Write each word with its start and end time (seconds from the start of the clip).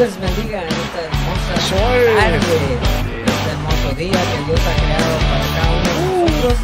Dios 0.00 0.18
bendiga 0.18 0.62
en 0.62 0.68
esta 0.68 1.00
hermosa 1.04 1.60
Soy. 1.68 2.16
tarde, 2.16 2.40
en 2.40 3.28
este 3.28 3.50
hermoso 3.52 3.88
día 4.00 4.16
que 4.16 4.38
Dios 4.48 4.60
ha 4.64 4.74
creado 4.80 5.14
para 5.28 5.44
cada 5.52 5.70
uno 5.76 5.84
de 5.84 6.32
nosotros. 6.40 6.56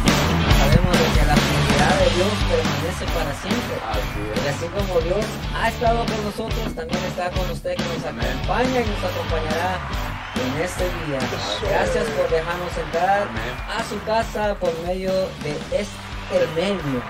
Sabemos 0.57 0.93
de 0.97 1.07
que 1.13 1.23
la 1.29 1.37
fidelidad 1.37 1.93
de 2.01 2.09
Dios 2.17 2.33
permanece 2.49 3.05
para 3.13 3.31
siempre. 3.37 3.75
Así 3.93 4.21
Y 4.41 4.47
así 4.49 4.65
como 4.73 4.99
Dios 5.01 5.25
ha 5.53 5.69
estado 5.69 5.99
con 6.09 6.19
nosotros, 6.25 6.65
también 6.73 7.03
está 7.05 7.29
con 7.29 7.45
usted 7.51 7.77
que 7.77 7.85
nos 7.93 8.05
acompaña 8.09 8.79
y 8.81 8.87
nos 8.89 9.03
acompañará 9.05 9.85
en 10.41 10.53
este 10.57 10.85
día. 11.05 11.21
Gracias 11.69 12.05
por 12.17 12.25
dejarnos 12.33 12.73
entrar 12.73 13.29
a 13.69 13.83
su 13.85 14.01
casa 14.01 14.57
por 14.57 14.73
medio 14.81 15.13
de 15.45 15.53
este 15.77 16.41
medio. 16.57 17.05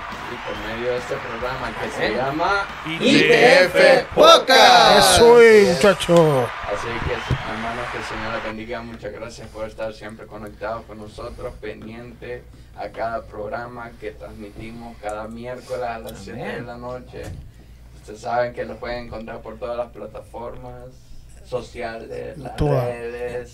Este 0.86 1.16
programa 1.16 1.74
que 1.82 1.90
se 1.90 2.06
Amén. 2.06 2.18
llama 2.18 2.68
ITF 2.86 4.14
Podcast. 4.14 5.16
Eso 5.16 5.42
es, 5.42 5.76
muchacho. 5.76 6.48
Así 6.72 6.88
que, 6.88 7.14
hermanos, 7.52 7.86
que 7.92 7.98
el 7.98 8.04
Señor 8.04 8.34
les 8.34 8.44
bendiga. 8.44 8.82
Muchas 8.82 9.12
gracias 9.12 9.48
por 9.50 9.66
estar 9.68 9.92
siempre 9.94 10.28
conectados 10.28 10.86
con 10.86 11.00
nosotros, 11.00 11.52
pendiente 11.60 12.44
a 12.76 12.90
cada 12.90 13.24
programa 13.26 13.90
que 14.00 14.12
transmitimos 14.12 14.96
cada 15.02 15.28
miércoles 15.28 15.84
a 15.84 15.98
las 15.98 16.20
7 16.20 16.40
de 16.40 16.62
la 16.62 16.78
noche. 16.78 17.24
Ustedes 17.96 18.22
saben 18.22 18.54
que 18.54 18.64
lo 18.64 18.76
pueden 18.76 19.08
encontrar 19.08 19.42
por 19.42 19.58
todas 19.58 19.78
las 19.78 19.92
plataformas 19.92 20.86
sociales, 21.44 22.38
las 22.38 22.60
redes 22.60 23.54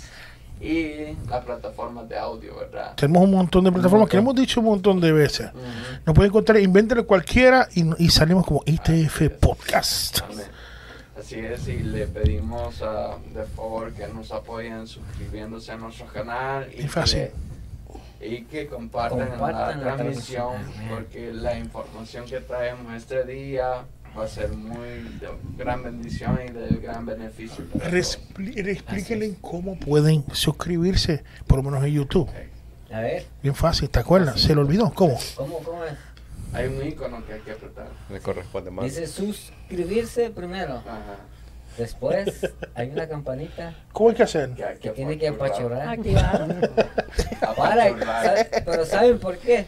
y 0.63 1.17
las 1.29 1.43
plataformas 1.43 2.07
de 2.07 2.17
audio, 2.17 2.55
¿verdad? 2.55 2.93
Tenemos 2.95 3.23
un 3.23 3.31
montón 3.31 3.63
de 3.65 3.71
plataformas 3.71 4.07
que 4.09 4.17
hemos 4.17 4.33
dicho 4.35 4.59
un 4.61 4.67
montón 4.67 4.99
de 5.01 5.11
veces. 5.11 5.49
Ujú. 5.53 5.61
Nos 6.05 6.15
pueden 6.15 6.31
encontrar, 6.31 6.57
invéntele 6.59 7.03
cualquiera 7.03 7.67
y, 7.75 7.83
y 8.03 8.09
salimos 8.09 8.45
como 8.45 8.61
ITF 8.65 9.29
Podcast. 9.39 10.21
Amén. 10.21 10.45
Así 11.19 11.39
es, 11.39 11.67
y 11.67 11.79
le 11.79 12.07
pedimos 12.07 12.81
ah, 12.81 13.17
de 13.35 13.43
favor 13.43 13.93
que 13.93 14.07
nos 14.07 14.31
apoyen 14.31 14.87
suscribiéndose 14.87 15.71
a 15.71 15.77
nuestro 15.77 16.07
canal 16.07 16.67
y 16.75 16.83
Es 16.83 16.91
fácil. 16.91 17.27
que, 18.19 18.27
y 18.27 18.41
que 18.43 18.67
compartan, 18.67 19.27
Compartan 19.27 19.79
la 19.81 19.85
la 19.91 19.95
transmisión 19.97 20.53
transmisión. 20.53 20.89
porque 20.89 21.33
la 21.33 21.57
información 21.59 22.25
que 22.25 22.39
traemos 22.39 22.93
este 22.93 23.25
día 23.25 23.83
va 24.17 24.23
a 24.25 24.27
ser 24.27 24.49
muy 24.51 24.87
de 25.19 25.27
gran 25.57 25.83
bendición 25.83 26.39
y 26.47 26.51
de 26.51 26.67
gran 26.77 27.05
beneficio. 27.05 27.65
Respli- 27.75 28.67
Explíquenle 28.67 29.35
cómo 29.41 29.75
pueden 29.79 30.23
suscribirse, 30.33 31.23
por 31.47 31.57
lo 31.57 31.63
menos 31.63 31.83
en 31.83 31.93
YouTube. 31.93 32.29
A 32.91 32.99
ver, 32.99 33.25
Bien 33.41 33.55
fácil, 33.55 33.89
¿te 33.89 33.99
acuerdas? 33.99 34.39
¿Se 34.39 34.53
lo 34.53 34.61
olvidó? 34.61 34.91
¿Cómo? 34.93 35.17
¿cómo, 35.35 35.59
cómo 35.63 35.83
es? 35.83 35.93
Hay 36.53 36.67
un 36.67 36.85
icono 36.85 37.25
que 37.25 37.33
hay 37.33 37.39
que 37.41 37.51
apretar. 37.53 37.87
Le 38.11 38.19
corresponde 38.19 38.69
más. 38.69 38.85
Dice 38.85 39.07
suscribirse 39.07 40.29
primero. 40.29 40.75
Ajá. 40.75 41.17
Después 41.75 42.47
hay 42.75 42.91
una 42.91 43.07
campanita 43.07 43.73
¿Cómo 43.91 44.09
hay 44.09 44.15
que 44.15 44.21
hacer? 44.21 44.51
Que 44.51 44.63
hay 44.63 44.77
que 44.77 44.91
tiene 44.91 45.17
que 45.17 45.27
apachurrar. 45.29 45.97
pero 48.65 48.85
¿saben 48.85 49.17
por 49.19 49.37
qué? 49.39 49.65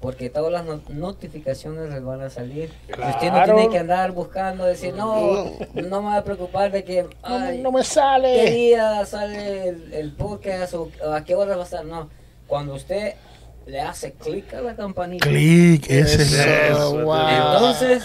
Porque 0.00 0.30
todas 0.30 0.52
las 0.52 0.64
no- 0.64 0.80
notificaciones 0.90 1.90
les 1.90 2.04
van 2.04 2.20
a 2.20 2.30
salir. 2.30 2.72
Usted 2.88 3.32
no 3.32 3.42
tiene 3.44 3.68
que 3.68 3.78
andar 3.78 4.12
buscando, 4.12 4.64
decir, 4.64 4.94
no, 4.94 5.50
no 5.74 6.02
me 6.02 6.08
voy 6.08 6.16
a 6.16 6.22
preocupar 6.22 6.70
de 6.70 6.84
que, 6.84 7.02
No, 7.02 7.08
ay, 7.22 7.58
no 7.58 7.72
me 7.72 7.80
qué 7.80 7.84
sale. 7.84 8.50
día 8.50 9.04
sale 9.06 9.68
el, 9.70 9.92
el 9.92 10.12
podcast 10.12 10.74
o, 10.74 10.88
a 11.12 11.24
qué 11.24 11.34
hora 11.34 11.56
va 11.56 11.62
a 11.62 11.64
estar. 11.64 11.84
No, 11.84 12.08
cuando 12.46 12.74
usted 12.74 13.14
le 13.66 13.80
hace 13.80 14.12
clic 14.12 14.54
a 14.54 14.60
la 14.60 14.76
campanita, 14.76 15.26
Clic, 15.26 15.84
ese 15.90 16.22
es. 16.22 16.32
Eso, 16.32 17.02
wow. 17.04 17.28
entonces 17.28 18.04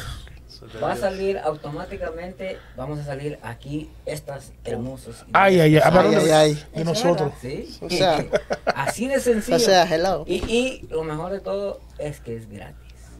va 0.81 0.93
a 0.93 0.95
salir 0.95 1.37
automáticamente, 1.39 2.57
vamos 2.75 2.99
a 2.99 3.03
salir 3.05 3.37
aquí 3.43 3.89
estas 4.05 4.53
hermosas. 4.65 5.25
Ay, 5.33 5.59
ay, 5.59 5.77
ay. 5.77 5.81
Ay, 5.83 6.15
de, 6.15 6.33
ay, 6.33 6.53
de 6.53 6.81
Eso 6.81 6.83
nosotros. 6.85 7.33
Sí. 7.41 7.77
O 7.81 7.89
sea- 7.89 8.25
así 8.75 9.07
de 9.07 9.19
sencillo. 9.19 9.57
O 9.57 9.59
sea, 9.59 9.83
hello. 9.93 10.23
y, 10.27 10.35
y 10.45 10.87
lo 10.89 11.03
mejor 11.03 11.31
de 11.31 11.39
todo 11.39 11.81
es 11.99 12.19
que 12.19 12.35
es 12.37 12.49
gratis. 12.49 12.75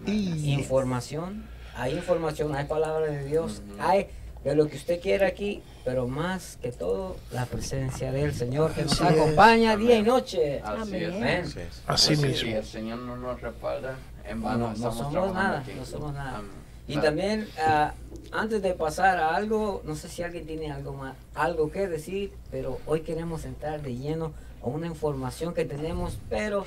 Y- 0.05 0.53
Información, 0.53 1.45
hay 1.75 1.93
información, 1.93 2.55
hay 2.55 2.65
palabra 2.65 3.07
de 3.07 3.25
Dios, 3.25 3.61
hay 3.79 4.07
de 4.43 4.55
lo 4.55 4.67
que 4.67 4.75
usted 4.75 4.99
quiera 4.99 5.27
aquí, 5.27 5.63
pero 5.85 6.05
más 6.07 6.57
que 6.61 6.71
todo 6.73 7.15
la 7.31 7.45
presencia 7.45 8.11
del 8.11 8.33
Señor 8.33 8.73
que 8.73 8.83
nos 8.83 8.93
Así 8.99 9.03
es. 9.13 9.21
acompaña 9.21 9.77
día 9.77 9.95
y 9.97 10.01
noche. 10.03 10.59
Así 10.61 10.95
es. 10.97 11.13
Amén. 11.13 11.43
Así 11.45 11.59
es. 11.59 11.81
Así 11.87 12.15
Pues, 12.17 12.21
mismo. 12.27 12.39
Si 12.49 12.53
el 12.53 12.65
Señor 12.65 12.99
no 12.99 13.15
nos 13.15 13.39
respalda, 13.39 13.95
en 14.27 14.41
vano 14.43 14.57
No, 14.57 14.67
no 14.67 14.73
estamos 14.73 14.97
somos 14.97 15.11
trabajando 15.13 15.41
nada, 15.43 15.59
aquí. 15.59 15.71
no 15.77 15.85
somos 15.85 16.13
nada. 16.13 16.37
Amén. 16.39 16.62
Y 16.87 16.97
también, 16.97 17.47
ah, 17.59 17.93
antes 18.31 18.61
de 18.61 18.73
pasar 18.73 19.17
a 19.17 19.35
algo, 19.35 19.81
no 19.85 19.95
sé 19.95 20.09
si 20.09 20.21
alguien 20.21 20.45
tiene 20.45 20.71
algo 20.71 20.93
más, 20.93 21.15
algo 21.33 21.71
que 21.71 21.87
decir, 21.87 22.33
pero 22.51 22.79
hoy 22.85 23.01
queremos 23.01 23.45
entrar 23.45 23.81
de 23.81 23.95
lleno 23.95 24.33
a 24.61 24.67
una 24.67 24.87
información 24.87 25.53
que 25.53 25.65
tenemos, 25.65 26.17
pero 26.29 26.65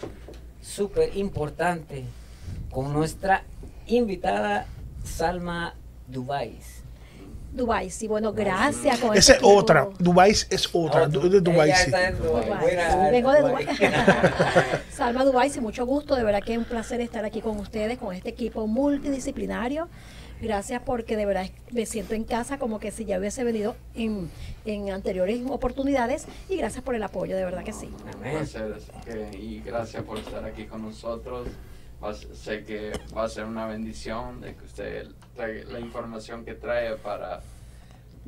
súper 0.62 1.16
importante, 1.16 2.04
con 2.70 2.92
nuestra 2.92 3.44
invitada 3.86 4.66
Salma 5.04 5.74
Dubais. 6.08 6.75
Dubai, 7.56 7.90
sí, 7.90 8.06
bueno, 8.06 8.32
gracias. 8.32 8.98
con 9.00 9.10
Esa 9.16 9.18
este 9.18 9.32
es 9.32 9.38
equipo. 9.38 9.54
otra. 9.56 9.88
Dubai 9.98 10.30
es 10.30 10.68
otra. 10.72 11.02
Oh, 11.04 11.08
Du- 11.08 11.28
de 11.28 11.38
sí. 11.38 11.44
Dubái. 11.44 11.70
Dubái. 12.12 12.60
Buena, 12.60 13.10
Vengo 13.10 13.32
de 13.32 13.40
Dubái. 13.40 13.64
Dubái. 13.64 13.90
Salma 14.92 15.24
Dubái, 15.24 15.50
sí, 15.50 15.60
mucho 15.60 15.86
gusto. 15.86 16.14
De 16.16 16.22
verdad 16.22 16.42
que 16.44 16.52
es 16.52 16.58
un 16.58 16.64
placer 16.64 17.00
estar 17.00 17.24
aquí 17.24 17.40
con 17.40 17.58
ustedes, 17.58 17.98
con 17.98 18.14
este 18.14 18.28
equipo 18.28 18.66
multidisciplinario. 18.66 19.88
Gracias 20.40 20.82
porque 20.84 21.16
de 21.16 21.24
verdad 21.24 21.46
me 21.70 21.86
siento 21.86 22.12
en 22.14 22.24
casa 22.24 22.58
como 22.58 22.78
que 22.78 22.90
si 22.90 23.06
ya 23.06 23.18
hubiese 23.18 23.42
venido 23.42 23.74
en, 23.94 24.30
en 24.66 24.90
anteriores 24.90 25.40
oportunidades 25.48 26.26
y 26.50 26.56
gracias 26.58 26.84
por 26.84 26.94
el 26.94 27.02
apoyo, 27.02 27.34
de 27.36 27.44
verdad 27.46 27.64
que 27.64 27.72
sí. 27.72 27.88
Amén. 28.12 28.46
y 29.32 29.60
gracias 29.60 30.02
por 30.02 30.18
estar 30.18 30.44
aquí 30.44 30.66
con 30.66 30.82
nosotros. 30.82 31.48
Va 32.02 32.10
a 32.10 32.14
sé 32.14 32.62
que 32.64 32.92
va 33.16 33.24
a 33.24 33.28
ser 33.28 33.44
una 33.44 33.66
bendición 33.66 34.40
de 34.40 34.54
que 34.54 34.64
usted 34.64 35.08
trae 35.34 35.64
la 35.64 35.80
información 35.80 36.44
que 36.44 36.54
trae 36.54 36.94
para 36.96 37.40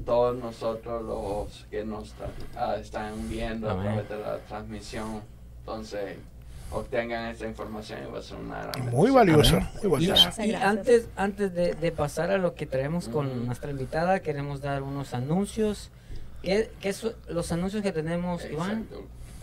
todos 0.06 0.36
nosotros 0.42 1.02
los 1.04 1.66
que 1.70 1.84
nos 1.84 2.14
tra- 2.16 2.30
ah, 2.56 2.76
están 2.80 3.28
viendo 3.28 3.68
a 3.68 3.72
Amén. 3.72 3.84
través 3.84 4.08
de 4.08 4.18
la 4.20 4.38
transmisión. 4.38 5.20
Entonces, 5.60 6.16
obtengan 6.70 7.26
esta 7.30 7.46
información 7.46 8.00
y 8.08 8.10
va 8.10 8.18
a 8.20 8.22
ser 8.22 8.38
una 8.38 8.62
gran 8.66 8.90
Muy 8.90 9.10
valiosa. 9.10 9.70
Muy 9.82 9.90
valiosa. 9.92 10.46
Y 10.46 10.54
antes, 10.54 11.08
antes 11.16 11.52
de, 11.54 11.74
de 11.74 11.92
pasar 11.92 12.30
a 12.30 12.38
lo 12.38 12.54
que 12.54 12.64
traemos 12.64 13.08
con 13.08 13.26
Ujú. 13.26 13.44
nuestra 13.46 13.70
invitada, 13.70 14.20
queremos 14.20 14.60
dar 14.62 14.82
unos 14.82 15.12
anuncios. 15.14 15.90
¿Qué, 16.42 16.70
qué 16.80 16.92
son 16.92 17.12
los 17.28 17.50
anuncios 17.52 17.82
que 17.82 17.92
tenemos, 17.92 18.44
Iván? 18.46 18.86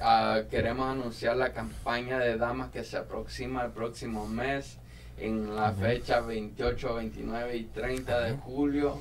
Ah, 0.02 0.42
queremos 0.50 0.88
anunciar 0.92 1.38
la 1.38 1.54
campaña 1.54 2.20
de 2.20 2.38
damas 2.38 2.72
que 2.72 2.84
se 2.84 2.98
aproxima 2.98 3.64
el 3.64 3.72
próximo 3.72 4.28
mes 4.28 4.78
en 5.18 5.56
la 5.56 5.72
fecha 5.72 6.20
28, 6.20 6.96
29 6.96 7.56
y 7.56 7.64
30 7.64 8.20
de 8.22 8.34
julio 8.34 9.00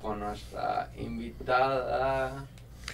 con 0.00 0.20
nuestra 0.20 0.90
invitada 0.96 2.46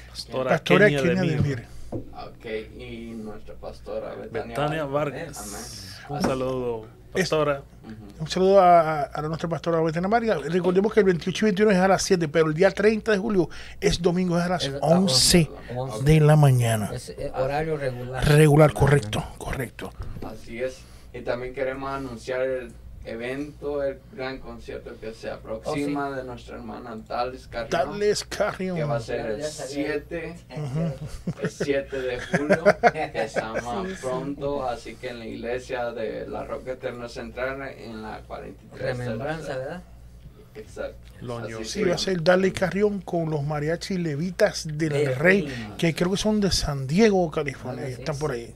Pastora, 0.08 0.50
Pastora 0.50 0.87
Kenia 0.88 1.02
Kenia 1.02 1.22
de 1.22 1.28
de 1.28 1.37
Mir. 1.37 1.43
Mir. 1.43 1.66
ok, 1.93 2.78
y 2.78 3.10
nuestra 3.16 3.54
pastora 3.54 4.14
Betania, 4.14 4.56
Betania 4.56 4.84
Vargas. 4.84 6.00
Un 6.08 6.22
saludo, 6.22 6.87
pastora. 7.12 7.62
Ujú. 7.85 8.23
Un 8.23 8.29
saludo 8.29 8.61
a, 8.61 9.11
a 9.12 9.23
nuestra 9.23 9.49
pastora 9.49 9.81
Betena 9.81 10.06
María. 10.09 10.37
Recordemos 10.38 10.93
que 10.93 11.00
el 11.00 11.06
28 11.06 11.44
y 11.44 11.49
21 11.49 11.70
es 11.73 11.79
a 11.79 11.88
las 11.88 12.03
7, 12.03 12.29
pero 12.29 12.47
el 12.47 12.55
día 12.55 12.70
30 12.70 13.11
de 13.12 13.19
julio 13.19 13.49
es 13.81 14.00
domingo, 14.00 14.38
es 14.38 14.44
a 14.44 14.49
las 14.49 14.64
Es 14.64 14.75
a 14.75 14.79
11 14.87 15.50
11. 15.76 16.05
de 16.05 16.20
la 16.20 16.37
mañana. 16.37 16.91
Es 16.93 17.11
eh, 17.11 17.32
horario 17.35 17.76
regular. 17.76 18.25
Regular, 18.29 18.73
correcto, 18.73 19.25
correcto. 19.38 19.93
Así 20.25 20.62
es. 20.62 20.79
Y 21.12 21.20
también 21.23 21.53
queremos 21.53 21.91
anunciar 21.91 22.43
el 22.43 22.73
evento, 23.04 23.82
el 23.82 23.99
gran 24.12 24.38
concierto 24.38 24.93
que 25.00 25.12
se 25.12 25.31
aproxima 25.31 26.10
de 26.16 26.25
nuestra 26.25 26.56
hermana 26.56 26.96
Tales 27.06 27.46
Carrión. 27.49 27.70
Tales 27.70 28.25
Carrion. 28.25 28.76
que 28.76 28.84
va 28.84 28.96
a 28.96 29.00
ser 29.00 29.26
el 29.26 29.40
Ya 29.40 29.49
sabía. 29.49 29.93
7, 30.08 30.37
el 31.43 31.50
7 31.50 32.00
de 32.00 32.20
julio, 32.20 32.64
que 32.93 33.10
estamos 33.14 33.99
pronto, 34.00 34.69
así 34.69 34.94
que 34.94 35.08
en 35.10 35.19
la 35.19 35.26
iglesia 35.26 35.90
de 35.93 36.26
la 36.28 36.44
Roca 36.44 36.72
Eterna 36.72 37.08
Central, 37.08 37.60
en 37.76 38.02
la 38.02 38.20
43. 38.26 38.99
Remembranza, 38.99 39.56
¿verdad? 39.56 39.82
Exacto. 40.54 40.96
Loño. 41.22 41.64
Sí, 41.64 41.82
va 41.82 41.94
a 41.94 41.99
ser 41.99 42.22
Darley 42.22 42.50
Carrión 42.52 43.00
con 43.00 43.31
los 43.31 43.43
mariachis 43.43 43.99
levitas 43.99 44.66
del 44.66 44.90
De 44.90 45.14
Rey, 45.14 45.43
Rey. 45.46 45.75
que 45.78 45.94
creo 45.94 46.10
que 46.10 46.16
son 46.19 46.40
de 46.40 46.50
San 46.50 46.87
Diego, 46.87 47.31
California. 47.31 47.84
Así, 47.84 47.93
Están 47.94 48.19
por 48.19 48.34
sí. 48.34 48.40
ahí. 48.40 48.54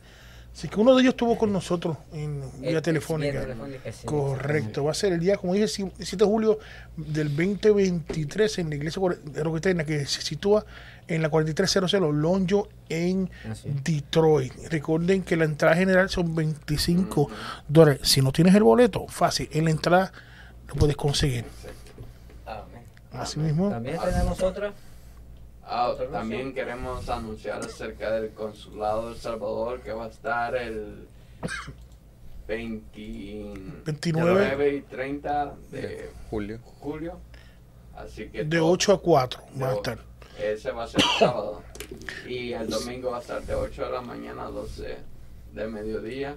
Así 0.56 0.68
que 0.68 0.80
uno 0.80 0.94
de 0.94 1.02
ellos 1.02 1.10
estuvo 1.12 1.36
con 1.36 1.52
nosotros 1.52 1.98
en 2.14 2.40
vía 2.62 2.78
eh, 2.78 2.80
telefónica. 2.80 3.42
telefónica, 3.42 3.92
sí, 3.92 4.06
Correcto, 4.06 4.84
va 4.84 4.92
a 4.92 4.94
ser 4.94 5.12
el 5.12 5.20
día, 5.20 5.36
como 5.36 5.52
dije, 5.52 5.68
7 5.68 6.16
de 6.16 6.24
julio 6.24 6.58
del 6.96 7.28
2023 7.28 8.60
en 8.60 8.70
la 8.70 8.76
iglesia 8.76 9.02
de 9.22 9.44
Roca 9.44 9.58
Eterna, 9.58 9.84
que 9.84 10.06
se 10.06 10.22
sitúa 10.22 10.64
en 11.08 11.20
la 11.20 11.28
4300 11.28 11.92
Lonjo 12.14 12.70
en 12.88 13.28
Así. 13.50 13.70
Detroit. 13.84 14.54
Recuerden 14.70 15.24
que 15.24 15.36
la 15.36 15.44
entrada 15.44 15.76
general 15.76 16.08
son 16.08 16.34
25 16.34 17.28
dólares. 17.68 18.00
Si 18.04 18.22
no 18.22 18.32
tienes 18.32 18.54
el 18.54 18.62
boleto, 18.62 19.06
fácil, 19.08 19.50
en 19.52 19.66
la 19.66 19.70
entrada 19.72 20.10
lo 20.68 20.74
puedes 20.76 20.96
conseguir. 20.96 21.44
Así 23.12 23.38
mismo. 23.38 23.68
También 23.68 23.98
tenemos 24.02 24.42
otra. 24.42 24.72
Ah, 25.68 25.92
también 26.12 26.54
queremos 26.54 27.08
anunciar 27.08 27.58
acerca 27.60 28.12
del 28.12 28.30
consulado 28.32 29.08
de 29.08 29.14
El 29.14 29.20
Salvador 29.20 29.80
que 29.80 29.92
va 29.92 30.04
a 30.04 30.08
estar 30.08 30.54
el 30.54 31.08
20 32.46 33.82
29. 33.84 34.34
29 34.34 34.74
y 34.76 34.80
30 34.82 35.54
de 35.72 36.10
Julio. 36.30 36.58
julio. 36.80 37.18
Así 37.96 38.28
que 38.28 38.44
De 38.44 38.58
todo- 38.58 38.70
8 38.70 38.92
a 38.92 39.00
4 39.00 39.40
de 39.54 39.64
va 39.64 39.70
a 39.70 39.74
estar. 39.74 39.98
Ese 40.40 40.70
va 40.70 40.84
a 40.84 40.86
ser 40.86 41.00
el 41.00 41.18
sábado. 41.18 41.62
Y 42.28 42.52
el 42.52 42.68
domingo 42.68 43.10
va 43.10 43.18
a 43.18 43.20
estar 43.20 43.42
de 43.42 43.54
8 43.54 43.86
de 43.86 43.90
la 43.90 44.00
mañana 44.02 44.46
a 44.46 44.50
12 44.50 44.96
de 45.52 45.66
mediodía. 45.66 46.36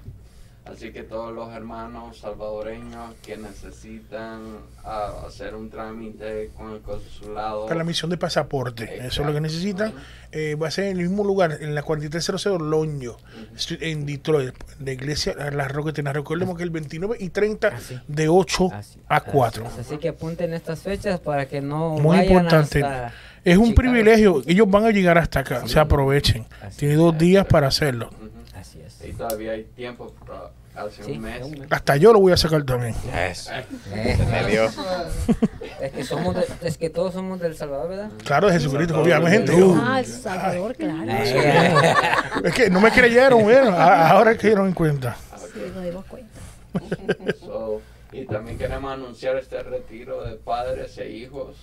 Así 0.71 0.91
que 0.91 1.03
todos 1.03 1.33
los 1.33 1.49
hermanos 1.53 2.17
salvadoreños 2.19 3.13
que 3.25 3.37
necesitan 3.37 4.41
ah, 4.83 5.23
hacer 5.27 5.55
un 5.55 5.69
trámite 5.69 6.51
con 6.55 6.71
el 6.73 6.81
consulado. 6.81 7.65
Para 7.65 7.79
la 7.79 7.83
misión 7.83 8.09
de 8.11 8.17
pasaporte. 8.17 8.83
Eso 8.83 9.21
es 9.21 9.27
lo 9.27 9.33
que 9.33 9.37
Exacto. 9.37 9.41
necesitan. 9.41 9.93
Eh, 10.31 10.55
va 10.55 10.67
a 10.67 10.71
ser 10.71 10.85
en 10.85 10.97
el 10.99 11.07
mismo 11.09 11.23
lugar, 11.23 11.57
en 11.59 11.73
la 11.73 11.81
4300 11.81 12.61
Loño, 12.61 13.17
Street, 13.55 13.81
en 13.81 14.05
Detroit, 14.05 14.53
la 14.79 14.91
iglesia 14.91 15.33
La 15.51 15.67
Roquetina. 15.67 16.13
Recordemos 16.13 16.55
que 16.55 16.63
el 16.63 16.69
29 16.69 17.17
y 17.19 17.29
30 17.29 17.69
Así. 17.69 17.99
de 18.07 18.29
8 18.29 18.69
Así- 18.73 18.99
a 19.07 19.15
así 19.17 19.29
4. 19.31 19.65
es. 19.65 19.79
Así 19.79 19.97
que 19.97 20.09
apunten 20.09 20.53
estas 20.53 20.81
fechas 20.81 21.19
para 21.19 21.47
que 21.47 21.61
no 21.61 21.91
Muy 21.97 22.17
vayan 22.17 22.25
importante. 22.33 22.83
hasta 22.83 23.13
Es 23.43 23.57
un 23.57 23.69
Chicago. 23.69 23.75
privilegio. 23.75 24.41
Ellos 24.45 24.69
van 24.69 24.85
a 24.85 24.91
llegar 24.91 25.17
hasta 25.17 25.39
acá. 25.39 25.67
Se 25.67 25.79
aprovechen. 25.79 26.45
Así 26.61 26.79
Tiene 26.79 26.95
dos 26.95 27.17
días 27.17 27.45
para 27.47 27.67
hacerlo. 27.67 28.09
Ujú. 28.09 28.29
Así 28.55 28.79
es. 28.81 28.99
Y 29.07 29.13
todavía 29.13 29.53
hay 29.53 29.63
tiempo, 29.63 30.13
para 30.19 30.51
hace 30.81 31.03
Sí, 31.03 31.11
un 31.13 31.21
mes. 31.21 31.41
Hasta 31.69 31.95
yo 31.97 32.13
lo 32.13 32.19
voy 32.19 32.31
a 32.33 32.37
sacar 32.37 32.63
también. 32.63 32.95
Eso. 33.15 33.51
Eh, 33.93 34.17
es 35.81 35.91
que 35.91 36.03
somos 36.03 36.35
de- 36.35 36.45
es 36.61 36.77
que 36.77 36.89
todos 36.89 37.13
somos 37.13 37.39
del 37.39 37.55
Salvador, 37.55 37.89
¿verdad? 37.89 38.11
Claro, 38.23 38.47
de 38.47 38.53
Jesucristo, 38.53 38.99
obviamente. 39.01 39.53
Ah, 39.75 39.99
El 39.99 40.05
Salvador, 40.05 40.75
claro. 40.75 41.05
Eh, 41.09 41.73
es 42.45 42.53
que 42.53 42.69
no 42.69 42.79
me 42.81 42.91
creyeron, 42.91 43.43
bueno, 43.43 43.71
a- 43.75 44.09
ahora 44.09 44.37
que 44.37 44.47
dieron 44.47 44.67
en 44.67 44.73
cuenta. 44.73 45.15
Sí, 45.53 45.59
nos 45.73 45.83
dimos 45.83 46.05
cuenta. 46.05 46.39
So, 47.39 47.81
y 48.11 48.25
también 48.25 48.57
queremos 48.57 48.91
anunciar 48.91 49.35
este 49.37 49.61
retiro 49.63 50.23
de 50.23 50.35
padres 50.35 50.97
e 50.97 51.09
hijos 51.09 51.55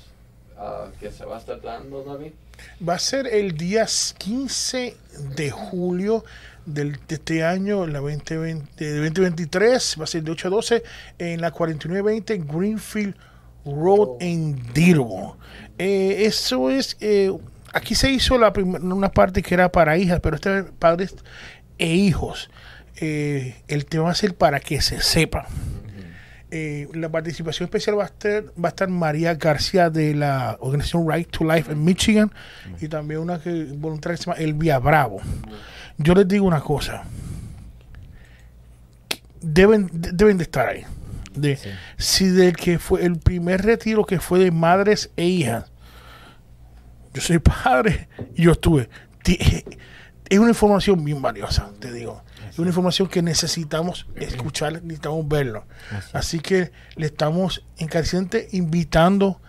ah, 0.59 0.87
que 1.01 1.11
se 1.13 1.25
va 1.25 1.37
a 1.37 1.39
estar 1.39 1.61
dando, 1.61 2.03
David. 2.03 2.33
Va 2.87 2.95
a 2.95 2.99
ser 2.99 3.27
el 3.27 3.57
día 3.57 3.87
15 4.19 4.97
de 5.37 5.51
julio 5.51 6.25
del, 6.67 6.99
de 7.09 7.15
este 7.15 7.45
año, 7.45 7.87
la 7.87 8.01
2020, 8.01 8.85
de 8.85 8.97
2023. 8.97 9.97
Va 9.99 10.05
a 10.05 10.07
ser 10.07 10.23
de 10.23 10.31
8 10.33 10.49
a 10.49 10.51
12 10.51 10.83
en 11.19 11.41
la 11.41 11.51
4920 11.51 12.39
Greenfield 12.47 13.15
Road 13.65 14.17
en 14.21 14.61
Dearborn. 14.75 15.39
Eh, 15.79 16.25
eso 16.27 16.71
es. 16.71 16.97
eh, 17.01 17.33
aquí 17.73 17.95
se 17.95 18.11
hizo 18.11 18.39
la 18.39 18.53
prim- 18.53 18.75
una 18.93 19.11
parte 19.11 19.43
que 19.43 19.55
era 19.55 19.71
para 19.71 19.97
hijas, 19.99 20.21
pero 20.21 20.37
este 20.37 20.59
es 20.61 20.65
padres 20.79 21.15
e 21.79 21.89
hijos. 21.95 22.51
Eh, 22.99 23.57
el 23.69 23.85
tema 23.87 24.05
va 24.05 24.11
a 24.11 24.15
ser 24.15 24.35
para 24.35 24.61
que 24.61 24.81
se 24.81 25.01
sepan. 25.01 25.45
Eh, 26.53 26.87
la 26.95 27.09
participación 27.11 27.65
especial 27.67 27.99
va 27.99 28.05
a 28.05 28.07
estar 28.07 28.45
va 28.53 28.69
a 28.69 28.69
estar 28.69 28.89
María 28.89 29.35
García 29.35 29.91
de 29.91 30.15
la 30.15 30.57
organización 30.61 31.05
Right 31.11 31.29
to 31.29 31.43
Life 31.45 31.73
en 31.73 31.85
Michigan 31.85 32.33
y 32.81 32.87
también 32.87 33.19
una 33.21 33.41
que 33.41 33.65
voluntaria 33.75 34.17
que 34.17 34.23
se 34.23 34.31
llama 34.31 34.41
Elvia 34.41 34.79
Bravo. 34.79 35.21
Yo 35.99 36.15
les 36.15 36.27
digo 36.29 36.47
una 36.47 36.61
cosa. 36.61 37.05
Deben, 39.41 39.89
de- 39.93 40.13
deben 40.13 40.39
de 40.39 40.45
estar 40.45 40.69
ahí. 40.69 40.85
De, 41.35 41.57
Sí. 41.57 41.69
Si 41.99 42.27
del 42.29 42.57
que 42.57 42.79
fue 42.79 43.05
el 43.05 43.19
primer 43.19 43.63
retiro 43.63 44.05
que 44.05 44.19
fue 44.21 44.39
de 44.39 44.51
madres 44.51 45.11
e 45.17 45.25
hijas, 45.25 45.67
yo 47.13 47.21
soy 47.21 47.39
padre 47.65 48.09
y 48.35 48.43
yo 48.45 48.53
estuve. 48.53 48.89
Es 50.29 50.41
una 50.41 50.49
información 50.49 51.05
bien 51.05 51.23
valiosa, 51.23 51.71
te 51.79 51.93
digo. 51.93 52.21
Es 52.51 52.59
una 52.59 52.67
información 52.71 53.07
que 53.07 53.23
necesitamos 53.23 54.09
escuchar, 54.17 54.73
necesitamos 54.83 55.29
verlo. 55.29 55.67
Así 56.13 56.41
que 56.41 56.73
le 56.97 57.07
estamos 57.07 57.65
encarecidamente 57.79 58.49
invitando 58.51 59.41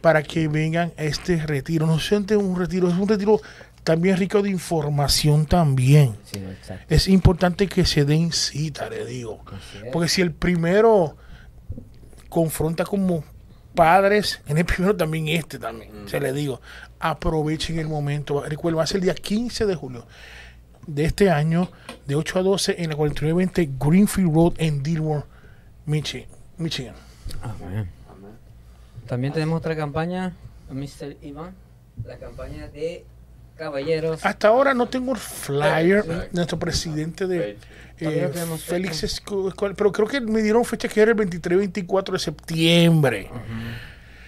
para 0.00 0.22
que 0.22 0.48
vengan 0.48 0.94
a 0.96 1.02
este 1.02 1.44
retiro. 1.44 1.86
No 1.86 1.98
siente 2.00 2.38
un 2.38 2.58
retiro, 2.58 2.88
es 2.88 2.94
un 2.94 3.06
retiro 3.06 3.38
también 3.84 4.16
rico 4.16 4.42
de 4.42 4.50
información 4.50 5.46
también. 5.46 6.16
sí, 6.24 6.38
exacto. 6.38 6.86
Es 6.92 7.06
importante 7.08 7.68
que 7.68 7.84
se 7.84 8.04
den 8.04 8.32
cita, 8.32 8.88
le 8.90 9.04
digo. 9.06 9.44
Porque 9.92 10.08
si 10.08 10.22
el 10.22 10.32
primero 10.32 11.16
confronta 12.28 12.84
como 12.84 13.24
padres, 13.74 14.40
en 14.46 14.58
el 14.58 14.64
primero 14.64 14.96
también 14.96 15.28
este 15.28 15.58
también, 15.58 15.90
se 16.08 16.18
le 16.20 16.32
digo, 16.32 16.60
aprovechen 16.98 17.78
el 17.78 17.88
momento. 17.88 18.42
Recuerden, 18.44 18.78
va 18.78 18.84
a 18.84 18.86
ser 18.86 18.96
el 18.98 19.02
día 19.04 19.14
15 19.14 19.66
de 19.66 19.74
julio 19.74 20.06
de 20.86 21.04
este 21.04 21.30
año, 21.30 21.70
de 22.06 22.14
8 22.14 22.38
a 22.38 22.42
12, 22.42 22.82
en 22.82 22.90
la 22.90 22.96
4920 22.96 23.70
Greenfield 23.78 24.34
Road 24.34 24.52
en 24.58 24.82
Michi- 25.86 26.26
Michigan. 26.58 26.94
Amén. 27.42 27.88
Amén. 28.10 28.32
También 29.06 29.32
tenemos 29.32 29.58
otra 29.58 29.74
campaña, 29.76 30.34
Mr. 30.70 31.16
Iván, 31.22 31.54
la 32.04 32.16
campaña 32.18 32.68
de 32.68 33.04
caballeros. 33.56 34.24
Hasta 34.24 34.48
ahora 34.48 34.74
no 34.74 34.86
tengo 34.88 35.12
el 35.12 35.18
flyer, 35.18 35.98
Exacto. 35.98 36.28
nuestro 36.32 36.58
presidente 36.58 37.26
de... 37.26 37.58
Eh, 38.00 38.28
Félix 38.66 39.04
Escobar, 39.04 39.74
pero 39.76 39.92
creo 39.92 40.08
que 40.08 40.20
me 40.20 40.42
dieron 40.42 40.64
fecha 40.64 40.88
que 40.88 41.00
era 41.00 41.12
el 41.12 41.16
23-24 41.16 42.12
de 42.12 42.18
septiembre. 42.18 43.30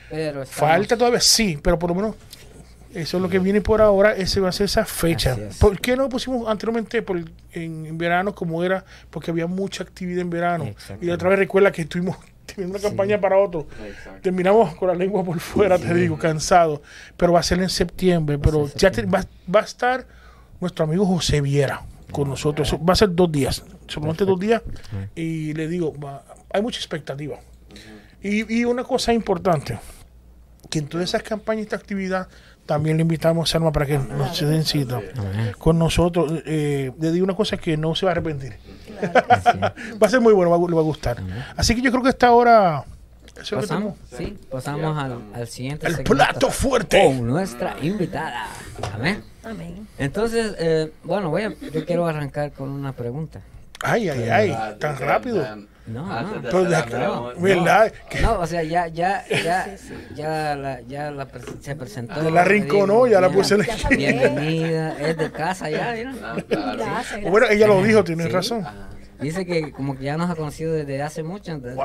Pero 0.09 0.42
estamos- 0.42 0.49
Falta 0.71 0.97
todavía, 0.97 1.21
sí, 1.21 1.59
pero 1.61 1.76
por 1.78 1.90
lo 1.90 1.97
menos 1.97 2.14
eso 2.95 3.16
es 3.16 3.23
lo 3.23 3.28
que 3.28 3.40
viene 3.40 3.61
por 3.61 3.83
ahora, 3.83 4.14
ese 4.14 4.38
va 4.40 4.50
a 4.50 4.52
ser 4.52 4.66
esa 4.66 4.85
fecha. 4.85 5.35
Es. 5.35 5.59
¿Por 5.59 5.80
qué 5.80 5.97
no 5.97 6.09
pusimos 6.09 6.49
anteriormente 6.49 7.02
por, 7.02 7.18
en, 7.18 7.87
en 7.87 7.99
verano 7.99 8.35
como 8.35 8.62
era? 8.62 8.85
Porque 9.11 9.33
había 9.33 9.49
mucha 9.49 9.83
actividad 9.83 10.21
en 10.21 10.30
verano. 10.30 10.75
Y 11.00 11.11
otra 11.11 11.28
vez 11.28 11.38
recuerda 11.40 11.73
que 11.73 11.83
estuvimos 11.83 12.16
teniendo 12.47 12.73
una 12.73 12.79
Sí. 12.79 12.87
campaña 12.87 13.21
para 13.21 13.38
otro. 13.38 13.67
Exacto. 13.87 14.21
Terminamos 14.23 14.75
con 14.76 14.88
la 14.88 14.95
lengua 14.95 15.25
por 15.25 15.38
fuera, 15.41 15.79
te 15.79 15.93
digo, 15.95 16.17
cansado. 16.19 16.83
Pero 17.17 17.33
va 17.33 17.41
a 17.41 17.43
ser 17.43 17.61
en 17.61 17.69
septiembre. 17.69 18.38
Pero 18.38 18.69
ya 18.76 18.91
te- 18.91 19.05
va, 19.07 19.25
va 19.55 19.61
a 19.61 19.65
estar 19.65 20.07
nuestro 20.61 20.85
amigo 20.85 21.05
José 21.07 21.41
Viera 21.41 21.83
con 22.12 22.29
nosotros. 22.29 22.69
Eso 22.69 22.83
va 22.85 22.93
a 22.93 22.97
ser 22.97 23.15
dos 23.15 23.31
días, 23.31 23.65
solamente 23.88 24.25
dos 24.25 24.38
días. 24.41 24.62
Y 25.15 25.53
le 25.55 25.69
digo, 25.69 25.93
va- 25.99 26.25
hay 26.53 26.62
mucha 26.62 26.79
expectativa. 26.79 27.38
Y, 28.23 28.61
y 28.61 28.65
una 28.65 28.85
cosa 28.85 29.12
importante, 29.12 29.79
que 30.71 30.79
en 30.79 30.87
todas 30.88 31.09
esas 31.09 31.23
campañas 31.23 31.61
y 31.61 31.62
esta 31.65 31.76
actividad 31.76 32.29
también 32.66 32.96
le 32.96 33.02
invitamos 33.02 33.54
a 33.54 33.58
Alma 33.58 33.73
para 33.73 33.87
que 33.87 33.99
nos 33.99 34.37
se 34.37 34.44
den 34.46 34.64
cita 34.64 35.00
con 35.58 35.78
nosotros. 35.78 36.42
Eh, 36.44 36.92
le 36.99 37.12
digo 37.12 37.25
una 37.25 37.35
cosa 37.37 37.56
que 37.56 37.76
no 37.76 37.94
se 37.94 38.04
va 38.06 38.11
a 38.11 38.12
arrepentir. 38.12 38.56
Va 40.02 40.06
a 40.06 40.08
ser 40.08 40.20
muy 40.20 40.32
bueno, 40.32 40.50
va, 40.50 40.68
le 40.68 40.75
va 40.75 40.80
a 40.80 40.85
gustar. 40.85 41.18
Así 41.56 41.75
que 41.75 41.82
yo 41.82 41.90
creo 41.90 42.02
que 42.02 42.08
esta 42.08 42.32
hora... 42.32 42.85
Eso 43.38 43.42
es 43.42 43.50
lo 43.52 43.61
que 43.61 43.66
Pasamos, 43.66 43.94
sí, 44.16 44.38
pasamos 44.50 44.96
al, 44.96 45.18
al 45.35 45.46
siguiente 45.46 45.87
El 45.87 45.96
segmento 45.96 46.14
plato 46.14 46.50
fuerte. 46.50 47.04
con 47.04 47.26
nuestra 47.26 47.76
invitada. 47.82 48.46
Amén. 48.94 49.23
Amén. 49.44 49.87
Entonces, 49.99 50.54
eh, 50.58 50.90
bueno, 51.04 51.28
voy 51.28 51.42
a, 51.42 51.52
yo 51.73 51.85
quiero 51.85 52.06
arrancar 52.06 52.52
con 52.52 52.70
una 52.70 52.92
pregunta. 52.92 53.42
Ay, 53.82 54.08
ay, 54.08 54.23
ay, 54.30 54.56
tan 54.80 54.99
rápido. 54.99 55.46
No, 55.87 56.11
antes 56.11 56.52
no. 56.52 56.61
la 56.64 56.83
de- 56.83 56.90
pregunta. 56.90 57.35
¿Verdad? 57.40 57.93
No, 58.23 58.40
o 58.40 58.47
sea, 58.47 58.62
ya, 58.64 58.88
ya, 58.88 59.25
ya, 59.45 59.76
ya, 60.14 60.57
la, 60.57 60.81
ya 60.83 61.11
la 61.12 61.28
se 61.61 61.76
presentó. 61.76 62.23
Ya 62.23 62.31
la 62.31 62.40
arrinconó, 62.40 63.07
ya 63.07 63.21
la 63.21 63.31
puse 63.31 63.55
en. 63.55 63.66
Bienvenida, 63.97 64.97
es 64.99 65.16
de 65.16 65.31
casa 65.31 65.71
ya. 65.71 65.93
Ah, 65.93 66.37
claro. 66.49 66.76
Gracias, 66.76 66.76
gracias. 67.12 67.31
Bueno, 67.31 67.47
ella 67.49 67.66
lo 67.69 67.83
dijo, 67.83 68.02
tiene 68.05 68.25
Sí. 68.25 68.31
razón. 68.31 68.62
Ah, 68.66 68.88
Dice 69.21 69.47
que 69.47 69.73
como 69.73 69.97
que 69.97 70.05
ya 70.05 70.16
nos 70.19 70.28
ha 70.28 70.35
conocido 70.35 70.73
desde 70.75 71.00
hace 71.02 71.23
mucho, 71.23 71.52
entonces 71.52 71.78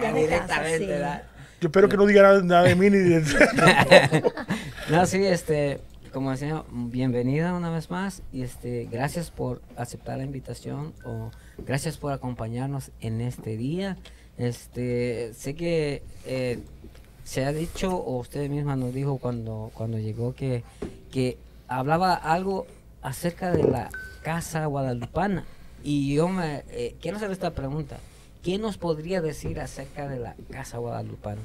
ya 0.00 0.12
directamente, 0.14 0.78
sí. 0.78 0.86
¿verdad? 0.86 1.22
Yo 1.60 1.66
espero 1.68 1.88
que 1.90 1.96
no 1.98 2.06
diga 2.06 2.22
nada, 2.22 2.40
nada 2.42 2.62
de 2.62 2.74
mí 2.74 2.88
ni 2.88 2.96
de... 2.98 3.20
No, 4.90 5.04
sí, 5.04 5.22
este, 5.26 5.80
como 6.12 6.30
decía, 6.30 6.62
bienvenida 6.70 7.52
una 7.52 7.68
vez 7.70 7.90
más 7.90 8.22
y 8.32 8.42
este, 8.42 8.88
gracias 8.90 9.30
por 9.30 9.60
aceptar 9.76 10.16
la 10.16 10.24
invitación 10.24 10.94
o 11.04 11.30
gracias 11.66 11.96
por 11.96 12.12
acompañarnos 12.12 12.90
en 13.00 13.20
este 13.20 13.56
día. 13.56 13.96
Este, 14.38 15.32
sé 15.34 15.54
que 15.54 16.02
eh, 16.26 16.60
se 17.24 17.44
ha 17.44 17.52
dicho 17.52 17.96
o 17.96 18.18
usted 18.18 18.48
misma 18.48 18.76
nos 18.76 18.94
dijo 18.94 19.18
cuando 19.18 19.70
cuando 19.74 19.98
llegó 19.98 20.34
que 20.34 20.64
que 21.10 21.36
hablaba 21.68 22.14
algo 22.14 22.66
acerca 23.02 23.52
de 23.52 23.64
la 23.64 23.90
casa 24.22 24.64
guadalupana 24.66 25.44
y 25.84 26.14
yo 26.14 26.28
me 26.28 26.64
eh, 26.70 26.96
quiero 27.00 27.16
hacer 27.16 27.30
esta 27.30 27.50
pregunta. 27.52 27.98
¿Qué 28.42 28.56
nos 28.58 28.78
podría 28.78 29.20
decir 29.20 29.60
acerca 29.60 30.08
de 30.08 30.18
la 30.18 30.34
casa 30.50 30.78
guadalupana? 30.78 31.42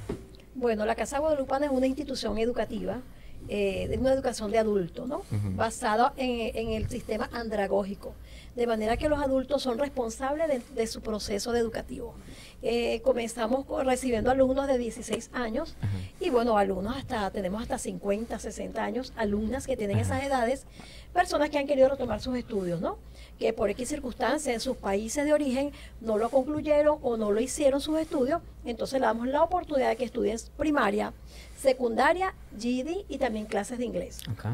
Bueno, 0.56 0.86
la 0.86 0.96
Casa 0.96 1.20
Guadalupana 1.20 1.66
es 1.66 1.72
una 1.74 1.86
institución 1.86 2.38
educativa, 2.38 3.02
eh, 3.50 3.88
de 3.90 3.98
una 3.98 4.14
educación 4.14 4.52
de 4.52 4.58
adultos, 4.60 5.08
¿no? 5.08 5.22
Basada 5.56 6.14
en, 6.18 6.56
en 6.56 6.74
el 6.74 6.90
sistema 6.90 7.30
andragógico. 7.34 8.14
De 8.56 8.68
manera 8.68 8.96
que 8.96 9.10
los 9.10 9.20
adultos 9.22 9.62
son 9.64 9.78
responsables 9.78 10.48
de, 10.48 10.62
de 10.75 10.88
su 10.88 11.02
proceso 11.02 11.52
de 11.52 11.60
educativo. 11.60 12.14
Eh, 12.62 13.02
comenzamos 13.04 13.66
con- 13.66 13.86
recibiendo 13.86 14.32
alumnos 14.32 14.68
de 14.68 14.78
16 14.78 15.30
años 15.34 15.75
y 16.22 16.30
bueno, 16.30 16.58
alumnos 16.58 16.96
hasta, 16.96 17.30
tenemos 17.32 17.62
hasta 17.62 17.78
50, 17.78 18.40
60 18.40 18.82
años, 18.84 19.12
alumnas 19.18 19.68
que 19.68 19.75
tienen 19.75 20.00
esas 20.00 20.24
edades, 20.24 20.66
personas 21.14 21.50
que 21.50 21.58
han 21.58 21.68
querido 21.68 21.90
retomar 21.90 22.22
sus 22.22 22.38
estudios, 22.38 22.80
¿no? 22.80 22.98
Que 23.40 23.52
por 23.52 23.70
X 23.70 23.90
circunstancias 23.90 24.54
en 24.54 24.62
sus 24.62 24.78
países 24.78 25.25
de 25.25 25.34
origen 25.34 25.72
no 26.00 26.18
lo 26.18 26.30
concluyeron 26.30 26.98
o 27.02 27.18
no 27.18 27.32
lo 27.32 27.42
hicieron 27.42 27.82
sus 27.82 28.00
estudios, 28.00 28.42
entonces 28.64 29.00
le 29.02 29.06
damos 29.06 29.28
la 29.28 29.44
oportunidad 29.44 29.90
de 29.90 29.98
que 29.98 30.06
estudien 30.06 30.38
primaria, 30.58 31.12
secundaria, 31.56 32.34
GED 32.60 33.06
y 33.08 33.18
también 33.18 33.46
clases 33.46 33.78
de 33.78 33.86
inglés. 33.86 34.20
Ok, 34.32 34.46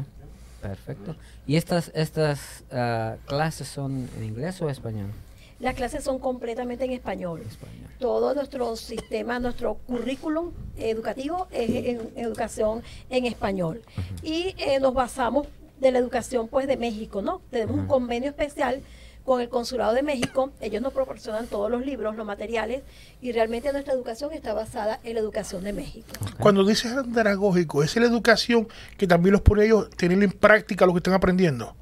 perfecto. 0.60 1.16
¿Y 1.46 1.56
estas, 1.56 1.90
estas 1.94 2.64
ah, 2.70 3.16
clases 3.26 3.68
son 3.68 4.08
en 4.16 4.24
inglés 4.24 4.60
o 4.62 4.70
español? 4.70 5.10
Las 5.58 5.74
clases 5.76 6.02
son 6.02 6.18
completamente 6.18 6.84
en 6.84 6.90
español. 6.90 7.40
Español. 7.48 7.88
todo 8.00 8.34
nuestro 8.34 8.74
sistema, 8.74 9.38
nuestro 9.38 9.74
currículum 9.74 10.50
educativo 10.76 11.46
es 11.52 11.70
en 11.70 12.10
educación 12.16 12.82
en 13.10 13.26
español. 13.26 13.80
Y 14.24 14.56
eh, 14.58 14.80
nos 14.80 14.92
basamos 14.92 15.46
de 15.78 15.92
la 15.92 16.00
educación 16.00 16.48
pues 16.48 16.66
de 16.66 16.76
México, 16.76 17.22
¿no? 17.22 17.42
Tenemos 17.50 17.76
un 17.76 17.86
convenio 17.86 18.30
especial 18.30 18.82
con 19.24 19.40
el 19.40 19.48
Consulado 19.48 19.94
de 19.94 20.02
México, 20.02 20.50
ellos 20.60 20.82
nos 20.82 20.92
proporcionan 20.92 21.46
todos 21.46 21.70
los 21.70 21.84
libros, 21.84 22.16
los 22.16 22.26
materiales, 22.26 22.82
y 23.20 23.32
realmente 23.32 23.72
nuestra 23.72 23.94
educación 23.94 24.32
está 24.32 24.52
basada 24.52 25.00
en 25.04 25.14
la 25.14 25.20
educación 25.20 25.64
de 25.64 25.72
México. 25.72 26.06
Cuando 26.38 26.64
dices 26.64 26.92
andragógico, 26.92 27.82
¿es 27.82 27.94
la 27.96 28.06
educación 28.06 28.68
que 28.96 29.06
también 29.06 29.32
los 29.32 29.42
pone 29.42 29.64
ellos 29.64 29.90
tener 29.90 30.22
en 30.22 30.32
práctica 30.32 30.86
lo 30.86 30.92
que 30.92 30.98
están 30.98 31.14
aprendiendo? 31.14 31.74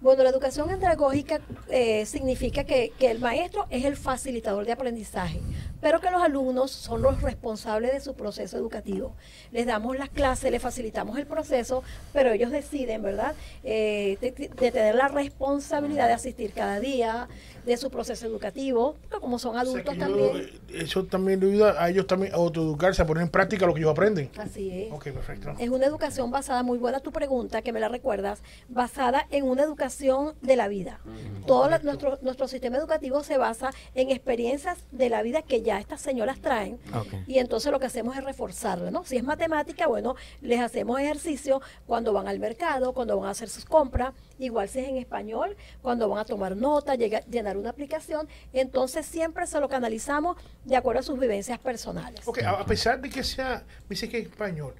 Bueno, 0.00 0.24
la 0.24 0.30
educación 0.30 0.68
andragógica 0.68 1.40
eh, 1.68 2.04
significa 2.06 2.64
que, 2.64 2.92
que 2.98 3.10
el 3.10 3.20
maestro 3.20 3.66
es 3.70 3.84
el 3.84 3.96
facilitador 3.96 4.66
de 4.66 4.72
aprendizaje, 4.72 5.40
pero 5.82 6.00
que 6.00 6.10
los 6.10 6.22
alumnos 6.22 6.70
son 6.70 7.02
los 7.02 7.20
responsables 7.20 7.92
de 7.92 8.00
su 8.00 8.14
proceso 8.14 8.56
educativo. 8.56 9.14
Les 9.50 9.66
damos 9.66 9.98
las 9.98 10.08
clases, 10.08 10.50
les 10.50 10.62
facilitamos 10.62 11.18
el 11.18 11.26
proceso, 11.26 11.82
pero 12.14 12.30
ellos 12.32 12.50
deciden, 12.50 13.02
¿verdad?, 13.02 13.34
Eh, 13.64 14.16
de, 14.20 14.30
de 14.32 14.70
tener 14.72 14.94
la 14.94 15.08
responsabilidad 15.08 16.06
de 16.08 16.14
asistir 16.14 16.52
cada 16.52 16.78
día, 16.80 17.28
de 17.66 17.76
su 17.76 17.90
proceso 17.90 18.26
educativo, 18.26 18.96
pero 19.08 19.20
como 19.20 19.38
son 19.38 19.50
O 19.50 19.54
sea, 19.54 19.62
adultos 19.62 19.94
yo- 19.94 20.00
también. 20.00 20.50
eso 20.72 21.04
también 21.04 21.40
le 21.40 21.46
ayuda 21.50 21.82
a 21.82 21.90
ellos 21.90 22.06
también 22.06 22.32
a 22.32 22.36
autoeducarse, 22.36 23.02
a 23.02 23.06
poner 23.06 23.22
en 23.24 23.28
práctica 23.28 23.66
lo 23.66 23.74
que 23.74 23.80
ellos 23.80 23.90
aprenden. 23.92 24.30
Así 24.38 24.70
es. 24.86 24.92
Ok, 24.92 25.04
perfecto. 25.10 25.54
Es 25.58 25.68
una 25.68 25.86
educación 25.86 26.30
basada, 26.30 26.62
muy 26.62 26.78
buena 26.78 27.00
tu 27.00 27.12
pregunta, 27.12 27.62
que 27.62 27.72
me 27.72 27.80
la 27.80 27.88
recuerdas, 27.88 28.42
basada 28.68 29.26
en 29.30 29.44
una 29.44 29.62
educación 29.62 30.34
de 30.42 30.56
la 30.56 30.68
vida. 30.68 31.00
Todo 31.46 31.68
la- 31.68 31.78
nuestro, 31.78 32.18
nuestro 32.22 32.46
sistema 32.48 32.76
educativo 32.78 33.22
se 33.24 33.36
basa 33.38 33.70
en 33.94 34.10
experiencias 34.10 34.78
de 34.92 35.08
la 35.08 35.22
vida 35.22 35.42
que 35.42 35.62
ya 35.62 35.71
estas 35.80 36.00
señoras 36.00 36.40
traen. 36.40 36.78
Ok. 36.94 37.14
Y 37.26 37.38
entonces 37.38 37.70
lo 37.72 37.78
que 37.80 37.86
hacemos 37.86 38.16
es 38.16 38.24
reforzarla, 38.24 38.90
¿no? 38.90 39.04
Si 39.04 39.16
es 39.16 39.24
matemática, 39.24 39.86
bueno, 39.86 40.14
les 40.40 40.60
hacemos 40.60 40.98
ejercicio 41.00 41.60
cuando 41.86 42.12
van 42.12 42.28
al 42.28 42.38
mercado, 42.38 42.92
cuando 42.92 43.16
van 43.18 43.28
a 43.28 43.30
hacer 43.30 43.48
sus 43.48 43.64
compras, 43.64 44.12
igual 44.38 44.68
si 44.68 44.80
es 44.80 44.88
en 44.88 44.96
español, 44.96 45.56
cuando 45.82 46.08
van 46.08 46.18
a 46.20 46.24
tomar 46.24 46.56
nota, 46.56 46.94
llega- 46.94 47.20
llenar 47.30 47.56
una 47.56 47.70
aplicación, 47.70 48.28
entonces 48.52 49.06
siempre 49.06 49.46
se 49.46 49.60
lo 49.60 49.68
canalizamos 49.68 50.36
de 50.64 50.76
acuerdo 50.76 51.00
a 51.00 51.02
sus 51.02 51.18
vivencias 51.18 51.58
personales. 51.58 52.20
Ok, 52.26 52.42
a, 52.42 52.50
a 52.52 52.66
pesar 52.66 53.00
de 53.00 53.10
que 53.10 53.22
sea, 53.24 53.62
me 53.88 53.90
dice 53.90 54.08
que 54.08 54.18
es 54.18 54.26
español, 54.26 54.74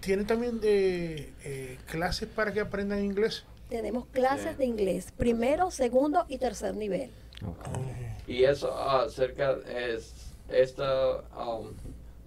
¿tiene 0.00 0.24
también 0.24 0.60
eh, 0.62 1.32
eh, 1.44 1.78
clases 1.86 2.28
para 2.28 2.52
que 2.52 2.60
aprendan 2.60 3.04
inglés? 3.04 3.44
Tenemos 3.68 4.06
clases 4.06 4.58
de 4.58 4.64
inglés, 4.64 5.12
primero, 5.16 5.70
segundo 5.70 6.24
y 6.28 6.38
tercer 6.38 6.74
nivel. 6.74 7.10
Y 8.26 8.44
eso 8.44 8.76
acerca 8.76 9.56
es 9.68 10.34
esta 10.48 11.20
um, 11.36 11.68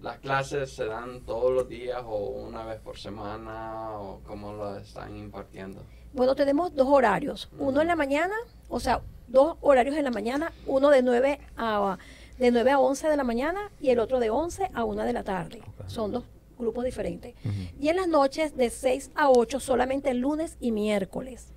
las 0.04 0.18
clases 0.18 0.70
se 0.70 0.84
dan 0.84 1.22
todos 1.22 1.50
los 1.50 1.68
días 1.68 2.02
o 2.04 2.16
una 2.16 2.64
vez 2.64 2.78
por 2.80 2.98
semana 2.98 3.98
o 3.98 4.20
cómo 4.26 4.52
lo 4.52 4.76
están 4.76 5.16
impartiendo. 5.16 5.80
Bueno, 6.12 6.34
tenemos 6.34 6.74
dos 6.74 6.86
horarios, 6.88 7.48
uno 7.58 7.80
en 7.80 7.88
la 7.88 7.96
mañana, 7.96 8.34
o 8.68 8.78
sea, 8.78 9.00
dos 9.28 9.56
horarios 9.62 9.96
en 9.96 10.04
la 10.04 10.10
mañana, 10.10 10.52
uno 10.66 10.90
de 10.90 11.02
9 11.02 11.40
a, 11.56 11.96
de 12.38 12.50
9 12.50 12.70
a 12.70 12.78
11 12.78 13.08
de 13.08 13.16
la 13.16 13.24
mañana 13.24 13.70
y 13.80 13.90
el 13.90 13.98
otro 13.98 14.20
de 14.20 14.28
11 14.28 14.70
a 14.74 14.84
1 14.84 15.04
de 15.04 15.12
la 15.14 15.24
tarde. 15.24 15.62
Son 15.86 16.12
dos 16.12 16.24
grupos 16.58 16.84
diferentes. 16.84 17.34
Y 17.80 17.88
en 17.88 17.96
las 17.96 18.06
noches 18.06 18.56
de 18.56 18.68
6 18.68 19.10
a 19.14 19.30
8 19.30 19.58
solamente 19.58 20.12
lunes 20.12 20.58
y 20.60 20.70
miércoles. 20.70 21.48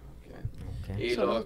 Y 0.97 1.15
los. 1.15 1.45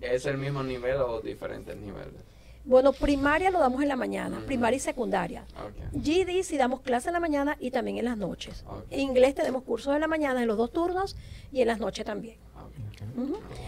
Es 0.00 0.26
el 0.26 0.38
mismo 0.38 0.62
nivel 0.62 0.96
o 0.96 1.20
diferentes 1.20 1.76
niveles. 1.76 2.22
Bueno, 2.64 2.92
primaria 2.92 3.50
lo 3.50 3.60
damos 3.60 3.80
en 3.80 3.88
la 3.88 3.96
mañana, 3.96 4.42
primaria 4.44 4.76
y 4.76 4.80
secundaria. 4.80 5.46
Okay. 5.92 6.24
GD 6.24 6.42
sí 6.42 6.58
damos 6.58 6.82
clase 6.82 7.08
en 7.08 7.14
la 7.14 7.20
mañana 7.20 7.56
y 7.58 7.70
también 7.70 7.96
en 7.96 8.04
las 8.04 8.18
noches. 8.18 8.62
Ok. 8.68 8.84
En 8.90 9.00
inglés 9.00 9.34
tenemos 9.34 9.62
cursos 9.62 9.94
en 9.94 10.00
la 10.00 10.06
mañana 10.06 10.42
en 10.42 10.48
los 10.48 10.58
dos 10.58 10.70
turnos 10.70 11.16
y 11.50 11.62
en 11.62 11.68
las 11.68 11.78
noches 11.80 12.04
también. 12.04 12.36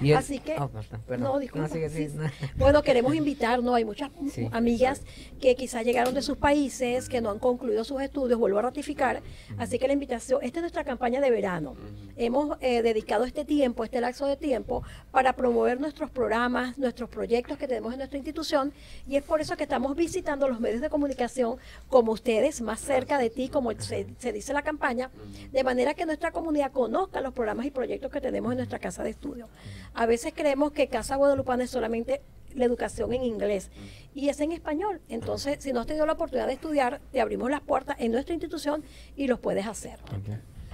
El- 0.00 0.16
Así 0.16 0.38
que, 0.40 0.56
Oh, 0.58 0.68
perdón, 1.06 1.25
no, 1.25 1.38
disculpa. 1.38 1.68
sigue, 1.68 1.88
sí. 1.88 2.08
Bueno, 2.56 2.82
queremos 2.82 3.14
invitar, 3.14 3.62
¿no? 3.62 3.75
Hay 3.75 3.84
muchas 3.84 4.10
Sí. 4.32 4.49
amigas 4.52 5.02
que 5.40 5.54
quizás 5.56 5.84
llegaron 5.84 6.14
de 6.14 6.22
sus 6.22 6.37
países, 6.37 7.08
que 7.08 7.20
no 7.20 7.30
han 7.30 7.38
concluido 7.38 7.84
sus 7.84 8.00
estudios, 8.02 8.38
vuelvo 8.38 8.58
a 8.58 8.62
ratificar. 8.62 9.22
Así 9.58 9.78
que 9.78 9.87
la 9.87 9.92
invitación, 9.92 10.40
esta 10.42 10.58
es 10.58 10.62
nuestra 10.62 10.84
campaña 10.84 11.20
de 11.20 11.30
verano. 11.30 11.76
Hemos 12.16 12.58
eh, 12.60 12.82
dedicado 12.82 13.25
este 13.25 13.44
tiempo, 13.44 13.84
este 13.84 14.00
lapso 14.00 14.26
de 14.26 14.37
tiempo, 14.37 14.82
para 15.10 15.34
promover 15.34 15.80
nuestros 15.80 16.10
programas, 16.10 16.76
nuestros 16.78 17.08
proyectos 17.08 17.58
que 17.58 17.66
tenemos 17.66 17.92
en 17.92 17.99
nuestra 17.99 18.18
institución. 18.18 18.72
Y 19.08 19.16
es 19.16 19.22
por 19.22 19.40
eso 19.40 19.56
que 19.56 19.62
estamos 19.64 19.96
visitando 19.96 20.49
los 20.49 20.60
medios 20.60 20.80
de 20.80 20.90
comunicación 20.90 21.56
como 21.88 22.12
ustedes, 22.12 22.60
más 22.60 22.80
cerca 22.80 23.18
de 23.18 23.30
ti, 23.30 23.49
como 23.49 23.72
se, 23.80 24.06
se 24.18 24.32
dice 24.32 24.52
la 24.52 24.62
campaña, 24.62 25.10
de 25.52 25.64
manera 25.64 25.94
que 25.94 26.04
nuestra 26.06 26.30
comunidad 26.32 26.72
conozca 26.72 27.20
los 27.20 27.32
programas 27.32 27.66
y 27.66 27.70
proyectos 27.70 28.10
que 28.10 28.20
tenemos 28.20 28.52
en 28.52 28.58
nuestra 28.58 28.78
casa 28.78 29.02
de 29.02 29.10
estudio. 29.21 29.49
A 29.95 30.07
veces 30.07 30.33
creemos 30.35 30.73
que 30.73 30.89
Casa 30.89 31.17
Guadalupana 31.17 31.65
es 31.65 31.71
solamente 31.71 32.23
la 32.55 32.65
educación 32.65 33.12
en 33.12 33.23
inglés 33.23 33.71
y 34.15 34.29
es 34.29 34.41
en 34.41 34.53
español. 34.53 35.00
Entonces, 35.09 35.59
si 35.62 35.73
no 35.73 35.81
has 35.81 35.87
tenido 35.87 36.07
la 36.07 36.15
oportunidad 36.15 36.47
de 36.47 36.55
estudiar, 36.55 37.00
te 37.12 37.21
abrimos 37.21 37.50
las 37.50 37.61
puertas 37.61 37.97
en 38.00 38.12
nuestra 38.12 38.35
institución 38.35 38.83
y 39.17 39.27
los 39.29 39.39
puedes 39.39 39.67
hacer. 39.67 39.99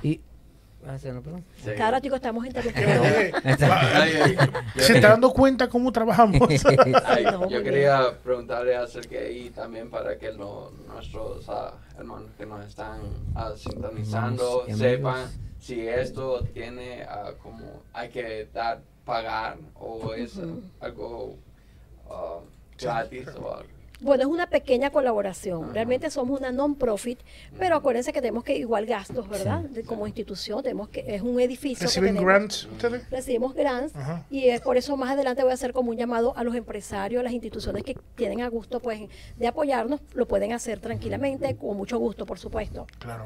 Y. 0.02 0.20
perdón. 0.80 1.44
Sí. 1.64 1.70
Cada 1.76 1.90
ratico 1.92 2.14
estamos 2.16 2.46
interrumpiendo. 2.50 3.02
¿Se 4.76 4.94
está 4.94 5.08
dando 5.10 5.30
cuenta 5.32 5.68
cómo 5.68 5.90
trabajamos? 5.90 6.40
Ay, 7.04 7.24
yo 7.50 7.62
quería 7.62 8.16
preguntarle 8.22 8.76
acerca 8.76 9.28
y 9.28 9.50
también 9.50 9.90
para 9.90 10.16
que 10.16 10.32
lo- 10.32 10.70
nuestros 10.86 11.46
ah, 11.48 11.74
hermanos 11.98 12.30
que 12.38 12.46
nos 12.46 12.64
están 12.64 13.00
ah, 13.34 13.52
sintonizando 13.56 14.64
sepan 14.74 15.14
amigos. 15.14 15.34
Si 15.66 15.80
esto 15.88 16.44
tiene 16.54 17.02
ah, 17.02 17.32
como 17.42 17.82
hay 17.92 18.08
que 18.10 18.48
dar 18.54 18.80
pagar 19.04 19.56
o 19.74 20.12
es 20.14 20.38
algo 20.80 21.34
ah, 22.08 22.38
gratis 22.80 23.26
o 23.28 23.52
algo. 23.54 23.76
Bueno, 23.98 24.24
es 24.24 24.28
una 24.28 24.46
pequeña 24.46 24.90
colaboración. 24.90 25.72
Realmente 25.72 26.10
somos 26.10 26.38
una 26.38 26.52
non-profit, 26.52 27.18
pero 27.58 27.76
acuérdense 27.76 28.12
que 28.12 28.20
tenemos 28.20 28.44
que 28.44 28.54
igual 28.58 28.84
gastos, 28.84 29.26
¿verdad? 29.26 29.60
De- 29.62 29.84
como 29.84 30.06
institución, 30.06 30.62
tenemos 30.62 30.90
que 30.90 31.02
es 31.16 31.22
un 31.22 31.40
edificio 31.40 31.86
¿Reciben 31.86 32.14
grants 32.16 32.66
ustedes? 32.66 33.08
recibimos 33.10 33.54
grants 33.54 33.96
Ajá. 33.96 34.22
y 34.30 34.48
es 34.50 34.60
por 34.60 34.76
eso 34.76 34.94
más 34.98 35.10
adelante 35.12 35.42
voy 35.42 35.50
a 35.50 35.54
hacer 35.54 35.72
como 35.72 35.90
un 35.92 35.96
llamado 35.96 36.36
a 36.36 36.44
los 36.44 36.54
empresarios, 36.54 37.20
a 37.20 37.22
las 37.24 37.32
instituciones 37.32 37.82
que 37.84 37.96
tienen 38.16 38.42
a 38.42 38.48
gusto 38.48 38.80
pues 38.80 39.00
de 39.38 39.46
apoyarnos, 39.46 40.00
lo 40.14 40.28
pueden 40.28 40.52
hacer 40.52 40.78
tranquilamente, 40.78 41.56
con 41.56 41.74
mucho 41.76 41.98
gusto, 41.98 42.26
por 42.26 42.38
supuesto. 42.38 42.86
Claro. 42.98 43.24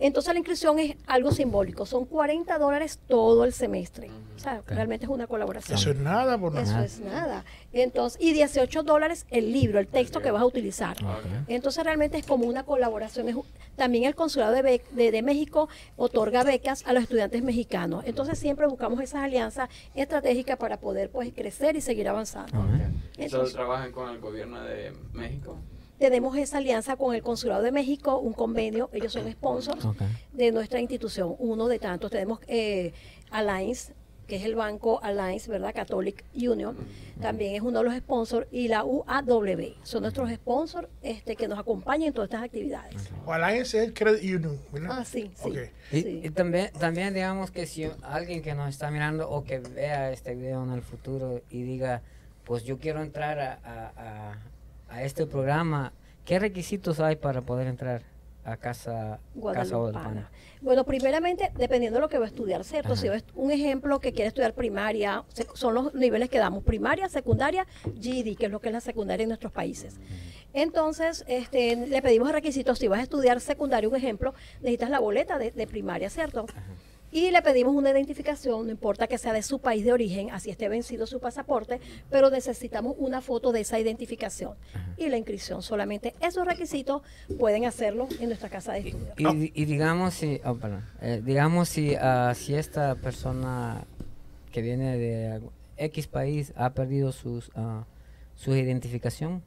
Entonces 0.00 0.32
la 0.32 0.38
inscripción 0.38 0.78
es 0.78 0.96
algo 1.06 1.32
simbólico, 1.32 1.84
son 1.86 2.04
40 2.04 2.58
dólares 2.58 3.00
todo 3.08 3.44
el 3.44 3.52
semestre. 3.52 4.10
O 4.36 4.40
sea, 4.40 4.62
realmente 4.68 5.04
es 5.06 5.10
una 5.10 5.26
colaboración. 5.26 5.76
Eso 5.76 5.90
es 5.90 5.96
nada 5.98 6.38
por 6.38 6.56
Eso 6.56 6.70
nada. 6.72 6.84
es 6.84 7.00
nada. 7.00 7.44
Entonces, 7.72 8.20
y 8.22 8.32
18 8.32 8.84
dólares 8.84 9.26
el 9.30 9.52
libro, 9.52 9.80
el 9.80 9.88
texto 9.88 10.20
que 10.22 10.30
vas 10.30 10.42
a 10.42 10.46
utilizar. 10.46 10.96
Entonces 11.48 11.82
realmente 11.82 12.18
es 12.18 12.24
como 12.26 12.46
una 12.46 12.62
colaboración. 12.62 13.28
Es 13.28 13.34
un- 13.34 13.44
También 13.74 14.04
el 14.04 14.14
Consulado 14.14 14.52
de, 14.54 14.80
de, 14.92 15.10
de 15.10 15.22
México 15.22 15.68
otorga 15.96 16.44
becas 16.44 16.84
a 16.86 16.92
los 16.92 17.02
estudiantes 17.02 17.42
mexicanos. 17.42 18.04
Entonces 18.06 18.38
siempre 18.38 18.66
buscamos 18.68 19.00
esas 19.00 19.24
alianzas 19.24 19.68
estratégicas 19.96 20.56
para 20.56 20.78
poder 20.78 21.10
pues 21.10 21.32
crecer 21.34 21.74
y 21.74 21.80
seguir 21.80 22.08
avanzando. 22.08 22.56
Ajá. 22.58 22.90
Eso 23.16 23.38
¿Solo 23.38 23.48
es. 23.48 23.52
trabajan 23.54 23.90
con 23.90 24.08
el 24.10 24.20
gobierno 24.20 24.60
de 24.62 24.92
México? 25.12 25.56
Tenemos 25.98 26.36
esa 26.36 26.58
alianza 26.58 26.96
con 26.96 27.14
el 27.14 27.22
Consulado 27.22 27.62
de 27.62 27.72
México, 27.72 28.18
un 28.18 28.32
convenio, 28.32 28.88
ellos 28.92 29.12
son 29.12 29.30
sponsors 29.32 29.84
de 30.32 30.52
nuestra 30.52 30.80
institución, 30.80 31.34
uno 31.38 31.66
de 31.68 31.78
tantos. 31.78 32.10
Tenemos 32.10 32.38
eh, 32.46 32.92
Alliance, 33.30 33.92
que 34.28 34.36
es 34.36 34.44
el 34.44 34.54
banco 34.54 35.00
Alliance, 35.02 35.50
¿verdad? 35.50 35.72
Catholic 35.74 36.24
Union, 36.34 36.76
también 37.20 37.54
es 37.56 37.62
uno 37.62 37.78
de 37.78 37.84
los 37.86 37.94
sponsors, 37.96 38.46
y 38.52 38.68
la 38.68 38.84
UAW, 38.84 39.74
son 39.82 40.02
nuestros 40.02 40.30
sponsors 40.30 40.86
este, 41.02 41.34
que 41.34 41.48
nos 41.48 41.58
acompañan 41.58 42.08
en 42.08 42.12
todas 42.12 42.28
estas 42.28 42.44
actividades. 42.44 42.94
O 43.26 43.32
Alliance 43.32 43.78
es 43.78 43.88
el 43.88 43.94
Credit 43.94 44.22
Union, 44.36 44.58
¿verdad? 44.72 44.98
Ah, 45.00 45.04
sí, 45.04 45.30
sí. 45.34 45.50
Y, 45.90 46.02
sí. 46.02 46.20
y 46.24 46.30
también, 46.30 46.70
también 46.78 47.12
digamos 47.14 47.50
que 47.50 47.66
si 47.66 47.90
alguien 48.02 48.42
que 48.42 48.54
nos 48.54 48.68
está 48.68 48.90
mirando 48.90 49.28
o 49.30 49.42
que 49.44 49.58
vea 49.58 50.12
este 50.12 50.34
video 50.34 50.62
en 50.62 50.72
el 50.72 50.82
futuro 50.82 51.40
y 51.50 51.62
diga, 51.62 52.02
pues 52.44 52.62
yo 52.64 52.78
quiero 52.78 53.02
entrar 53.02 53.38
a, 53.40 53.58
a- 53.64 53.92
a- 53.96 54.38
a 54.88 55.02
este 55.02 55.26
programa, 55.26 55.92
¿qué 56.24 56.38
requisitos 56.38 57.00
hay 57.00 57.16
para 57.16 57.42
poder 57.42 57.66
entrar 57.66 58.02
a 58.44 58.56
Casa 58.56 59.18
Casa 59.18 59.18
Guadalupana. 59.34 59.76
Guadalupana? 59.76 60.30
Bueno, 60.60 60.84
primeramente, 60.84 61.52
dependiendo 61.56 61.98
de 61.98 62.00
lo 62.00 62.08
que 62.08 62.18
va 62.18 62.24
a 62.24 62.28
estudiar, 62.28 62.64
¿cierto? 62.64 62.94
Ajá. 62.94 63.00
Si 63.00 63.08
es 63.08 63.24
un 63.34 63.50
ejemplo 63.50 64.00
que 64.00 64.12
quiere 64.12 64.28
estudiar 64.28 64.54
primaria, 64.54 65.24
son 65.54 65.74
los 65.74 65.94
niveles 65.94 66.28
que 66.28 66.38
damos, 66.38 66.64
primaria, 66.64 67.08
secundaria, 67.08 67.66
GED, 68.00 68.36
que 68.36 68.46
es 68.46 68.50
lo 68.50 68.60
que 68.60 68.68
es 68.68 68.72
la 68.72 68.80
secundaria 68.80 69.24
en 69.24 69.28
nuestros 69.28 69.52
países. 69.52 70.00
Entonces, 70.54 71.24
este, 71.28 71.76
le 71.76 72.02
pedimos 72.02 72.32
requisitos, 72.32 72.78
si 72.78 72.88
vas 72.88 73.00
a 73.00 73.02
estudiar 73.02 73.40
secundaria, 73.40 73.88
un 73.88 73.96
ejemplo, 73.96 74.34
necesitas 74.60 74.90
la 74.90 74.98
boleta 74.98 75.38
de, 75.38 75.50
de 75.50 75.66
primaria, 75.66 76.10
¿cierto? 76.10 76.46
Y 77.10 77.30
le 77.30 77.40
pedimos 77.42 77.74
una 77.74 77.90
identificación, 77.90 78.66
no 78.66 78.70
importa 78.70 79.06
que 79.06 79.16
sea 79.16 79.32
de 79.32 79.42
su 79.42 79.60
país 79.60 79.84
de 79.84 79.92
origen, 79.92 80.30
así 80.30 80.50
esté 80.50 80.68
vencido 80.68 81.06
su 81.06 81.20
pasaporte, 81.20 81.80
pero 82.10 82.30
necesitamos 82.30 82.96
una 82.98 83.20
foto 83.20 83.50
de 83.52 83.60
esa 83.60 83.78
identificación 83.78 84.54
y 84.96 85.08
la 85.08 85.16
inscripción. 85.16 85.62
Solamente 85.62 86.14
esos 86.20 86.46
requisitos 86.46 87.02
pueden 87.38 87.64
hacerlo 87.64 88.08
en 88.20 88.28
nuestra 88.28 88.48
casa 88.48 88.72
de 88.72 88.80
estudio. 88.80 89.14
Y, 89.16 89.52
y 89.54 89.64
digamos 89.64 90.14
si, 90.14 90.40
oh, 90.44 90.54
perdón, 90.56 90.84
eh, 91.00 91.22
digamos 91.24 91.68
si, 91.68 91.94
ah, 91.94 92.34
si 92.34 92.54
esta 92.54 92.94
persona 92.96 93.84
que 94.52 94.60
viene 94.60 94.98
de 94.98 95.40
X 95.78 96.06
país 96.08 96.52
ha 96.56 96.70
perdido 96.74 97.12
sus, 97.12 97.50
ah, 97.54 97.84
su 98.34 98.54
identificación 98.54 99.42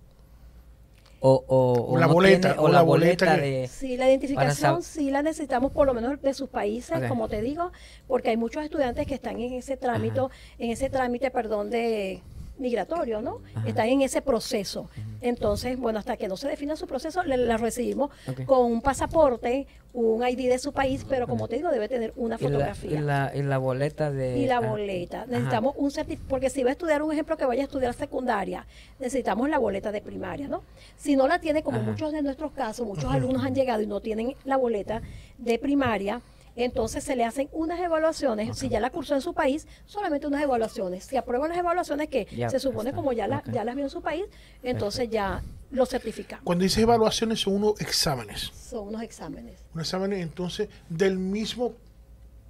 o, 1.24 1.44
o, 1.48 1.94
O 1.94 1.98
la 1.98 2.08
no 2.08 2.14
boleta, 2.14 2.50
tiene- 2.56 2.62
o 2.68 2.68
la 2.68 2.82
boleta 2.82 3.36
que- 3.36 3.42
de 3.42 3.68
Sí, 3.68 3.96
la 3.96 4.10
identificación 4.10 4.82
sí 4.84 5.12
la 5.12 5.22
necesitamos 5.22 5.72
por 5.72 5.86
lo 5.86 5.94
menos 5.94 6.20
de 6.22 6.34
sus 6.34 6.50
países, 6.50 7.00
como 7.08 7.28
te 7.30 7.42
digo, 7.42 7.72
porque 8.08 8.30
hay 8.32 8.38
muchos 8.38 8.64
estudiantes 8.64 9.06
que 9.06 9.14
están 9.14 9.40
en 9.40 9.54
ese 9.54 9.78
trámite, 9.78 10.20
en 10.58 10.72
ese 10.72 10.90
trámite, 10.90 11.30
perdón, 11.30 11.70
de 11.70 12.24
migratorio, 12.58 13.22
¿no? 13.22 13.42
Ajá. 13.56 13.68
Están 13.68 13.88
en 13.88 14.02
ese 14.02 14.22
proceso. 14.22 14.90
Entonces, 15.22 15.78
bueno, 15.78 16.00
hasta 16.00 16.18
que 16.18 16.28
no 16.28 16.38
se 16.38 16.48
defina 16.48 16.76
su 16.76 16.88
proceso, 16.88 17.24
le, 17.24 17.38
la 17.38 17.58
recibimos 17.58 18.12
con 18.46 18.72
un 18.72 18.82
pasaporte, 18.82 19.68
un 19.94 20.26
ID 20.26 20.50
de 20.50 20.58
su 20.60 20.72
país, 20.72 21.06
pero 21.08 21.28
como 21.28 21.48
te 21.48 21.58
digo, 21.58 21.70
debe 21.70 21.88
tener 21.90 22.14
una 22.16 22.36
y 22.36 22.40
la, 22.40 22.48
y 22.48 22.52
fotografía. 22.52 23.02
la, 23.02 23.32
y 23.36 23.42
la 23.42 23.58
boleta 23.58 24.12
de 24.12 24.38
Y 24.38 24.46
la 24.46 24.58
ah, 24.58 24.70
boleta. 24.70 25.18
ajá. 25.24 25.28
Necesitamos 25.32 25.74
un 25.78 25.92
certificado, 25.92 26.30
porque 26.30 26.50
si 26.50 26.64
va 26.64 26.70
a 26.70 26.74
estudiar 26.74 27.02
un 27.04 27.12
ejemplo 27.12 27.36
que 27.38 27.46
vaya 27.46 27.62
a 27.62 27.66
estudiar 27.66 27.94
secundaria, 27.94 28.66
necesitamos 29.00 29.50
la 29.50 29.58
boleta 29.58 29.92
de 29.92 30.02
primaria, 30.02 30.48
¿no? 30.48 30.64
Si 30.98 31.16
no 31.16 31.28
la 31.28 31.40
tiene, 31.40 31.64
como 31.64 31.82
muchos 31.82 32.12
de 32.12 32.22
nuestros 32.22 32.52
casos, 32.52 32.86
muchos 32.88 33.12
alumnos 33.12 33.44
han 33.44 33.54
llegado 33.56 33.82
y 33.82 33.88
no 33.88 34.00
tienen 34.02 34.36
la 34.46 34.56
boleta 34.58 35.02
de 35.38 35.60
primaria, 35.60 36.22
entonces 36.56 37.04
se 37.04 37.16
le 37.16 37.24
hacen 37.24 37.50
unas 37.52 37.80
evaluaciones, 37.80 38.58
si 38.58 38.70
ya 38.70 38.80
la 38.80 38.90
cursó 38.90 39.16
en 39.16 39.22
su 39.22 39.34
país, 39.34 39.68
solamente 39.86 40.28
unas 40.28 40.42
evaluaciones. 40.44 41.06
Si 41.06 41.18
aprueban 41.18 41.50
las 41.50 41.58
evaluaciones 41.58 42.10
que 42.10 42.28
Ya, 42.36 42.50
se 42.50 42.60
supone 42.60 42.90
está. 42.90 42.98
como 42.98 43.14
ya, 43.14 43.28
la- 43.28 43.44
ya 43.52 43.64
las 43.64 43.76
vio 43.76 43.86
en 43.86 43.90
su 43.90 44.02
país, 44.02 44.26
entonces 44.64 45.10
ya 45.10 45.42
lo 45.72 45.86
certificamos. 45.86 46.44
Cuando 46.44 46.64
dices 46.64 46.80
evaluaciones 46.84 47.40
son 47.40 47.54
unos 47.56 47.80
exámenes. 47.80 48.52
Son 48.54 48.88
unos 48.90 49.02
exámenes 49.04 49.56
Unos 49.74 49.88
exámenes 49.88 50.22
entonces 50.22 50.68
del 50.90 51.18
mismo 51.18 51.74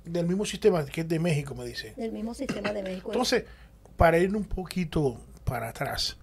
del 0.03 0.25
mismo 0.25 0.45
sistema 0.45 0.83
que 0.83 1.01
es 1.01 1.07
de 1.07 1.19
México, 1.19 1.53
me 1.53 1.63
dice. 1.63 1.93
del 1.95 2.11
mismo 2.11 2.33
sistema 2.33 2.73
de 2.73 2.81
México. 2.81 3.11
Entonces, 3.11 3.43
para 3.97 4.17
ir 4.17 4.35
un 4.35 4.43
poquito 4.45 5.15
para 5.43 5.69
atrás, 5.69 6.17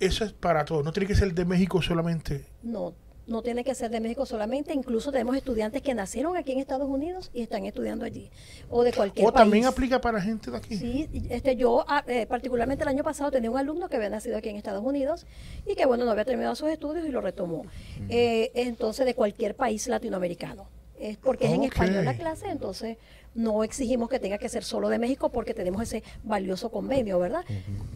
eso 0.00 0.24
es 0.24 0.32
para 0.32 0.64
todos. 0.64 0.82
No 0.84 0.90
tiene 0.92 1.06
que 1.06 1.14
ser 1.14 1.34
de 1.34 1.44
México 1.44 1.82
solamente. 1.82 2.46
No, 2.62 2.94
no 3.26 3.42
tiene 3.42 3.64
que 3.64 3.74
ser 3.74 3.90
de 3.90 4.00
México 4.00 4.26
solamente. 4.26 4.72
Incluso 4.74 5.10
tenemos 5.12 5.36
estudiantes 5.36 5.82
que 5.82 5.94
nacieron 5.94 6.36
aquí 6.36 6.52
en 6.52 6.58
Estados 6.58 6.88
Unidos 6.88 7.30
y 7.32 7.42
están 7.42 7.64
estudiando 7.64 8.04
allí. 8.04 8.30
O 8.70 8.82
de 8.82 8.92
cualquier 8.92 9.26
O 9.26 9.32
país. 9.32 9.42
también 9.42 9.64
aplica 9.66 10.00
para 10.00 10.20
gente 10.20 10.50
de 10.50 10.56
aquí. 10.56 10.76
Sí, 10.76 11.08
este, 11.30 11.56
yo 11.56 11.84
ah, 11.88 12.04
eh, 12.06 12.26
particularmente 12.26 12.82
el 12.84 12.88
año 12.88 13.04
pasado 13.04 13.30
tenía 13.30 13.50
un 13.50 13.58
alumno 13.58 13.88
que 13.88 13.96
había 13.96 14.10
nacido 14.10 14.36
aquí 14.36 14.48
en 14.48 14.56
Estados 14.56 14.84
Unidos 14.84 15.26
y 15.66 15.74
que 15.74 15.86
bueno, 15.86 16.04
no 16.04 16.10
había 16.10 16.24
terminado 16.24 16.54
sus 16.54 16.68
estudios 16.70 17.06
y 17.06 17.10
lo 17.10 17.20
retomó. 17.20 17.64
Eh, 18.08 18.50
entonces, 18.54 19.06
de 19.06 19.14
cualquier 19.14 19.54
país 19.54 19.86
latinoamericano. 19.88 20.68
Es 20.98 21.16
porque 21.16 21.46
es 21.46 21.52
en 21.52 21.64
español 21.64 22.04
la 22.04 22.16
clase, 22.16 22.48
entonces 22.48 22.96
no 23.34 23.64
exigimos 23.64 24.08
que 24.08 24.18
tenga 24.20 24.38
que 24.38 24.48
ser 24.48 24.62
solo 24.64 24.88
de 24.88 24.98
México 24.98 25.28
porque 25.30 25.54
tenemos 25.54 25.82
ese 25.82 26.02
valioso 26.22 26.70
convenio, 26.70 27.18
¿verdad? 27.18 27.44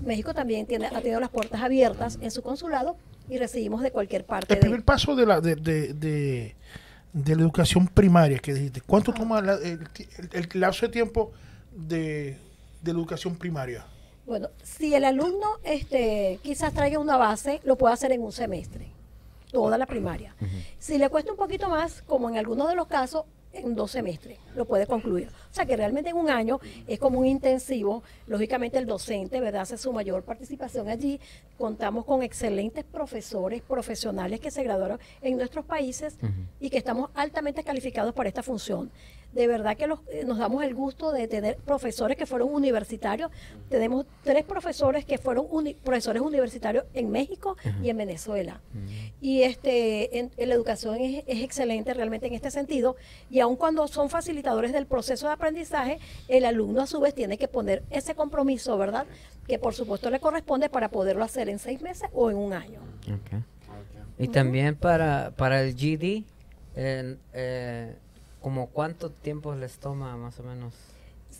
México 0.04 0.34
también 0.34 0.66
tiene, 0.66 0.86
ha 0.86 1.00
tenido 1.00 1.20
las 1.20 1.30
puertas 1.30 1.60
abiertas 1.62 2.18
en 2.20 2.30
su 2.30 2.42
consulado 2.42 2.96
y 3.28 3.38
recibimos 3.38 3.82
de 3.82 3.90
cualquier 3.92 4.24
parte. 4.24 4.54
El 4.54 4.58
de- 4.58 4.60
primer 4.66 4.84
paso 4.84 5.14
de 5.14 5.26
la 5.26 5.40
de, 5.40 5.54
de, 5.56 5.92
de- 5.94 6.56
de 7.12 7.36
la 7.36 7.42
educación 7.42 7.86
primaria 7.88 8.38
que 8.38 8.52
dijiste, 8.52 8.80
¿cuánto 8.80 9.12
toma 9.14 9.40
la- 9.40 9.54
el, 9.54 9.88
ti- 9.90 10.08
el- 10.18 10.48
el 10.54 10.60
lapso 10.60 10.86
de 10.86 10.92
tiempo 10.92 11.30
de, 11.74 12.36
de 12.82 12.92
la 12.92 12.98
educación 12.98 13.36
primaria? 13.36 13.86
Bueno, 14.26 14.48
si 14.62 14.92
el 14.94 15.04
alumno 15.04 15.46
este, 15.64 16.38
quizás 16.42 16.74
traiga 16.74 16.98
una 16.98 17.16
base, 17.16 17.60
lo 17.64 17.76
puede 17.78 17.94
hacer 17.94 18.12
en 18.12 18.22
un 18.22 18.32
semestre, 18.32 18.88
toda 19.50 19.78
la 19.78 19.86
primaria. 19.86 20.34
Si 20.78 20.98
le 20.98 21.08
cuesta 21.08 21.30
un 21.32 21.38
poquito 21.38 21.68
más, 21.70 22.02
como 22.02 22.28
en 22.28 22.36
algunos 22.36 22.68
de 22.68 22.74
los 22.74 22.88
casos, 22.88 23.24
en 23.52 23.74
dos 23.74 23.92
semestres 23.92 24.38
lo 24.54 24.64
puede 24.64 24.86
concluir. 24.86 25.28
O 25.28 25.54
sea 25.54 25.64
que 25.64 25.76
realmente 25.76 26.10
en 26.10 26.16
un 26.16 26.30
año 26.30 26.60
es 26.86 26.98
como 26.98 27.20
un 27.20 27.26
intensivo. 27.26 28.02
Lógicamente 28.26 28.78
el 28.78 28.86
docente, 28.86 29.40
¿verdad?, 29.40 29.62
hace 29.62 29.78
su 29.78 29.92
mayor 29.92 30.22
participación 30.22 30.88
allí. 30.88 31.20
Contamos 31.56 32.04
con 32.04 32.22
excelentes 32.22 32.84
profesores 32.84 33.62
profesionales 33.62 34.40
que 34.40 34.50
se 34.50 34.62
graduaron 34.62 34.98
en 35.22 35.36
nuestros 35.36 35.64
países 35.64 36.18
y 36.60 36.70
que 36.70 36.78
estamos 36.78 37.10
altamente 37.14 37.64
calificados 37.64 38.14
para 38.14 38.28
esta 38.28 38.42
función. 38.42 38.90
De 39.32 39.46
verdad 39.46 39.76
que 39.76 39.86
los- 39.86 40.00
eh, 40.10 40.24
nos 40.26 40.38
damos 40.38 40.64
el 40.64 40.74
gusto 40.74 41.12
de 41.12 41.28
tener 41.28 41.56
profesores 41.58 42.16
que 42.16 42.24
fueron 42.26 42.52
universitarios. 42.52 43.30
Tenemos 43.68 44.06
tres 44.24 44.42
profesores 44.44 45.04
que 45.04 45.18
fueron 45.18 45.46
uni- 45.50 45.74
profesores 45.74 46.22
universitarios 46.22 46.84
en 46.94 47.10
México 47.10 47.56
y 47.82 47.90
en 47.90 47.98
Venezuela. 47.98 48.60
Y 49.20 49.42
este, 49.42 50.18
en, 50.18 50.30
en 50.36 50.48
la 50.48 50.54
educación 50.54 50.96
es, 50.96 51.24
es 51.26 51.42
excelente 51.42 51.92
realmente 51.92 52.26
en 52.26 52.34
este 52.34 52.50
sentido. 52.50 52.96
Y 53.30 53.40
aun 53.40 53.56
cuando 53.56 53.86
son 53.86 54.08
facilitadores 54.08 54.72
del 54.72 54.86
proceso 54.86 55.26
de 55.26 55.34
aprendizaje, 55.34 55.98
el 56.28 56.44
alumno 56.46 56.80
a 56.82 56.86
su 56.86 56.98
vez 56.98 57.14
tiene 57.14 57.36
que 57.36 57.48
poner 57.48 57.82
ese 57.90 58.14
compromiso, 58.14 58.78
¿verdad? 58.78 59.06
Que 59.46 59.58
por 59.58 59.74
supuesto 59.74 60.08
le 60.10 60.20
corresponde 60.20 60.68
para 60.70 60.88
poderlo 60.88 61.22
hacer 61.22 61.48
en 61.50 61.58
seis 61.58 61.82
meses 61.82 62.08
o 62.14 62.30
en 62.30 62.36
un 62.38 62.54
año. 62.54 62.80
Y 64.18 64.28
también 64.28 64.74
para, 64.74 65.32
para 65.36 65.62
el 65.62 65.74
GD, 65.74 66.24
eh, 66.76 67.16
eh, 67.34 67.94
como 68.48 68.68
cuánto 68.68 69.10
tiempo 69.10 69.54
les 69.54 69.76
toma 69.78 70.16
más 70.16 70.40
o 70.40 70.42
menos 70.42 70.72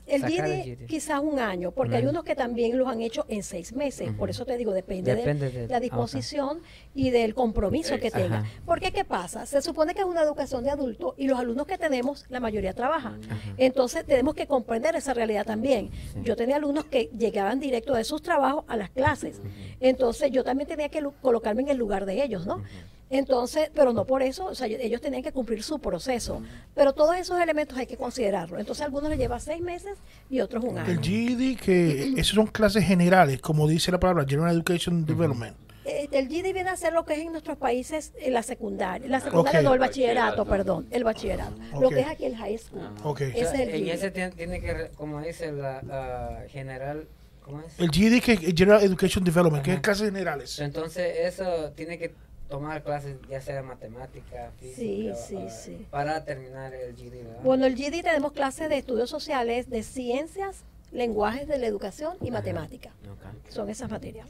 El 0.07 0.27
GED? 0.27 0.85
quizás 0.85 1.21
un 1.21 1.39
año, 1.39 1.71
porque 1.71 1.97
hay 1.97 2.05
unos 2.05 2.23
que 2.23 2.35
también 2.35 2.77
los 2.77 2.87
han 2.87 3.01
hecho 3.01 3.25
en 3.29 3.43
seis 3.43 3.73
meses. 3.73 4.11
Por 4.13 4.29
eso 4.29 4.45
te 4.45 4.59
digo, 4.59 4.75
depende, 4.75 5.15
Depende 5.15 5.51
de, 5.51 5.61
de- 5.63 5.69
la 5.69 5.79
ah, 5.79 5.81
disposición 5.81 6.61
y 6.95 7.09
del 7.09 7.35
compromiso 7.35 7.99
que 7.99 8.11
tenga. 8.11 8.41
Ajá. 8.41 8.49
Porque 8.67 8.93
¿qué 8.93 9.07
pasa? 9.07 9.47
Se 9.47 9.63
supone 9.63 9.95
que 9.95 10.01
es 10.01 10.07
una 10.07 10.21
educación 10.21 10.65
de 10.65 10.71
adultos 10.71 11.15
y 11.17 11.29
los 11.29 11.39
alumnos 11.39 11.67
que 11.67 11.79
tenemos, 11.79 12.27
la 12.29 12.41
mayoría 12.41 12.75
trabajan. 12.75 13.23
Entonces 13.57 14.05
tenemos 14.05 14.35
que 14.35 14.47
comprender 14.47 14.95
esa 14.95 15.15
realidad 15.15 15.47
también. 15.47 15.91
Yo 16.23 16.37
tenía 16.37 16.57
alumnos 16.57 16.85
que 16.85 17.05
llegaban 17.19 17.59
directo 17.59 17.95
de 17.95 18.05
sus 18.05 18.21
trabajos 18.21 18.65
a 18.69 18.77
las 18.77 18.91
clases. 18.91 19.41
Entonces 19.81 20.31
yo 20.31 20.45
también 20.45 20.69
tenía 20.69 20.91
que 20.91 21.03
colocarme 21.23 21.63
en 21.63 21.69
el 21.69 21.79
lugar 21.79 22.05
de 22.05 22.23
ellos, 22.23 22.45
¿no? 22.45 22.63
Entonces, 23.11 23.71
pero 23.75 23.93
no 23.93 24.05
por 24.07 24.23
eso, 24.23 24.47
o 24.47 24.55
sea, 24.55 24.67
ellos 24.67 25.01
tenían 25.01 25.23
que 25.23 25.33
cumplir 25.33 25.63
su 25.63 25.79
proceso. 25.79 26.43
Pero 26.75 26.93
todos 26.93 27.17
esos 27.17 27.41
elementos 27.41 27.77
hay 27.79 27.87
que 27.87 27.97
considerarlos. 27.97 28.61
Entonces, 28.61 28.83
a 28.83 28.85
algunos 28.85 29.09
les 29.11 29.19
lleva 29.19 29.41
seis 29.41 29.63
meses 29.63 29.97
y 30.29 30.41
otros 30.41 30.63
un 30.65 30.79
año. 30.79 30.91
El 30.91 31.01
GED, 31.01 31.57
que 31.59 32.13
esas 32.17 32.35
son 32.35 32.47
clases 32.49 32.85
generales, 32.85 33.41
como 33.41 33.67
dice 33.67 33.91
la 33.91 33.99
palabra, 33.99 34.25
General 34.29 34.55
Education 34.55 35.07
Development. 35.07 35.57
Este, 35.87 36.19
el 36.19 36.29
GED 36.29 36.53
viene 36.53 36.69
a 36.69 36.77
ser 36.77 36.93
lo 36.93 37.07
que 37.07 37.15
es 37.15 37.21
en 37.21 37.33
nuestros 37.33 37.57
países 37.57 38.13
en 38.21 38.35
la 38.35 38.43
secundaria. 38.43 39.09
La 39.09 39.21
secundaria 39.21 39.61
Ok. 39.61 39.65
no, 39.65 39.73
el 39.73 39.79
bachillerato, 39.81 40.45
Bachillerato. 40.45 40.45
perdón, 40.45 40.87
el 40.91 41.03
bachillerato. 41.05 41.55
Lo 41.81 41.89
Ok. 41.89 41.95
que 41.95 42.01
es 42.01 42.07
aquí 42.09 42.25
el 42.27 42.37
high 42.37 42.59
school. 42.59 42.83
Ok. 43.05 43.23
Ese 43.23 43.41
es 43.41 43.53
el 43.55 43.71
en 43.71 43.85
GED. 43.87 43.95
ese 43.95 44.11
tiene, 44.11 44.31
tiene 44.33 44.61
que, 44.61 44.91
como 44.97 45.23
dice 45.23 45.51
la 45.51 45.81
ah, 45.91 46.41
general, 46.49 47.09
¿cómo 47.43 47.63
es? 47.63 47.79
El 47.81 47.91
GED, 47.91 48.21
que 48.23 48.33
es 48.35 48.41
General 48.55 48.83
Education 48.85 49.25
Development, 49.25 49.65
que 49.65 49.73
es 49.73 49.81
clases 49.81 50.05
generales. 50.11 50.59
Entonces 50.59 51.11
eso 51.21 51.71
tiene 51.75 51.99
que 51.99 52.13
tomar 52.49 52.83
clases 52.83 53.17
ya 53.29 53.41
sea 53.41 53.57
de 53.57 53.63
matemática, 53.63 54.53
física, 54.59 54.77
Sí, 54.77 55.11
sí, 55.29 55.37
ah, 55.47 55.51
sí. 55.51 55.87
para 55.91 56.25
terminar 56.25 56.73
el 56.75 56.95
GD, 56.95 57.25
¿verdad? 57.25 57.41
Bueno, 57.43 57.67
el 57.67 57.77
GED 57.77 58.03
tenemos 58.03 58.33
clases 58.33 58.69
de 58.69 58.79
estudios 58.79 59.11
sociales, 59.11 59.69
de 59.69 59.83
ciencias, 59.83 60.65
lenguajes 60.93 61.47
de 61.47 61.59
la 61.59 61.67
educación 61.67 62.17
y 62.23 62.31
matemática. 62.31 62.91
Ok. 63.11 63.51
Son 63.51 63.69
esas 63.69 63.91
materias. 63.91 64.27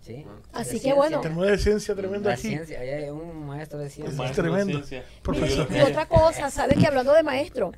Sí. 0.00 0.24
Así 0.52 0.68
De 0.68 0.74
que 0.74 0.80
ciencia. 0.80 0.94
bueno. 0.94 1.20
Tenemos 1.20 1.46
de 1.48 1.58
ciencia 1.58 1.94
tremenda 1.94 2.28
La 2.30 2.34
aquí. 2.34 2.48
ciencia, 2.48 2.78
hay 2.78 3.10
un 3.10 3.44
maestro 3.44 3.78
de 3.80 3.90
ciencia. 3.90 4.12
Es 4.12 4.16
Maestro 4.16 4.44
de 4.44 4.50
tremendo. 4.50 4.86
ciencia. 4.86 5.04
Profesor. 5.22 5.66
Y 5.70 5.80
otra 5.80 6.06
cosa, 6.06 6.50
¿sabes 6.50 6.78
que 6.78 6.86
Hablando 6.86 7.12
de 7.12 7.24
maestro, 7.24 7.72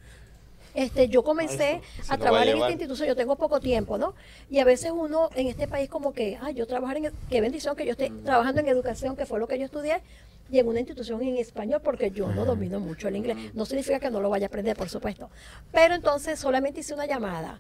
este, 0.79 1.09
yo 1.09 1.25
comencé 1.25 1.81
a 2.09 2.17
trabajar 2.17 2.47
en 2.47 2.57
esta 2.59 2.71
institución, 2.71 3.09
yo 3.09 3.17
tengo 3.17 3.35
poco 3.35 3.59
tiempo, 3.59 3.99
¿no? 3.99 4.15
Y 4.49 4.61
a 4.61 4.65
veces 4.65 4.93
uno 4.95 5.29
en 5.35 5.49
este 5.49 5.67
país 5.67 5.89
como 5.89 6.13
que, 6.13 6.39
ay, 6.41 6.55
yo 6.55 6.67
trabajar 6.69 6.97
en, 6.99 7.13
qué 7.29 7.41
bendición 7.41 7.75
que 7.75 7.85
yo 7.85 7.93
esté 7.93 8.11
trabajando 8.25 8.61
en 8.61 8.69
educación, 8.69 9.17
que 9.17 9.27
fue 9.27 9.41
lo 9.41 9.49
que 9.49 9.59
yo 9.59 9.65
estudié, 9.65 10.03
y 10.51 10.61
en 10.61 10.69
una 10.69 10.79
institución 10.79 11.21
en 11.23 11.37
español, 11.37 11.81
porque 11.83 12.13
yo 12.13 12.29
no 12.29 12.45
domino 12.45 12.79
mucho 12.79 13.09
el 13.09 13.17
inglés. 13.17 13.37
No 13.55 13.67
significa 13.67 13.99
que 13.99 14.09
no 14.09 14.21
lo 14.21 14.31
vaya 14.31 14.47
a 14.47 14.49
aprender, 14.49 14.77
por 14.77 14.89
supuesto. 14.89 15.29
Pero 15.73 15.95
entonces 15.95 16.39
solamente 16.39 16.81
hice 16.81 16.95
una 16.95 17.07
llamada. 17.07 17.59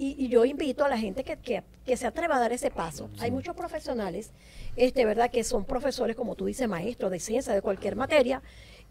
y, 0.00 0.16
y 0.18 0.28
yo 0.28 0.46
invito 0.46 0.84
a 0.84 0.88
la 0.88 0.96
gente 0.96 1.24
que, 1.24 1.36
que, 1.36 1.62
que 1.84 1.96
se 1.96 2.06
atreva 2.06 2.36
a 2.36 2.40
dar 2.40 2.52
ese 2.52 2.70
paso. 2.70 3.10
Hay 3.18 3.30
muchos 3.30 3.54
profesionales, 3.54 4.30
este, 4.76 5.04
¿verdad?, 5.04 5.30
que 5.30 5.44
son 5.44 5.64
profesores, 5.66 6.16
como 6.16 6.36
tú 6.36 6.46
dices, 6.46 6.66
maestros 6.68 7.10
de 7.10 7.20
ciencia, 7.20 7.52
de 7.52 7.60
cualquier 7.60 7.96
materia, 7.96 8.40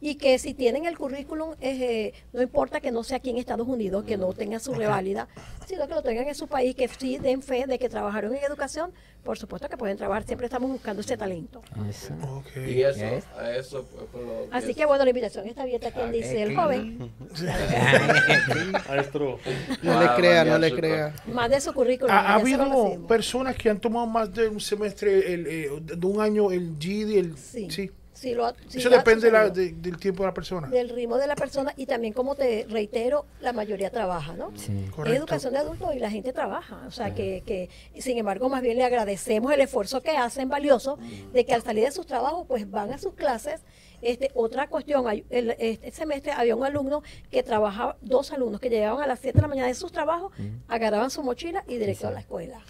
y 0.01 0.15
que 0.15 0.37
si 0.39 0.53
tienen 0.53 0.85
el 0.85 0.97
currículum, 0.97 1.55
eh, 1.61 2.13
no 2.33 2.41
importa 2.41 2.79
que 2.79 2.91
no 2.91 3.03
sea 3.03 3.17
aquí 3.17 3.29
en 3.29 3.37
Estados 3.37 3.67
Unidos, 3.67 4.05
que 4.05 4.17
no 4.17 4.31
tengan 4.33 4.59
su 4.59 4.73
reválida, 4.73 5.27
sino 5.67 5.87
que 5.87 5.93
lo 5.93 6.01
tengan 6.01 6.27
en 6.27 6.35
su 6.35 6.47
país, 6.47 6.75
que 6.75 6.87
sí 6.87 7.17
den 7.17 7.41
fe 7.41 7.65
de 7.67 7.77
que 7.79 7.89
trabajaron 7.89 8.33
en 8.35 8.43
educación, 8.43 8.91
por 9.23 9.37
supuesto 9.37 9.67
que 9.67 9.75
pueden 9.75 9.97
trabajar, 9.97 10.23
siempre 10.23 10.45
estamos 10.45 10.71
buscando 10.71 11.01
ese 11.01 11.17
talento. 11.17 11.61
Eso. 11.89 12.13
Ok. 12.33 12.47
Y 12.67 12.81
eso, 12.83 13.05
a 13.37 13.51
eso 13.55 13.85
pues, 13.93 14.05
por 14.05 14.21
lo 14.21 14.47
Así 14.51 14.73
que 14.73 14.85
bueno, 14.85 15.03
la 15.03 15.09
invitación 15.09 15.47
está 15.47 15.63
abierta, 15.63 15.91
quien 15.91 16.11
dice 16.11 16.41
el 16.43 16.55
joven, 16.55 17.11
Maestro, 18.89 19.39
No 19.81 19.99
le 19.99 20.05
a 20.05 20.15
crea, 20.15 20.45
no 20.45 20.57
le 20.57 20.73
crea. 20.73 21.13
mande 21.31 21.59
su 21.59 21.73
currículum. 21.73 22.11
¿Ha, 22.13 22.35
habido 22.35 23.05
personas 23.07 23.55
que 23.55 23.69
han 23.69 23.79
tomado 23.79 24.07
más 24.07 24.33
de 24.33 24.47
un 24.47 24.61
semestre, 24.61 25.33
el, 25.33 25.47
eh, 25.47 25.69
de 25.81 26.07
un 26.07 26.21
año, 26.21 26.51
el 26.51 26.75
GED? 26.79 27.17
El, 27.17 27.37
Sí. 27.37 27.69
sí. 27.69 27.91
Lo 28.23 28.49
Eso 28.73 28.89
depende 28.89 29.27
de 29.27 29.31
la- 29.31 29.47
sucedido. 29.47 29.75
de- 29.81 29.89
del 29.89 29.97
tiempo 29.99 30.23
de 30.23 30.27
la 30.27 30.33
persona. 30.33 30.67
del 30.67 30.89
ritmo 30.89 31.17
de 31.17 31.27
la 31.27 31.35
persona 31.35 31.73
y 31.77 31.85
también 31.85 32.13
como 32.13 32.35
te 32.35 32.65
reitero, 32.69 33.25
la 33.41 33.53
mayoría 33.53 33.89
trabaja, 33.89 34.33
¿no? 34.33 34.51
Sí. 34.57 34.85
Es 35.05 35.13
educación 35.13 35.53
de 35.53 35.59
adultos 35.59 35.95
y 35.95 35.99
la 35.99 36.11
gente 36.11 36.33
trabaja. 36.33 36.83
O 36.87 36.91
sea, 36.91 37.15
que, 37.15 37.43
que, 37.45 37.69
sin 38.01 38.17
embargo, 38.17 38.49
más 38.49 38.61
bien 38.61 38.77
le 38.77 38.83
agradecemos 38.83 39.51
el 39.53 39.61
esfuerzo 39.61 40.01
que 40.01 40.11
hacen 40.11 40.49
valioso 40.49 40.97
de 41.33 41.45
que 41.45 41.53
al 41.53 41.61
salir 41.63 41.85
de 41.85 41.91
sus 41.91 42.05
trabajos, 42.05 42.45
pues 42.47 42.69
van 42.69 42.91
a 42.93 42.97
sus 42.97 43.13
clases. 43.13 43.61
Este, 44.01 44.31
otra 44.33 44.67
cuestión, 44.67 45.07
hay- 45.09 45.25
el- 45.29 45.55
este 45.59 45.91
semestre 45.91 46.31
había 46.31 46.55
un 46.55 46.65
alumno 46.65 47.03
que 47.29 47.43
trabajaba, 47.43 47.97
dos 48.01 48.31
alumnos 48.31 48.61
que 48.61 48.69
llegaban 48.69 49.01
a 49.03 49.07
las 49.07 49.19
7 49.19 49.37
de 49.37 49.41
la 49.41 49.47
mañana 49.49 49.67
de 49.67 49.73
sus 49.75 49.91
trabajos, 49.91 50.31
agarraban 50.69 51.09
su 51.09 51.21
mochila 51.21 51.63
y 51.67 51.77
directo 51.77 52.07
a 52.07 52.11
la 52.11 52.21
escuela. 52.21 52.61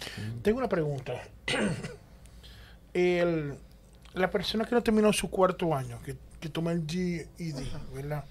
Tengo 0.42 0.58
una 0.58 0.68
pregunta. 0.68 1.20
El- 2.94 3.54
la 4.14 4.30
persona 4.30 4.64
que 4.64 4.74
no 4.74 4.82
terminó 4.82 5.12
su 5.12 5.30
cuarto 5.30 5.74
año, 5.74 6.00
que, 6.02 6.16
que 6.40 6.48
toma 6.48 6.72
el 6.72 6.84
GED, 6.86 7.26
¿verdad? 7.94 8.24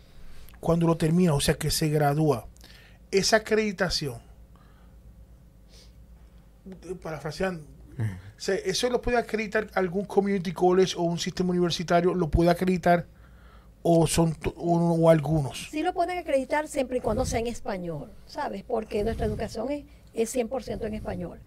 Cuando 0.59 0.87
lo 0.87 0.97
termina, 0.97 1.33
o 1.33 1.39
sea, 1.39 1.55
que 1.55 1.71
se 1.71 1.87
gradúa, 1.89 2.45
esa 3.11 3.37
acreditación, 3.37 4.19
parafraseando, 7.01 7.63
o 7.97 8.39
sea, 8.41 8.55
¿eso 8.55 8.89
lo 8.89 9.01
puede 9.01 9.17
acreditar 9.17 9.67
algún 9.73 10.05
community 10.05 10.53
college 10.53 10.95
o 10.97 11.01
un 11.03 11.19
sistema 11.19 11.49
universitario? 11.49 12.13
¿Lo 12.13 12.29
puede 12.29 12.49
acreditar? 12.49 13.05
¿O 13.81 14.07
son 14.07 14.35
to- 14.35 14.53
o, 14.57 14.77
o 14.77 15.09
algunos? 15.09 15.67
Sí 15.71 15.83
lo 15.83 15.93
pueden 15.93 16.17
acreditar 16.17 16.67
siempre 16.67 16.97
y 16.97 17.01
cuando 17.01 17.25
sea 17.25 17.39
en 17.39 17.47
español, 17.47 18.11
¿sabes? 18.25 18.63
Porque 18.63 19.03
nuestra 19.03 19.25
educación 19.25 19.69
es, 19.71 19.85
es 20.13 20.33
100% 20.35 20.85
en 20.85 20.93
español. 20.93 21.39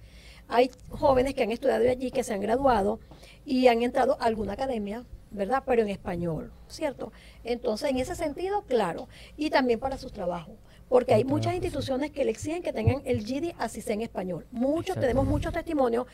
Hay 0.49 0.71
jóvenes 0.91 1.35
que 1.35 1.43
han 1.43 1.51
estudiado 1.51 1.89
allí, 1.89 2.11
que 2.11 2.25
se 2.25 2.35
han 2.35 2.41
graduado 2.41 3.01
y 3.45 3.69
han 3.69 3.83
entrado 3.83 4.17
a 4.21 4.25
alguna 4.25 4.53
academia, 4.53 5.05
¿verdad? 5.31 5.63
Pero 5.67 5.83
en 5.83 5.89
español, 5.89 6.53
¿cierto? 6.69 7.13
Entonces, 7.45 7.91
en 7.91 7.99
ese 7.99 8.15
sentido, 8.15 8.63
claro. 8.63 9.09
Y 9.37 9.51
también 9.51 9.81
para 9.81 9.99
sus 9.99 10.13
trabajos. 10.13 10.55
Porque 10.89 11.15
hay 11.15 11.25
muchas 11.25 11.55
instituciones 11.55 12.11
que 12.11 12.23
le 12.23 12.31
exigen 12.31 12.63
que 12.63 12.71
tengan 12.71 13.01
el 13.07 13.25
GD 13.25 13.55
así 13.57 13.81
sea 13.81 13.95
en 13.95 14.03
español. 14.03 14.47
Muchos, 14.51 14.95
tenemos 15.01 15.25
muchos 15.25 15.51
testimonios, 15.51 16.07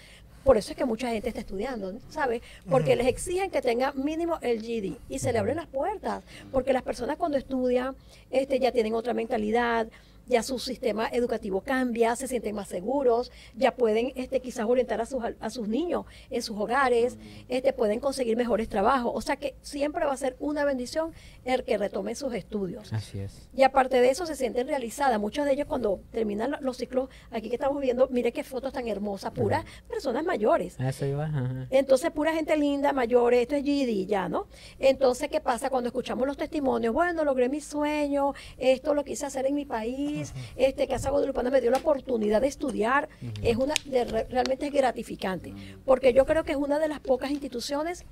por 0.45 0.57
eso 0.57 0.71
es 0.71 0.77
que 0.77 0.85
mucha 0.85 1.11
gente 1.11 1.29
está 1.29 1.41
estudiando, 1.41 1.93
¿sabes? 2.09 2.43
Porque 2.71 2.95
les 2.95 3.09
exigen 3.09 3.51
que 3.51 3.61
tenga 3.61 3.93
mínimo 3.93 4.39
el 4.41 4.63
GD 4.63 4.97
y 5.09 5.19
se 5.19 5.33
le 5.33 5.41
abren 5.41 5.57
las 5.57 5.67
puertas, 5.67 6.23
porque 6.53 6.73
las 6.73 6.83
personas 6.83 7.17
cuando 7.17 7.37
estudian 7.37 7.97
este, 8.31 8.61
ya 8.61 8.71
tienen 8.71 8.95
otra 8.95 9.15
mentalidad, 9.15 9.89
ya 10.29 10.43
su 10.43 10.59
sistema 10.59 11.09
educativo 11.11 11.61
cambia, 11.63 12.15
se 12.17 12.29
sienten 12.29 12.55
más 12.55 12.69
seguros, 12.69 13.33
ya 13.57 13.75
pueden 13.75 14.13
este, 14.15 14.41
quizás 14.41 14.67
orientar 14.69 15.01
a 15.01 15.07
sus, 15.07 15.23
a 15.41 15.51
sus 15.51 15.69
niños 15.69 16.05
en 16.31 16.43
sus 16.43 16.57
hogares, 16.59 17.19
este, 17.49 17.73
pueden 17.73 18.01
conseguir 18.01 18.37
mejores 18.37 18.69
trabajos. 18.69 19.13
O 19.15 19.21
sea 19.21 19.37
que 19.37 19.55
siempre 19.63 20.05
va 20.05 20.13
a 20.13 20.17
ser 20.17 20.37
una 20.39 20.65
bendición 20.65 21.13
el 21.45 21.65
que 21.65 21.79
retomen 21.79 22.15
sus 22.17 22.35
estudios. 22.35 22.93
Así 22.93 23.19
es. 23.19 23.49
Y 23.55 23.63
aparte 23.63 24.01
de 24.01 24.11
eso 24.11 24.27
se 24.27 24.37
sienten 24.37 24.69
realizadas. 24.69 25.19
Muchos 25.19 25.45
de 25.47 25.53
ellos 25.53 25.67
cuando 25.67 26.01
terminan 26.13 26.51
lo- 26.53 26.61
los 26.61 26.77
ciclos, 26.77 27.09
aquí 27.31 27.49
que 27.49 27.57
estamos 27.57 27.81
viendo, 27.81 28.09
mire 28.11 28.33
qué 28.33 28.45
fotos 28.45 28.73
tan 28.73 28.87
hermosas, 28.87 29.33
puras 29.33 29.65
personas 29.89 30.25
mayores. 30.25 30.79
A 30.81 30.89
Eso 30.91 31.07
iba. 31.07 31.25
ajá. 31.25 31.67
Entonces, 31.71 32.11
pura 32.11 32.33
gente 32.35 32.57
linda, 32.57 32.93
mayores, 32.93 33.41
esto 33.43 33.55
es 33.57 33.63
GD 33.65 34.07
ya, 34.07 34.29
¿no? 34.29 34.47
Entonces, 34.79 35.29
¿qué 35.29 35.41
pasa 35.41 35.71
cuando 35.71 35.89
escuchamos 35.89 36.27
los 36.27 36.37
testimonios? 36.37 36.93
Bueno, 36.93 37.25
logré 37.25 37.49
mi 37.49 37.61
sueño, 37.61 38.35
esto 38.59 38.95
lo 38.95 39.05
quise 39.05 39.27
hacer 39.27 39.47
en 39.47 39.55
mi 39.55 39.65
país, 39.65 40.18
este 40.57 40.87
Casa 40.87 41.11
Guadalupana 41.11 41.51
me 41.51 41.61
dio 41.61 41.71
la 41.71 41.79
oportunidad 41.79 42.41
de 42.41 42.49
estudiar, 42.49 43.09
es 43.43 43.57
una, 43.57 43.75
de 43.85 44.05
re- 44.05 44.25
realmente 44.31 44.67
es 44.67 44.73
gratificante, 44.73 45.53
porque 45.85 46.13
yo 46.13 46.25
creo 46.27 46.45
que 46.45 46.53
es 46.53 46.59
una 46.59 46.79
de 46.79 46.89
las 46.89 47.01
pocas 47.01 47.31
instituciones 47.31 48.05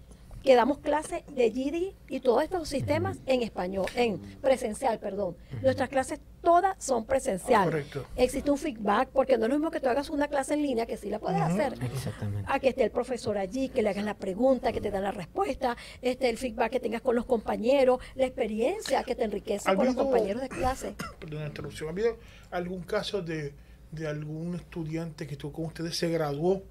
que 0.47 0.55
damos 0.55 0.79
clases 0.79 1.25
de 1.35 1.51
GD 1.51 1.95
y 2.09 2.21
todos 2.21 2.45
estos 2.45 2.69
sistemas 2.69 3.19
en 3.27 3.43
español, 3.43 3.87
en 3.97 4.19
presencial, 4.41 5.01
perdón. 5.01 5.37
Nuestras 5.61 5.89
clases 5.89 6.21
todas 6.41 6.77
son 6.83 7.05
presenciales. 7.05 7.67
correcto. 7.67 8.07
Existe 8.15 8.53
un 8.53 8.57
feedback, 8.57 9.09
porque 9.09 9.37
no 9.37 9.47
es 9.47 9.51
lo 9.51 9.57
mismo 9.57 9.73
que 9.73 9.81
tú 9.81 9.89
hagas 9.89 10.09
una 10.09 10.29
clase 10.29 10.55
en 10.55 10.63
línea, 10.63 10.87
que 10.87 10.97
sí 10.97 11.11
la 11.11 11.19
puedes 11.19 11.41
hacer, 11.41 11.75
Exactamente. 11.83 12.49
a 12.49 12.61
que 12.61 12.69
esté 12.69 12.85
el 12.85 12.93
profesor 12.93 13.37
allí, 13.37 13.69
que 13.71 13.83
le 13.83 13.89
hagas 13.89 14.05
la 14.05 14.15
pregunta, 14.15 14.71
que 14.73 14.81
te 14.81 14.93
dan 14.93 15.03
la 15.03 15.11
respuesta, 15.11 15.77
este 16.01 16.31
el 16.31 16.39
feedback 16.39 16.71
que 16.71 16.81
tengas 16.81 17.03
con 17.03 17.17
los 17.17 17.27
compañeros, 17.27 17.99
la 18.15 18.27
experiencia 18.27 19.03
que 19.03 19.17
te 19.17 19.25
enriquece 19.25 19.69
¿Ha 19.69 19.75
con 19.75 19.85
los 19.87 19.97
compañeros 19.97 20.41
de 20.43 20.49
clase. 20.49 20.95
Perdón 21.19 21.41
la 21.41 21.47
interrupción. 21.49 21.89
¿Ha 21.89 21.91
habido 21.91 22.19
algún 22.53 22.85
caso 22.85 23.21
de, 23.21 23.53
de 23.91 24.07
algún 24.07 24.55
estudiante 24.55 25.27
que 25.27 25.33
estuvo 25.33 25.53
con 25.53 25.65
ustedes, 25.65 25.97
se 25.97 26.09
graduó 26.09 26.63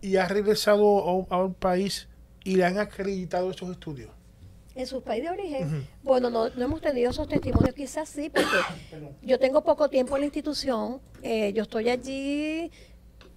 y 0.00 0.16
ha 0.16 0.26
regresado 0.26 1.26
a, 1.30 1.36
a 1.36 1.44
un 1.44 1.54
país 1.54 2.08
y 2.44 2.56
le 2.56 2.64
han 2.64 2.78
acreditado 2.78 3.50
esos 3.50 3.70
estudios? 3.70 4.10
En 4.74 4.86
su 4.86 5.02
país 5.02 5.22
de 5.24 5.30
origen, 5.30 5.86
bueno, 6.02 6.30
no, 6.30 6.48
no 6.48 6.64
hemos 6.64 6.80
tenido 6.80 7.10
esos 7.10 7.28
testimonios, 7.28 7.74
quizás 7.74 8.08
sí, 8.08 8.30
porque 8.30 8.48
yo 9.22 9.38
tengo 9.38 9.62
poco 9.62 9.88
tiempo 9.88 10.16
en 10.16 10.20
la 10.20 10.26
institución, 10.26 11.00
eh, 11.22 11.52
yo 11.52 11.64
estoy 11.64 11.90
allí, 11.90 12.70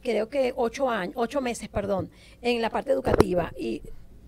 creo 0.02 0.30
que 0.30 0.54
ocho 0.56 0.90
años, 0.90 1.16
ocho 1.18 1.42
meses, 1.42 1.70
perdón, 1.70 2.12
en 2.42 2.62
la 2.62 2.70
parte 2.70 2.92
educativa, 2.92 3.52
y 3.58 3.82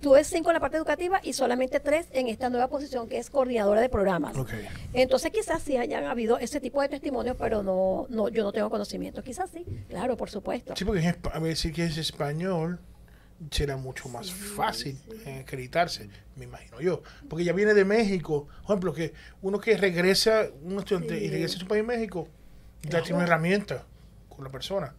tuve 0.06 0.24
cinco 0.24 0.50
en 0.50 0.56
la 0.56 0.60
parte 0.60 0.78
educativa 0.78 1.20
y 1.24 1.34
solamente 1.34 1.80
tres 1.80 2.08
en 2.12 2.28
esta 2.28 2.50
nueva 2.50 2.68
posición 2.68 3.08
que 3.08 3.18
es 3.18 3.30
coordinadora 3.30 3.82
de 3.82 3.90
programas. 3.90 4.36
Entonces 4.94 5.32
quizás 5.32 5.62
sí 5.62 5.78
hayan 5.78 6.06
habido 6.06 6.38
ese 6.38 6.60
tipo 6.60 6.82
de 6.82 6.90
testimonios, 6.90 7.36
pero 7.40 7.64
no, 7.64 8.06
no, 8.10 8.30
yo 8.30 8.44
no 8.44 8.52
tengo 8.52 8.70
conocimiento. 8.70 9.24
Quizás 9.24 9.50
sí, 9.50 9.66
claro, 9.90 10.16
por 10.16 10.30
supuesto. 10.30 10.76
Sí, 10.76 10.86
porque 10.86 11.08
a 11.08 11.42
que 11.74 11.86
es 11.86 11.98
español, 11.98 12.80
será 13.52 13.78
mucho 13.78 14.08
más 14.10 14.32
fácil 14.32 14.98
eh, 15.26 15.40
acreditarse, 15.42 16.10
me 16.36 16.46
imagino 16.46 16.80
yo. 16.82 17.02
Porque 17.30 17.44
ya 17.44 17.54
viene 17.54 17.74
de 17.74 17.86
México. 17.86 18.48
Por 18.62 18.72
ejemplo, 18.72 18.94
que 18.94 19.14
uno 19.42 19.60
que 19.60 19.76
regresa, 19.78 20.48
un 20.64 20.80
estudiante 20.80 21.18
y 21.24 21.30
regresa 21.30 21.58
a 21.58 21.60
su 21.60 21.68
país, 21.68 21.84
México, 21.84 22.28
ya 22.84 23.02
tiene 23.02 23.16
una 23.16 23.24
herramienta 23.26 23.86
con 24.30 24.44
la 24.46 24.52
persona. 24.52 24.94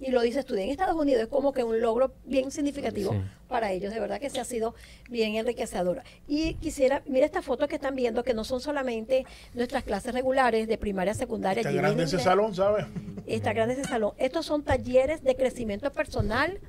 Y 0.00 0.12
lo 0.12 0.20
dice 0.20 0.38
estudié 0.38 0.62
en 0.62 0.70
Estados 0.70 0.94
Unidos, 0.94 1.22
es 1.22 1.28
como 1.28 1.52
que 1.52 1.64
un 1.64 1.80
logro 1.80 2.12
bien 2.24 2.52
significativo 2.52 3.10
Sí. 3.12 3.18
para 3.48 3.72
ellos, 3.72 3.92
de 3.92 3.98
verdad 3.98 4.20
que 4.20 4.30
se 4.30 4.38
ha 4.38 4.44
sido 4.44 4.76
bien 5.10 5.34
enriquecedora. 5.34 6.04
Y 6.28 6.54
quisiera, 6.54 7.02
mira 7.06 7.26
estas 7.26 7.44
fotos 7.44 7.68
que 7.68 7.74
están 7.74 7.96
viendo, 7.96 8.22
que 8.22 8.32
no 8.32 8.44
son 8.44 8.60
solamente 8.60 9.26
nuestras 9.54 9.82
clases 9.82 10.14
regulares 10.14 10.68
de 10.68 10.78
primaria, 10.78 11.14
secundaria, 11.14 11.62
Está 11.62 11.72
grande 11.72 12.04
ese 12.04 12.20
salón, 12.20 12.54
¿sabes? 12.54 12.86
está 13.26 13.52
grande 13.52 13.74
ese 13.74 13.84
salón. 13.84 14.12
Estos 14.18 14.46
son 14.46 14.62
talleres 14.62 15.24
de 15.24 15.34
crecimiento 15.34 15.90
personal 15.90 16.60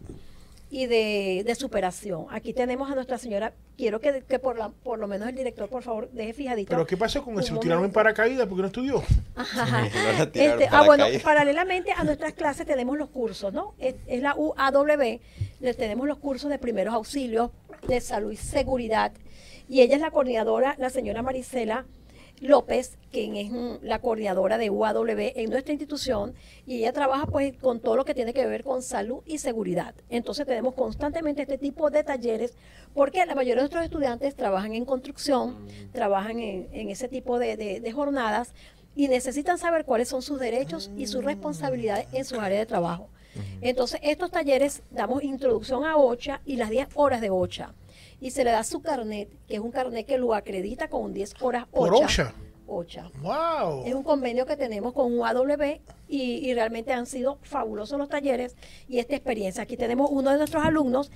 y 0.70 0.86
de, 0.86 1.44
de 1.46 1.56
superación. 1.56 2.28
Aquí 2.30 2.54
tenemos 2.54 2.92
a 2.92 2.96
nuestra 2.96 3.18
señora, 3.18 3.54
quiero 3.78 4.00
que, 4.00 4.24
que 4.28 4.40
por, 4.40 4.58
la, 4.58 4.70
por 4.70 5.00
lo 5.00 5.08
menos 5.08 5.28
el 5.28 5.36
director, 5.36 5.68
por 5.70 5.82
favor, 5.84 6.10
deje 6.12 6.34
fijadito. 6.34 6.70
Pero 6.70 6.86
¿qué 6.86 6.96
pasó 6.96 7.24
con 7.24 7.34
un 7.34 7.40
él? 7.40 7.46
¿Se 7.46 7.54
lo 7.54 7.60
tiraron 7.60 7.86
en 7.86 7.92
paracaídas 7.92 8.48
porque 8.48 8.62
no 8.62 8.68
estudió? 8.68 9.04
Ajá. 9.36 9.88
Este, 10.34 10.68
ah, 10.72 10.84
bueno, 10.86 11.06
paralelamente 11.24 11.92
a 11.92 12.04
nuestras 12.04 12.34
clases 12.34 12.66
tenemos 12.68 12.98
los 12.98 13.10
cursos, 13.10 13.52
¿no? 13.52 13.74
Es, 13.80 13.96
es 14.08 14.22
la 14.22 14.36
UAW, 14.36 15.20
le 15.60 15.74
tenemos 15.74 16.08
los 16.08 16.20
cursos 16.20 16.50
de 16.50 16.60
primeros 16.60 16.94
auxilios, 16.94 17.52
de 17.88 18.00
salud 18.02 18.32
y 18.32 18.38
seguridad. 18.38 19.12
Y 19.68 19.82
ella 19.82 19.96
es 19.96 20.02
la 20.02 20.12
coordinadora, 20.12 20.76
la 20.78 20.90
señora 20.90 21.22
Marisela 21.22 21.86
López, 22.42 22.98
quien 23.12 23.36
es 23.36 23.52
mm, 23.52 23.84
la 23.84 24.00
coordinadora 24.00 24.58
de 24.58 24.70
UAW 24.70 25.06
en 25.36 25.50
nuestra 25.50 25.74
institución, 25.74 26.34
y 26.66 26.78
ella 26.78 26.94
trabaja 26.94 27.26
pues 27.26 27.56
con 27.58 27.80
todo 27.80 27.96
lo 27.96 28.06
que 28.06 28.14
tiene 28.14 28.34
que 28.34 28.46
ver 28.48 28.64
con 28.64 28.82
salud 28.82 29.22
y 29.26 29.40
seguridad. 29.40 29.94
Entonces 30.10 30.46
tenemos 30.46 30.74
constantemente 30.74 31.42
este 31.44 31.58
tipo 31.58 31.90
de 31.90 32.04
talleres, 32.04 32.54
porque 32.94 33.26
la 33.26 33.36
mayoría 33.36 33.56
de 33.56 33.62
nuestros 33.62 33.84
estudiantes 33.84 34.36
trabajan 34.36 34.74
en 34.74 34.86
construcción, 34.86 35.68
trabajan 35.92 36.40
en, 36.40 36.68
en 36.72 36.90
ese 36.90 37.08
tipo 37.08 37.40
de, 37.40 37.58
de- 37.58 37.80
de 37.80 37.92
jornadas, 37.92 38.54
y 38.96 39.08
necesitan 39.08 39.58
saber 39.58 39.86
cuáles 39.86 40.10
son 40.10 40.22
sus 40.22 40.40
derechos 40.40 40.92
y 40.98 41.08
sus 41.08 41.24
responsabilidades 41.24 42.08
en 42.12 42.26
su 42.26 42.40
área 42.40 42.60
de 42.60 42.66
trabajo. 42.66 43.08
Entonces, 43.62 44.00
estos 44.04 44.32
talleres 44.32 44.82
damos 44.92 45.24
introducción 45.24 45.86
a 45.86 45.96
OCHA 45.96 46.42
y 46.46 46.56
las 46.58 46.70
10 46.70 46.90
horas 46.96 47.22
de 47.22 47.30
OCHA. 47.30 47.74
Y 48.22 48.32
se 48.32 48.44
le 48.44 48.52
da 48.52 48.64
su 48.64 48.82
carnet, 48.82 49.30
que 49.48 49.56
es 49.56 49.60
un 49.60 49.72
carnet 49.72 50.06
que 50.06 50.18
lo 50.18 50.34
acredita 50.34 50.90
con 50.90 51.14
10 51.14 51.42
horas 51.42 51.68
¿Por 51.68 51.94
OCHA. 51.94 52.04
OSHA? 52.06 52.34
OCHA. 52.68 53.12
¡Wow! 53.22 53.84
Es 53.86 53.96
un 53.96 54.04
convenio 54.04 54.46
que 54.46 54.56
tenemos 54.56 54.94
con 54.94 55.18
UAW 55.18 55.80
y, 56.08 56.22
y 56.48 56.54
realmente 56.54 56.94
han 56.94 57.06
sido 57.06 57.40
fabulosos 57.42 57.98
los 57.98 58.10
talleres 58.10 58.56
y 58.88 59.00
esta 59.00 59.16
experiencia. 59.16 59.64
Aquí 59.64 59.76
tenemos 59.78 60.10
uno 60.12 60.32
de 60.32 60.38
nuestros 60.38 60.64
alumnos 60.64 61.12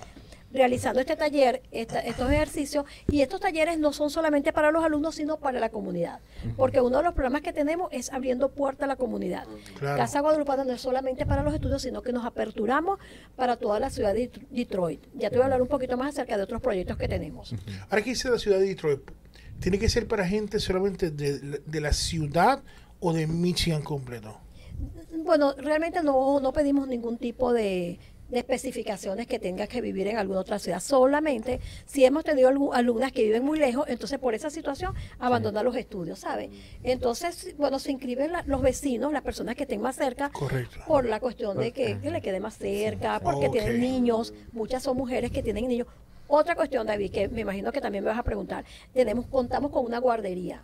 realizando 0.54 1.00
este 1.00 1.16
taller, 1.16 1.60
esta- 1.72 2.00
estos 2.00 2.30
ejercicios, 2.30 2.86
y 3.10 3.20
estos 3.20 3.40
talleres 3.40 3.78
no 3.78 3.92
son 3.92 4.08
solamente 4.08 4.52
para 4.52 4.70
los 4.70 4.82
alumnos, 4.84 5.16
sino 5.16 5.36
para 5.36 5.60
la 5.60 5.68
comunidad. 5.68 6.20
Porque 6.56 6.80
uno 6.80 6.98
de 6.98 7.02
los 7.04 7.12
programas 7.12 7.42
que 7.42 7.52
tenemos 7.52 7.88
es 7.92 8.10
abriendo 8.12 8.48
puerta 8.50 8.84
a 8.84 8.88
la 8.88 8.96
comunidad. 8.96 9.44
Claro. 9.78 9.96
Casa 9.98 10.20
Guadalupana 10.20 10.64
no 10.64 10.72
es 10.72 10.80
solamente 10.80 11.26
para 11.26 11.42
los 11.42 11.52
estudios, 11.52 11.82
sino 11.82 12.00
que 12.00 12.12
nos 12.12 12.24
aperturamos 12.24 12.98
para 13.36 13.56
toda 13.56 13.80
la 13.80 13.90
ciudad 13.90 14.14
de 14.14 14.30
Det- 14.30 14.46
Detroit. 14.50 15.02
Ya 15.14 15.28
te 15.28 15.36
voy 15.36 15.42
a 15.42 15.44
hablar 15.46 15.60
un 15.62 15.68
poquito 15.68 15.96
más 15.96 16.10
acerca 16.10 16.36
de 16.36 16.44
otros 16.44 16.62
proyectos 16.62 16.96
que 16.96 17.08
tenemos. 17.08 17.54
Ahora 17.90 18.02
que 18.02 18.10
dice 18.10 18.30
la 18.30 18.38
ciudad 18.38 18.58
de 18.60 18.66
Detroit, 18.66 19.00
¿tiene 19.60 19.78
que 19.78 19.88
ser 19.88 20.06
para 20.06 20.26
gente 20.26 20.60
solamente 20.60 21.10
de, 21.10 21.60
de 21.66 21.80
la 21.80 21.92
ciudad 21.92 22.62
o 23.00 23.12
de 23.12 23.26
Michigan 23.26 23.82
completo? 23.82 24.38
Bueno, 25.24 25.54
realmente 25.56 26.02
no, 26.02 26.40
no 26.40 26.52
pedimos 26.52 26.86
ningún 26.88 27.16
tipo 27.18 27.52
de, 27.52 27.98
de 28.34 28.40
especificaciones 28.40 29.26
que 29.26 29.38
tenga 29.38 29.66
que 29.66 29.80
vivir 29.80 30.08
en 30.08 30.18
alguna 30.18 30.40
otra 30.40 30.58
ciudad. 30.58 30.80
Solamente 30.80 31.60
si 31.86 32.04
hemos 32.04 32.24
tenido 32.24 32.50
alumnas 32.72 33.12
que 33.12 33.22
viven 33.22 33.44
muy 33.44 33.58
lejos, 33.58 33.86
entonces 33.88 34.18
por 34.18 34.34
esa 34.34 34.50
situación 34.50 34.92
abandonan 35.18 35.64
los 35.64 35.76
estudios, 35.76 36.18
¿sabe? 36.18 36.50
Entonces, 36.82 37.54
bueno, 37.56 37.78
se 37.78 37.92
inscriben 37.92 38.32
la- 38.32 38.42
los 38.46 38.60
vecinos, 38.60 39.12
las 39.12 39.22
personas 39.22 39.54
que 39.54 39.62
estén 39.62 39.80
más 39.80 39.96
cerca, 39.96 40.30
Correcto. 40.30 40.80
por 40.86 41.06
la 41.06 41.20
cuestión 41.20 41.56
de 41.56 41.72
que, 41.72 41.98
que 42.00 42.10
le 42.10 42.20
quede 42.20 42.40
más 42.40 42.58
cerca, 42.58 43.20
porque 43.20 43.48
tienen 43.48 43.80
niños, 43.80 44.34
muchas 44.52 44.82
son 44.82 44.96
mujeres 44.96 45.30
que 45.30 45.42
tienen 45.42 45.66
niños. 45.68 45.86
Otra 46.26 46.54
cuestión, 46.56 46.86
David, 46.86 47.12
que 47.12 47.28
me 47.28 47.42
imagino 47.42 47.70
que 47.70 47.80
también 47.80 48.02
me 48.02 48.10
vas 48.10 48.18
a 48.18 48.22
preguntar, 48.24 48.64
tenemos, 48.92 49.26
contamos 49.26 49.70
con 49.70 49.84
una 49.86 49.98
guardería. 49.98 50.62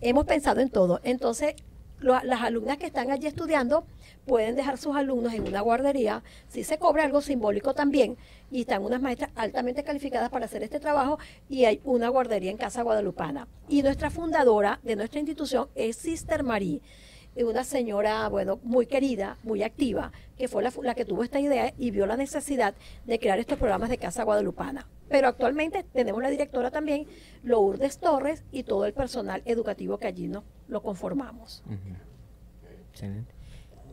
Hemos 0.00 0.24
pensado 0.24 0.60
en 0.60 0.68
todo. 0.70 1.00
Entonces, 1.04 1.54
las 2.02 2.42
alumnas 2.42 2.78
que 2.78 2.86
están 2.86 3.10
allí 3.10 3.26
estudiando 3.26 3.84
pueden 4.26 4.54
dejar 4.54 4.78
sus 4.78 4.96
alumnos 4.96 5.34
en 5.34 5.46
una 5.46 5.60
guardería, 5.60 6.22
si 6.48 6.64
se 6.64 6.78
cobra 6.78 7.04
algo 7.04 7.20
simbólico 7.20 7.74
también, 7.74 8.16
y 8.50 8.60
están 8.60 8.84
unas 8.84 9.00
maestras 9.00 9.30
altamente 9.34 9.82
calificadas 9.82 10.30
para 10.30 10.46
hacer 10.46 10.62
este 10.62 10.80
trabajo, 10.80 11.18
y 11.48 11.64
hay 11.64 11.80
una 11.84 12.08
guardería 12.08 12.50
en 12.50 12.56
Casa 12.56 12.82
Guadalupana. 12.82 13.48
Y 13.68 13.82
nuestra 13.82 14.10
fundadora 14.10 14.80
de 14.82 14.96
nuestra 14.96 15.20
institución 15.20 15.68
es 15.74 15.96
Sister 15.96 16.42
Marie, 16.42 16.80
eh, 17.34 17.44
una 17.44 17.64
señora, 17.64 18.28
bueno, 18.28 18.58
muy 18.62 18.86
querida, 18.86 19.36
muy 19.42 19.62
activa, 19.62 20.12
que 20.36 20.48
fue 20.48 20.62
la, 20.62 20.94
que 20.94 21.04
tuvo 21.04 21.22
esta 21.24 21.40
idea 21.40 21.72
y 21.78 21.90
vio 21.90 22.06
la 22.06 22.16
necesidad 22.16 22.74
de 23.06 23.18
crear 23.18 23.38
estos 23.38 23.58
programas 23.58 23.88
de 23.90 23.98
Casa 23.98 24.24
Guadalupana. 24.24 24.86
Pero 25.08 25.28
actualmente 25.28 25.84
tenemos 25.92 26.22
la 26.22 26.30
directora 26.30 26.70
también, 26.70 27.06
Lourdes 27.42 27.98
Torres, 27.98 28.44
y 28.50 28.62
todo 28.62 28.86
el 28.86 28.92
personal 28.94 29.42
educativo 29.44 29.98
que 29.98 30.06
allí 30.06 30.28
no, 30.28 30.44
lo 30.68 30.82
conformamos. 30.82 31.62
Excelente. 32.90 33.32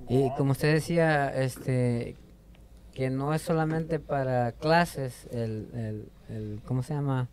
Y 0.08 0.30
como 0.36 0.52
usted 0.54 0.74
decía, 0.74 1.30
este, 1.36 2.16
que 2.94 3.10
no 3.10 3.34
es 3.34 3.42
solamente 3.42 4.00
para 4.00 4.52
clases, 4.54 5.28
el, 5.32 5.70
el, 5.74 6.10
el- 6.36 6.62
¿cómo 6.66 6.84
se 6.84 6.94
llama? 6.94 7.28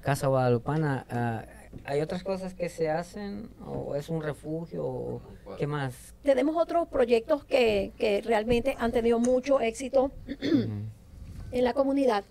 Casa 0.00 0.26
Guadalupana. 0.28 1.06
ah, 1.10 1.44
¿Hay 1.84 2.00
otras 2.00 2.22
cosas 2.22 2.54
que 2.54 2.68
se 2.68 2.88
hacen 2.88 3.50
o 3.66 3.94
es 3.94 4.08
un 4.08 4.22
refugio? 4.22 4.84
O 4.84 5.22
¿Qué 5.58 5.66
más? 5.66 6.14
Tenemos 6.22 6.56
otros 6.56 6.88
proyectos 6.88 7.44
que, 7.44 7.92
que 7.98 8.20
realmente 8.22 8.76
han 8.78 8.92
tenido 8.92 9.18
mucho 9.18 9.60
éxito 9.60 10.10
en 11.52 11.64
la 11.64 11.74
comunidad, 11.74 12.24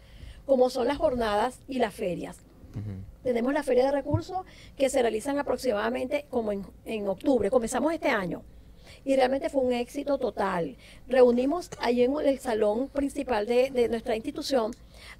como 0.46 0.70
son 0.70 0.88
las 0.88 0.98
jornadas 0.98 1.60
y 1.68 1.80
las 1.80 1.94
ferias. 1.94 2.38
Tenemos 3.22 3.54
la 3.54 3.62
feria 3.62 3.86
de 3.86 3.92
recursos 3.92 4.40
que 4.76 4.90
se 4.90 5.02
realizan 5.02 5.38
aproximadamente 5.38 6.26
como 6.30 6.52
en, 6.52 6.66
en 6.86 7.08
octubre. 7.08 7.52
Comenzamos 7.52 7.94
este 7.94 8.10
año 8.10 8.42
y 9.06 9.16
realmente 9.16 9.50
fue 9.50 9.62
un 9.62 9.74
éxito 9.74 10.18
total. 10.18 10.76
Reunimos 11.08 11.70
allí 11.80 12.04
en 12.04 12.16
el 12.20 12.40
salón 12.40 12.90
principal 12.90 13.46
de, 13.46 13.70
de 13.70 13.90
nuestra 13.90 14.16
institución 14.16 14.72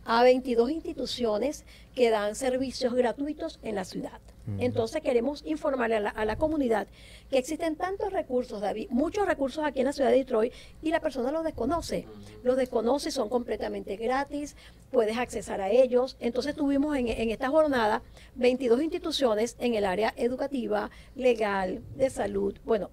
a 0.06 0.24
22 0.24 0.72
instituciones 0.72 1.66
que 1.96 2.10
dan 2.10 2.36
servicios 2.36 2.94
gratuitos 2.94 3.60
en 3.64 3.76
la 3.76 3.86
ciudad. 3.86 4.20
Entonces 4.60 5.02
queremos 5.02 5.42
informarle 5.46 5.96
a 5.96 6.00
la, 6.02 6.10
a 6.10 6.26
la 6.26 6.36
comunidad 6.36 6.88
que 7.30 7.38
existen 7.38 7.78
tantos 7.78 8.12
recursos, 8.12 8.60
David, 8.60 8.90
muchos 8.90 9.26
recursos 9.26 9.64
aquí 9.64 9.80
en 9.80 9.86
la 9.86 9.94
ciudad 9.94 10.10
de 10.10 10.18
Detroit 10.18 10.54
y 10.82 10.90
la 10.90 11.00
persona 11.00 11.32
los 11.32 11.46
desconoce. 11.46 12.08
Los 12.44 12.58
desconoce, 12.58 13.10
son 13.12 13.30
completamente 13.30 13.96
gratis, 13.96 14.58
puedes 14.92 15.18
accesar 15.18 15.62
a 15.62 15.70
ellos. 15.70 16.18
Entonces 16.20 16.56
tuvimos 16.56 16.98
en, 16.98 17.08
en 17.08 17.30
esta 17.30 17.50
jornada 17.50 18.02
22 18.36 18.82
instituciones 18.84 19.56
en 19.60 19.76
el 19.76 19.86
área 19.86 20.14
educativa, 20.18 20.92
legal, 21.16 21.82
de 21.96 22.10
salud, 22.10 22.58
bueno, 22.66 22.90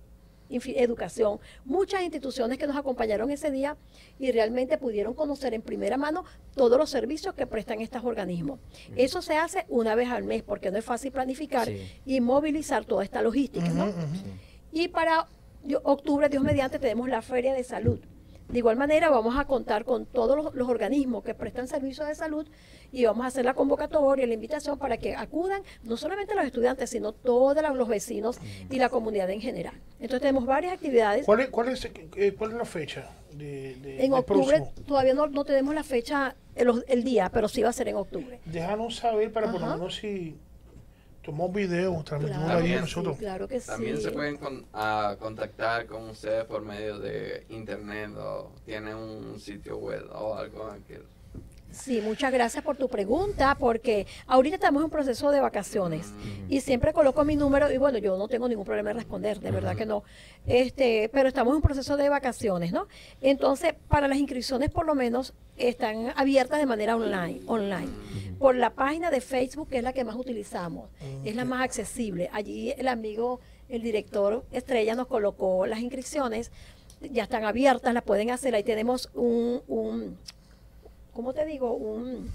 educación, 0.50 1.38
muchas 1.64 2.02
instituciones 2.02 2.58
que 2.58 2.66
nos 2.66 2.76
acompañaron 2.76 3.30
ese 3.30 3.50
día 3.50 3.76
y 4.18 4.32
realmente 4.32 4.78
pudieron 4.78 5.14
conocer 5.14 5.54
en 5.54 5.62
primera 5.62 5.96
mano 5.96 6.24
todos 6.54 6.76
los 6.78 6.90
servicios 6.90 7.34
que 7.34 7.46
prestan 7.46 7.80
estos 7.80 8.04
organismos. 8.04 8.60
Eso 8.96 9.22
se 9.22 9.36
hace 9.36 9.64
una 9.68 9.94
vez 9.94 10.08
al 10.10 10.24
mes 10.24 10.42
porque 10.42 10.70
no 10.70 10.78
es 10.78 10.84
fácil 10.84 11.12
planificar 11.12 11.66
Sí. 11.68 11.80
y 12.04 12.20
movilizar 12.20 12.84
toda 12.84 13.04
esta 13.04 13.22
logística. 13.22 13.68
¿no? 13.68 13.92
Y 14.72 14.88
para 14.88 15.28
octubre, 15.84 16.28
Dios 16.28 16.42
mediante, 16.42 16.78
tenemos 16.78 17.08
la 17.08 17.22
Feria 17.22 17.52
de 17.54 17.64
Salud. 17.64 18.00
De 18.52 18.58
igual 18.58 18.76
manera, 18.76 19.10
vamos 19.10 19.38
a 19.38 19.44
contar 19.44 19.84
con 19.84 20.06
todos 20.06 20.36
los, 20.36 20.54
los 20.54 20.68
organismos 20.68 21.22
que 21.22 21.34
prestan 21.34 21.68
servicios 21.68 22.08
de 22.08 22.14
salud 22.16 22.46
y 22.90 23.04
vamos 23.04 23.24
a 23.24 23.28
hacer 23.28 23.44
la 23.44 23.54
convocatoria, 23.54 24.26
la 24.26 24.34
invitación 24.34 24.78
para 24.78 24.96
que 24.96 25.14
acudan 25.14 25.62
no 25.84 25.96
solamente 25.96 26.34
los 26.34 26.44
estudiantes, 26.44 26.90
sino 26.90 27.12
todos 27.12 27.62
los 27.76 27.88
vecinos 27.88 28.38
y 28.68 28.78
la 28.78 28.88
comunidad 28.88 29.30
en 29.30 29.40
general. 29.40 29.74
Entonces 30.00 30.22
tenemos 30.22 30.46
varias 30.46 30.72
actividades. 30.72 31.24
¿Cuál 31.26 31.40
es, 31.40 31.48
cuál 31.50 31.68
es, 31.68 31.84
eh, 32.16 32.34
cuál 32.36 32.50
es 32.52 32.56
la 32.56 32.64
fecha? 32.64 33.08
De, 33.32 33.76
de- 33.76 34.04
En 34.04 34.12
octubre 34.12 34.60
todavía 34.86 35.14
no, 35.14 35.28
no 35.28 35.44
tenemos 35.44 35.72
la 35.72 35.84
fecha, 35.84 36.34
el, 36.56 36.84
el 36.88 37.04
día, 37.04 37.30
pero 37.32 37.46
sí 37.46 37.62
va 37.62 37.68
a 37.68 37.72
ser 37.72 37.86
en 37.86 37.94
octubre. 37.96 38.40
Déjanos 38.46 38.96
saber 38.96 39.32
para 39.32 39.52
por 39.52 39.60
lo 39.60 39.66
menos 39.68 39.94
si 39.94 40.36
tomamos 41.22 41.52
video, 41.54 42.02
transmitimos 42.04 42.44
Claro, 42.44 42.58
También, 42.60 42.80
nosotros. 42.80 43.16
sí, 43.16 43.20
claro 43.20 43.48
que 43.48 43.60
También 43.60 43.96
sí. 43.96 44.02
se 44.02 44.10
pueden 44.12 44.36
con- 44.36 44.64
contactar 45.18 45.86
con 45.86 46.08
ustedes 46.10 46.44
por 46.44 46.62
medio 46.62 46.98
de 46.98 47.44
internet 47.50 48.10
o 48.16 48.52
tienen 48.64 48.94
un 48.96 49.38
sitio 49.40 49.76
web 49.78 50.04
o 50.12 50.34
algo 50.34 50.68
que 50.86 51.00
Sí, 51.72 52.00
muchas 52.00 52.32
gracias 52.32 52.64
por 52.64 52.76
tu 52.76 52.88
pregunta, 52.88 53.56
porque 53.58 54.06
ahorita 54.26 54.56
estamos 54.56 54.80
en 54.80 54.84
un 54.84 54.90
proceso 54.90 55.30
de 55.30 55.40
vacaciones 55.40 56.12
y 56.48 56.60
siempre 56.60 56.92
coloco 56.92 57.24
mi 57.24 57.36
número 57.36 57.70
y 57.70 57.78
bueno, 57.78 57.98
yo 57.98 58.18
no 58.18 58.26
tengo 58.28 58.48
ningún 58.48 58.64
problema 58.64 58.90
en 58.90 58.96
responder, 58.96 59.40
de 59.40 59.50
verdad 59.52 59.76
que 59.76 59.86
no. 59.86 60.02
Este, 60.46 61.08
pero 61.12 61.28
estamos 61.28 61.52
en 61.52 61.56
un 61.56 61.62
proceso 61.62 61.96
de 61.96 62.08
vacaciones, 62.08 62.72
¿no? 62.72 62.88
Entonces, 63.20 63.74
para 63.88 64.08
las 64.08 64.18
inscripciones 64.18 64.70
por 64.70 64.84
lo 64.84 64.94
menos 64.94 65.32
están 65.56 66.12
abiertas 66.16 66.58
de 66.58 66.66
manera 66.66 66.96
online, 66.96 67.40
online. 67.46 67.88
Por 68.38 68.56
la 68.56 68.70
página 68.70 69.10
de 69.10 69.20
Facebook, 69.20 69.68
que 69.68 69.78
es 69.78 69.84
la 69.84 69.92
que 69.92 70.04
más 70.04 70.16
utilizamos, 70.16 70.90
es 71.24 71.36
la 71.36 71.44
más 71.44 71.62
accesible. 71.62 72.30
Allí 72.32 72.72
el 72.76 72.88
amigo, 72.88 73.40
el 73.68 73.82
director 73.82 74.44
Estrella 74.50 74.96
nos 74.96 75.06
colocó 75.06 75.66
las 75.66 75.80
inscripciones, 75.80 76.50
ya 77.00 77.22
están 77.22 77.44
abiertas, 77.44 77.94
las 77.94 78.02
pueden 78.02 78.30
hacer. 78.30 78.54
Ahí 78.54 78.64
tenemos 78.64 79.08
un, 79.14 79.62
un 79.68 80.18
¿cómo 81.12 81.32
te 81.32 81.44
digo? 81.44 81.72
Un, 81.74 82.30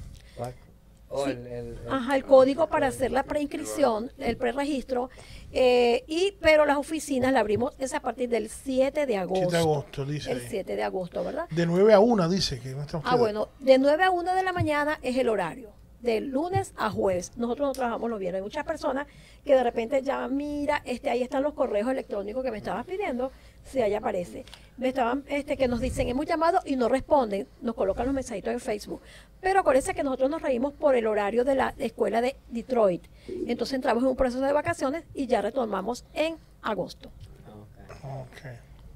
O 1.07 1.23
Sí. 1.25 1.31
el, 1.31 1.47
el- 1.47 1.77
el- 1.85 1.89
ajá, 1.89 2.15
el 2.15 2.25
código 2.25 2.67
para 2.67 2.87
hacer 2.87 3.11
la 3.11 3.21
preinscripción, 3.23 4.11
el 4.17 4.37
preregistro, 4.37 5.11
eh, 5.53 6.03
y, 6.07 6.33
pero 6.41 6.65
las 6.65 6.77
oficinas 6.77 7.31
la 7.31 7.41
abrimos 7.41 7.75
es 7.77 7.93
a 7.93 7.99
partir 8.01 8.27
del 8.27 8.49
7 8.49 9.05
de 9.05 9.15
agosto. 9.15 9.35
7 9.49 9.55
de 9.55 9.61
agosto, 9.61 10.05
dice. 10.05 10.31
El 10.31 10.39
ahí. 10.39 10.47
7 10.49 10.75
de 10.75 10.83
agosto, 10.83 11.23
¿verdad? 11.23 11.47
De 11.51 11.67
9 11.67 11.93
a 11.93 11.99
1, 11.99 12.27
dice 12.27 12.59
que 12.59 12.69
no 12.71 12.85
Ah, 13.03 13.15
bueno, 13.15 13.49
de 13.59 13.77
9 13.77 14.03
a 14.03 14.09
1 14.09 14.33
de 14.33 14.43
la 14.43 14.51
mañana 14.51 14.97
es 15.03 15.15
el 15.15 15.29
horario, 15.29 15.69
de 16.01 16.21
lunes 16.21 16.73
a 16.75 16.89
jueves. 16.89 17.33
Nosotros 17.37 17.67
no 17.67 17.73
trabajamos 17.73 18.09
los 18.09 18.19
viernes. 18.19 18.39
Hay 18.39 18.43
muchas 18.43 18.65
personas 18.65 19.05
que 19.45 19.53
de 19.53 19.63
repente 19.63 20.01
llaman, 20.01 20.35
mira, 20.35 20.81
este, 20.85 21.11
ahí 21.11 21.21
están 21.21 21.43
los 21.43 21.53
correos 21.53 21.87
electrónicos 21.87 22.43
que 22.43 22.51
me 22.51 22.57
estabas 22.57 22.83
pidiendo, 22.85 23.31
si 23.65 23.81
ahí 23.81 23.93
aparece. 23.93 24.45
Me 24.77 24.89
estaban, 24.89 25.23
este, 25.27 25.57
que 25.57 25.67
nos 25.67 25.79
dicen, 25.79 26.07
hemos 26.07 26.25
llamado 26.25 26.59
y 26.65 26.75
no 26.75 26.89
responden, 26.89 27.47
nos 27.61 27.75
colocan 27.75 28.05
los 28.05 28.15
mensajitos 28.15 28.53
en 28.53 28.59
Facebook. 28.59 29.01
Pero 29.41 29.59
acuérdense 29.59 29.93
que 29.93 30.03
nosotros 30.03 30.29
nos 30.29 30.41
reímos 30.41 30.73
por 30.73 30.95
el 30.95 31.07
horario 31.07 31.43
de 31.43 31.55
la 31.55 31.73
escuela 31.77 32.21
de 32.21 32.35
Detroit. 32.49 33.03
Entonces 33.47 33.75
entramos 33.75 34.03
en 34.03 34.09
un 34.09 34.15
proceso 34.15 34.43
de 34.43 34.53
vacaciones 34.53 35.03
y 35.13 35.27
ya 35.27 35.41
retomamos 35.41 36.05
en 36.13 36.37
agosto. 36.61 37.11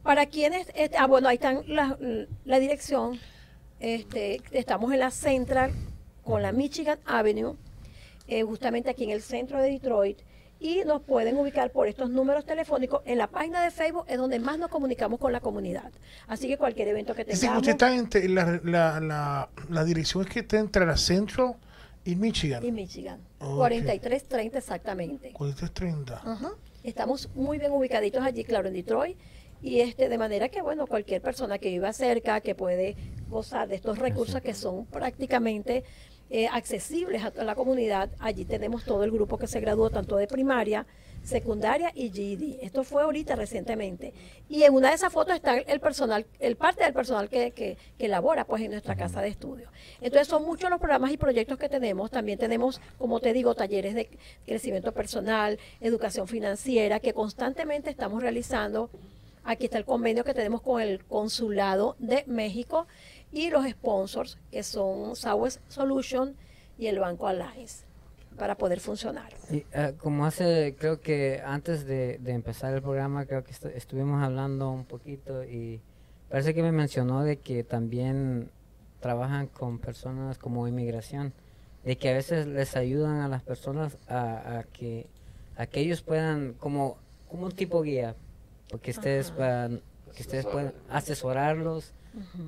Para 0.03 0.25
quienes, 0.27 0.67
este, 0.75 0.97
ah, 0.97 1.07
bueno, 1.07 1.27
ahí 1.27 1.35
están 1.35 1.63
la, 1.67 1.97
la 2.45 2.59
dirección. 2.59 3.19
Este, 3.79 4.41
estamos 4.51 4.91
en 4.91 4.99
la 4.99 5.11
Central 5.11 5.71
con 6.23 6.41
la 6.41 6.51
Michigan 6.51 6.99
Avenue, 7.05 7.55
eh, 8.27 8.43
justamente 8.43 8.89
aquí 8.89 9.05
en 9.05 9.11
el 9.11 9.21
centro 9.21 9.61
de 9.61 9.71
Detroit. 9.71 10.19
Y 10.59 10.83
nos 10.85 11.01
pueden 11.01 11.37
ubicar 11.37 11.71
por 11.71 11.87
estos 11.87 12.09
números 12.09 12.45
telefónicos. 12.45 13.01
En 13.05 13.17
la 13.17 13.27
página 13.27 13.63
de 13.63 13.71
Facebook 13.71 14.05
es 14.07 14.17
donde 14.17 14.39
más 14.39 14.59
nos 14.59 14.69
comunicamos 14.69 15.19
con 15.19 15.31
la 15.31 15.39
comunidad. 15.39 15.91
Así 16.27 16.47
que 16.47 16.57
cualquier 16.57 16.89
evento 16.89 17.15
que 17.15 17.23
tengamos. 17.23 17.57
usted 17.59 17.71
está 17.71 17.95
entre 17.95 18.27
la, 18.27 18.59
la, 18.63 18.99
la, 18.99 19.49
la 19.69 19.83
dirección 19.85 20.23
es 20.23 20.29
que 20.29 20.39
está 20.41 20.59
entre 20.59 20.85
la 20.85 20.97
Central 20.97 21.55
y 22.03 22.15
Michigan. 22.15 22.65
Y 22.65 22.71
Michigan. 22.71 23.19
Ok. 23.39 23.55
4330 23.57 24.57
exactamente. 24.57 25.31
4330. 25.31 26.21
Ajá. 26.29 26.51
Estamos 26.83 27.29
muy 27.35 27.57
bien 27.57 27.71
ubicaditos 27.71 28.21
allí, 28.23 28.43
claro, 28.43 28.67
en 28.67 28.73
Detroit. 28.73 29.17
Y 29.61 29.81
este, 29.81 30.07
de 30.07 30.17
manera 30.17 30.49
que, 30.49 30.61
bueno, 30.61 30.87
cualquier 30.87 31.21
persona 31.21 31.57
que 31.59 31.69
viva 31.69 31.91
cerca, 31.91 32.39
que 32.41 32.55
puede 32.55 32.95
gozar 33.29 33.67
de 33.67 33.75
estos 33.75 33.99
recursos 33.99 34.41
que 34.41 34.53
son 34.53 34.85
prácticamente 34.85 35.83
eh, 36.29 36.47
accesibles 36.47 37.23
a 37.23 37.31
toda 37.31 37.43
la 37.43 37.55
comunidad, 37.55 38.09
allí 38.19 38.45
tenemos 38.45 38.83
todo 38.83 39.03
el 39.03 39.11
grupo 39.11 39.37
que 39.37 39.47
se 39.47 39.59
graduó 39.59 39.89
tanto 39.89 40.15
de 40.17 40.27
primaria, 40.27 40.85
secundaria 41.23 41.91
y 41.95 42.11
GED. 42.11 42.59
Esto 42.61 42.83
fue 42.83 43.03
ahorita 43.03 43.35
recientemente. 43.35 44.13
Y 44.47 44.63
en 44.63 44.73
una 44.73 44.89
de 44.89 44.95
esas 44.95 45.11
fotos 45.11 45.35
está 45.35 45.57
el 45.57 45.79
personal, 45.79 46.25
el 46.39 46.55
parte 46.55 46.83
del 46.83 46.93
personal 46.93 47.29
que, 47.29 47.51
que, 47.51 47.77
que 47.97 48.07
labora 48.07 48.45
pues 48.45 48.61
en 48.61 48.71
nuestra 48.71 48.95
casa 48.95 49.21
de 49.21 49.29
estudio. 49.29 49.69
Entonces 50.01 50.27
son 50.27 50.45
muchos 50.45 50.69
los 50.69 50.79
programas 50.79 51.11
y 51.11 51.17
proyectos 51.17 51.57
que 51.57 51.69
tenemos. 51.69 52.11
También 52.11 52.39
tenemos, 52.39 52.81
como 52.97 53.19
te 53.19 53.33
digo, 53.33 53.55
talleres 53.55 53.95
de 53.95 54.09
crecimiento 54.45 54.91
personal, 54.91 55.59
educación 55.81 56.27
financiera, 56.27 56.99
que 56.99 57.13
constantemente 57.13 57.89
estamos 57.89 58.21
realizando. 58.21 58.89
Aquí 59.43 59.65
está 59.65 59.77
el 59.77 59.85
convenio 59.85 60.23
que 60.23 60.33
tenemos 60.33 60.61
con 60.61 60.81
el 60.81 61.03
Consulado 61.05 61.95
de 61.97 62.23
México 62.27 62.87
y 63.31 63.49
los 63.49 63.67
sponsors, 63.69 64.37
que 64.51 64.63
son 64.63 65.15
Southwest 65.15 65.59
Solution 65.67 66.35
y 66.77 66.87
el 66.87 66.99
Banco 66.99 67.27
Alliance 67.27 67.85
para 68.37 68.55
poder 68.57 68.79
funcionar. 68.79 69.33
Y, 69.51 69.65
eh, 69.73 69.93
como 69.97 70.25
hace, 70.25 70.75
creo 70.79 71.01
que 71.01 71.41
antes 71.45 71.85
de, 71.85 72.17
de 72.19 72.31
empezar 72.31 72.73
el 72.73 72.81
programa, 72.81 73.25
creo 73.25 73.43
que 73.43 73.51
estu- 73.51 73.71
estuvimos 73.75 74.23
hablando 74.23 74.71
un 74.71 74.85
poquito 74.85 75.43
y 75.43 75.81
parece 76.29 76.53
que 76.53 76.61
me 76.63 76.71
mencionó 76.71 77.23
de 77.23 77.37
que 77.37 77.63
también 77.63 78.49
trabajan 79.01 79.47
con 79.47 79.79
personas 79.79 80.37
como 80.37 80.67
inmigración, 80.67 81.33
de 81.83 81.97
que 81.97 82.09
a 82.09 82.13
veces 82.13 82.47
les 82.47 82.75
ayudan 82.75 83.21
a 83.21 83.27
las 83.27 83.43
personas 83.43 83.97
a, 84.07 84.59
a 84.59 84.63
que, 84.63 85.07
a 85.57 85.65
que 85.65 85.81
ellos 85.81 86.01
puedan, 86.01 86.53
como, 86.53 86.97
como 87.27 87.45
un 87.45 87.51
tipo 87.51 87.81
guía, 87.81 88.15
porque 88.69 88.91
ustedes, 88.91 89.31
puedan, 89.31 89.81
que 90.15 90.21
ustedes 90.21 90.45
puedan 90.45 90.73
asesorarlos. 90.89 91.93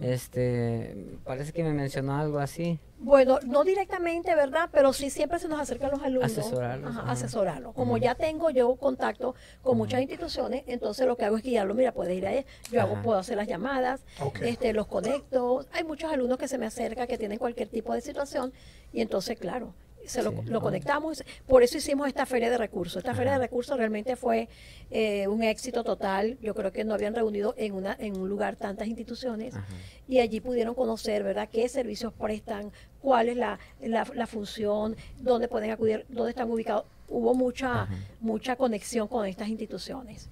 Este, 0.02 1.18
parece 1.24 1.54
que 1.54 1.64
me 1.64 1.74
mencionó 1.74 2.16
algo 2.18 2.40
así. 2.40 2.80
Bueno, 3.00 3.40
no 3.46 3.64
directamente, 3.64 4.36
¿verdad? 4.36 4.70
Pero 4.72 4.94
sí 4.94 5.10
siempre 5.10 5.40
se 5.40 5.48
nos 5.48 5.60
acercan 5.60 5.92
los 5.92 6.04
alumnos. 6.04 6.38
Asesorarlos, 6.38 6.92
Ajá, 6.92 7.02
ajá. 7.02 7.12
asesorarlos. 7.12 7.74
Como 7.74 7.98
ya 7.98 8.14
tengo 8.16 8.50
yo 8.52 8.76
contacto 8.76 9.34
con 9.64 9.78
muchas 9.78 10.02
instituciones, 10.02 10.64
entonces 10.68 11.08
lo 11.08 11.18
que 11.18 11.26
hago 11.26 11.38
es 11.38 11.44
guiarlo. 11.44 11.74
Mira, 11.74 11.92
puedes 11.94 12.16
ir 12.16 12.28
ahí. 12.28 12.46
Yo 12.72 12.82
hago, 12.82 13.02
puedo 13.02 13.18
hacer 13.18 13.38
las 13.38 13.48
llamadas, 13.48 14.04
Ok. 14.20 14.42
este, 14.44 14.74
los 14.74 14.86
conecto. 14.88 15.66
Hay 15.72 15.84
muchos 15.84 16.12
alumnos 16.12 16.38
que 16.38 16.48
se 16.48 16.58
me 16.58 16.68
acercan 16.68 17.08
que 17.08 17.18
tienen 17.18 17.40
cualquier 17.40 17.70
tipo 17.70 17.94
de 17.94 18.02
situación 18.02 18.54
y 18.94 19.02
entonces, 19.02 19.40
claro, 19.40 19.74
se 20.08 20.24
lo, 20.24 20.32
Sí. 20.32 20.38
lo 20.46 20.62
conectamos. 20.62 21.24
Por 21.48 21.64
eso 21.64 21.78
hicimos 21.78 22.08
esta 22.08 22.26
feria 22.26 22.50
de 22.50 22.58
recursos. 22.58 22.98
Esta 22.98 23.14
feria 23.14 23.34
de 23.34 23.40
recursos 23.40 23.78
realmente 23.78 24.16
fue 24.16 24.50
eh, 24.90 25.28
un 25.28 25.44
éxito 25.44 25.84
total. 25.84 26.38
Yo 26.42 26.54
creo 26.56 26.72
que 26.72 26.84
no 26.84 26.94
habían 26.94 27.16
reunido 27.16 27.54
en, 27.58 27.74
una, 27.74 27.96
en 28.00 28.18
un 28.18 28.28
lugar 28.30 28.56
tantas 28.56 28.88
instituciones 28.88 29.56
Ajá. 29.56 29.66
y 30.08 30.20
allí 30.20 30.40
pudieron 30.40 30.76
conocer, 30.76 31.24
¿verdad?, 31.24 31.50
qué 31.52 31.68
servicios 31.70 32.14
prestan, 32.14 32.72
cuál 33.02 33.30
es 33.30 33.38
la, 33.38 33.60
la, 33.82 34.06
la 34.14 34.28
función, 34.28 34.96
dónde 35.20 35.48
pueden 35.48 35.72
acudir, 35.72 36.06
dónde 36.10 36.32
están 36.32 36.50
ubicados. 36.50 36.86
Hubo 37.10 37.34
mucha, 37.34 37.84
Ajá. 37.84 37.94
mucha 38.22 38.56
conexión 38.56 39.08
con 39.08 39.26
estas 39.26 39.50
instituciones. 39.50 40.30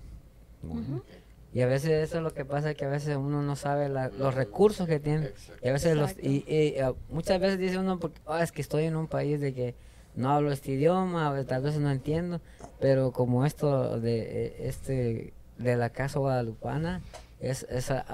Bueno. 0.61 1.03
Y 1.53 1.61
a 1.61 1.67
veces 1.67 1.91
eso 2.07 2.17
es 2.17 2.23
lo 2.23 2.33
que 2.33 2.45
pasa, 2.45 2.73
que 2.75 2.85
a 2.85 2.89
veces 2.89 3.17
uno 3.17 3.41
no 3.41 3.55
sabe 3.55 3.89
la- 3.89 4.09
los 4.09 4.35
recursos 4.35 4.87
que 4.87 4.99
tiene. 4.99 5.31
Y 5.63 5.69
a 5.69 5.73
veces 5.73 5.95
los, 5.97 6.11
y, 6.19 6.77
ah, 6.79 6.93
muchas 7.09 7.39
veces 7.39 7.57
dice 7.57 7.77
uno, 7.79 7.99
porque, 7.99 8.19
"Ah, 8.27 8.43
es 8.43 8.51
que 8.51 8.61
estoy 8.61 8.83
en 8.85 8.95
un 8.95 9.07
país 9.07 9.41
de 9.41 9.53
que 9.53 9.75
no 10.15 10.31
hablo 10.31 10.51
este 10.51 10.71
idioma, 10.71 11.43
tal 11.47 11.63
vez 11.63 11.79
no 11.79 11.89
entiendo, 11.89 12.39
pero 12.79 13.11
como 13.11 13.45
esto 13.45 13.99
de 13.99 14.45
eh, 14.47 14.55
este 14.67 15.33
de 15.57 15.75
la 15.75 15.89
Casa 15.89 16.19
Guadalupana 16.19 17.01
es, 17.39 17.65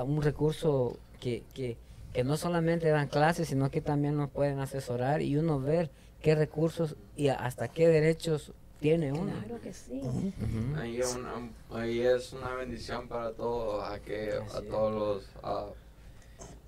un 0.06 0.22
recurso 0.22 0.98
que, 1.20 1.44
que, 1.54 1.78
que 2.14 2.24
no 2.24 2.38
solamente 2.38 2.90
dan 2.90 3.08
clases, 3.08 3.48
sino 3.50 3.70
que 3.70 3.82
también 3.82 4.18
nos 4.18 4.30
pueden 4.30 4.60
asesorar 4.60 5.22
y 5.22 5.38
uno 5.38 5.60
ver 5.60 5.90
qué 6.22 6.36
recursos 6.36 6.96
y 7.16 7.28
hasta 7.28 7.68
qué 7.68 7.88
derechos 7.88 8.54
tiene 8.80 9.12
uno. 9.12 9.32
Claro 9.46 9.62
que 9.62 9.74
sí. 9.74 10.02
Ujú. 10.04 10.80
Ahí, 10.80 11.00
es 11.00 11.16
una, 11.16 11.50
ahí 11.72 12.00
es 12.02 12.34
una 12.34 12.54
bendición 12.56 13.08
para 13.08 13.32
todos, 13.32 13.84
a, 13.90 14.00
que, 14.00 14.32
a 14.34 14.62
todos 14.62 14.94
los, 14.94 15.30
ah, 15.44 15.68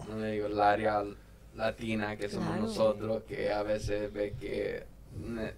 no 0.10 0.18
le 0.20 0.32
digo, 0.34 0.48
el 0.48 0.60
área 0.60 1.04
latina 1.56 2.16
que 2.18 2.30
somos 2.30 2.48
Claro. 2.50 2.62
nosotros, 2.64 3.24
que 3.28 3.52
a 3.52 3.64
veces 3.64 4.12
ve 4.14 4.34
que 4.40 4.84
ne- 5.20 5.54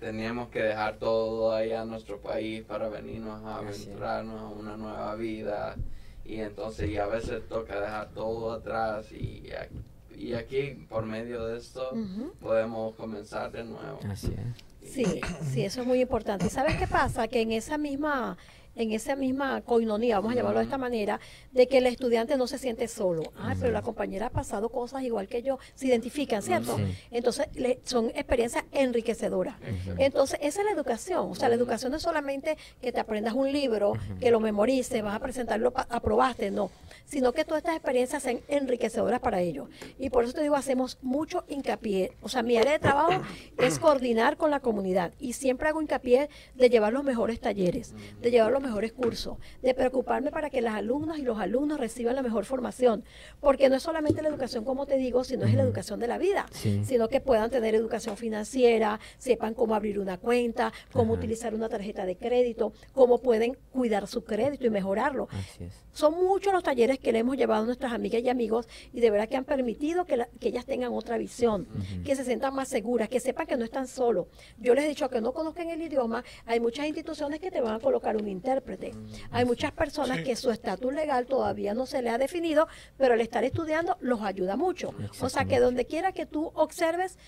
teníamos 0.00 0.48
que 0.48 0.62
dejar 0.62 0.96
todo 0.96 1.52
allá 1.52 1.82
en 1.82 1.88
nuestro 1.90 2.18
país 2.20 2.64
para 2.64 2.88
venirnos 2.88 3.44
a 3.44 3.58
aventurarnos 3.58 4.40
a 4.40 4.46
una 4.48 4.76
nueva 4.76 5.14
vida. 5.14 5.76
Y 6.24 6.36
entonces 6.40 6.88
y 6.90 6.98
a 6.98 7.06
veces 7.06 7.46
toca 7.48 7.80
dejar 7.80 8.10
todo 8.10 8.52
atrás 8.52 9.10
y, 9.12 9.42
ac- 9.50 10.16
y 10.16 10.34
aquí 10.34 10.86
por 10.88 11.04
medio 11.04 11.46
de 11.46 11.58
esto 11.58 11.90
Ujú. 11.92 12.32
podemos 12.40 12.94
comenzar 12.94 13.50
de 13.52 13.64
nuevo. 13.64 13.98
Así 14.08 14.28
es. 14.28 14.71
Sí, 14.84 15.20
sí, 15.52 15.64
eso 15.64 15.80
es 15.80 15.86
muy 15.86 16.00
importante. 16.00 16.46
¿Y 16.46 16.50
sabes 16.50 16.76
qué 16.76 16.86
pasa? 16.86 17.28
Que 17.28 17.40
en 17.40 17.52
esa 17.52 17.78
misma 17.78 18.36
en 18.74 18.92
esa 18.92 19.16
misma 19.16 19.60
coinonía, 19.62 20.16
vamos 20.16 20.32
a 20.32 20.36
llamarlo 20.36 20.58
de 20.60 20.64
esta 20.64 20.78
manera, 20.78 21.20
de 21.52 21.66
que 21.68 21.78
el 21.78 21.86
estudiante 21.86 22.36
no 22.36 22.46
se 22.46 22.58
siente 22.58 22.88
solo. 22.88 23.22
Ah, 23.36 23.54
pero 23.60 23.72
la 23.72 23.82
compañera 23.82 24.26
ha 24.26 24.30
pasado 24.30 24.68
cosas 24.70 25.02
igual 25.02 25.28
que 25.28 25.42
yo, 25.42 25.58
se 25.74 25.86
identifican, 25.88 26.42
¿cierto? 26.42 26.76
Sí. 26.76 26.84
Entonces, 27.10 27.48
le- 27.54 27.80
son 27.84 28.06
experiencias 28.14 28.64
enriquecedoras. 28.72 29.56
Exacto. 29.62 29.94
Entonces, 30.02 30.38
esa 30.42 30.60
es 30.60 30.66
la 30.66 30.72
educación. 30.72 31.30
O 31.30 31.34
sea, 31.34 31.48
la 31.48 31.54
educación 31.54 31.90
no 31.92 31.96
es 31.98 32.02
solamente 32.02 32.56
que 32.80 32.92
te 32.92 33.00
aprendas 33.00 33.34
un 33.34 33.52
libro, 33.52 33.92
que 34.20 34.30
lo 34.30 34.40
memorices, 34.40 35.02
vas 35.02 35.14
a 35.16 35.20
presentarlo, 35.20 35.72
aprobaste, 35.74 36.50
no. 36.50 36.70
Sino 37.04 37.32
que 37.32 37.44
todas 37.44 37.58
estas 37.62 37.76
experiencias 37.76 38.22
sean 38.22 38.40
enriquecedoras 38.48 39.20
para 39.20 39.40
ellos. 39.40 39.68
Y 39.98 40.08
por 40.10 40.24
eso 40.24 40.32
te 40.32 40.42
digo, 40.42 40.54
hacemos 40.56 40.98
mucho 41.02 41.44
hincapié. 41.48 42.12
O 42.22 42.28
sea, 42.28 42.42
mi 42.42 42.56
área 42.56 42.72
de 42.72 42.78
trabajo 42.78 43.20
es 43.58 43.78
coordinar 43.78 44.36
con 44.36 44.50
la 44.50 44.60
comunidad. 44.60 45.12
Y 45.20 45.34
siempre 45.34 45.68
hago 45.68 45.82
hincapié 45.82 46.30
de 46.54 46.70
llevar 46.70 46.92
los 46.92 47.04
mejores 47.04 47.38
talleres, 47.40 47.94
de 48.20 48.30
llevar 48.30 48.50
los 48.52 48.61
mejores 48.62 48.92
cursos, 48.92 49.36
de 49.62 49.74
preocuparme 49.74 50.30
para 50.30 50.48
que 50.50 50.60
las 50.60 50.74
alumnas 50.74 51.18
y 51.18 51.22
los 51.22 51.38
alumnos 51.38 51.78
reciban 51.78 52.14
la 52.16 52.22
mejor 52.22 52.44
formación. 52.44 53.04
Porque 53.40 53.68
no 53.68 53.76
es 53.76 53.82
solamente 53.82 54.22
la 54.22 54.28
educación, 54.28 54.64
como 54.64 54.86
te 54.86 54.96
digo, 54.96 55.24
sino 55.24 55.44
es 55.46 55.54
la 55.54 55.62
educación 55.62 56.00
de 56.00 56.06
la 56.08 56.18
vida 56.18 56.46
Sí. 56.52 56.82
sino 56.84 57.08
que 57.08 57.20
puedan 57.20 57.50
tener 57.50 57.74
educación 57.74 58.16
financiera, 58.16 59.00
sepan 59.18 59.54
cómo 59.54 59.74
abrir 59.74 59.98
una 59.98 60.18
cuenta, 60.18 60.72
cómo 60.92 61.12
Ajá. 61.14 61.20
utilizar 61.20 61.54
una 61.54 61.68
tarjeta 61.68 62.06
de 62.06 62.16
crédito, 62.16 62.72
cómo 62.92 63.18
pueden 63.18 63.56
cuidar 63.72 64.06
su 64.06 64.24
crédito 64.24 64.66
y 64.66 64.70
mejorarlo. 64.70 65.28
Así 65.30 65.64
es. 65.64 65.74
Son 65.92 66.14
muchos 66.14 66.52
los 66.54 66.62
talleres 66.62 66.98
que 66.98 67.12
le 67.12 67.18
hemos 67.18 67.36
llevado 67.36 67.62
a 67.64 67.66
nuestras 67.66 67.92
amigas 67.92 68.22
y 68.22 68.28
amigos 68.30 68.66
y 68.92 69.00
de 69.00 69.10
verdad 69.10 69.28
que 69.28 69.36
han 69.36 69.44
permitido 69.44 70.06
que, 70.06 70.16
la- 70.16 70.28
que 70.40 70.48
ellas 70.48 70.64
tengan 70.64 70.92
otra 70.94 71.18
visión, 71.18 71.66
que 72.04 72.16
se 72.16 72.24
sientan 72.24 72.54
más 72.54 72.68
seguras, 72.68 73.08
que 73.10 73.20
sepan 73.20 73.46
que 73.46 73.56
no 73.56 73.64
están 73.64 73.86
solos. 73.86 74.26
Yo 74.58 74.74
les 74.74 74.84
he 74.84 74.88
dicho 74.88 75.08
que 75.10 75.20
no 75.20 75.32
conozcan 75.32 75.68
el 75.68 75.82
idioma, 75.82 76.24
hay 76.46 76.60
muchas 76.60 76.86
instituciones 76.86 77.40
que 77.40 77.50
te 77.50 77.60
van 77.60 77.74
a 77.74 77.78
colocar 77.80 78.16
un 78.16 78.26
intérprete. 78.52 78.92
Hay 79.30 79.44
muchas 79.44 79.72
personas 79.72 80.18
Sí. 80.18 80.24
que 80.24 80.36
su 80.36 80.50
estatus 80.50 80.92
legal 80.92 81.26
todavía 81.26 81.74
no 81.74 81.86
se 81.86 82.02
le 82.02 82.10
ha 82.10 82.18
definido, 82.18 82.68
pero 82.98 83.14
el 83.14 83.20
estar 83.20 83.44
estudiando 83.44 83.96
los 84.00 84.20
ayuda 84.22 84.56
mucho. 84.56 84.94
O 85.20 85.28
sea 85.28 85.44
que 85.44 85.58
donde 85.58 85.86
quiera 85.86 86.12
que 86.12 86.26
tú 86.26 86.50
observes, 86.54 87.18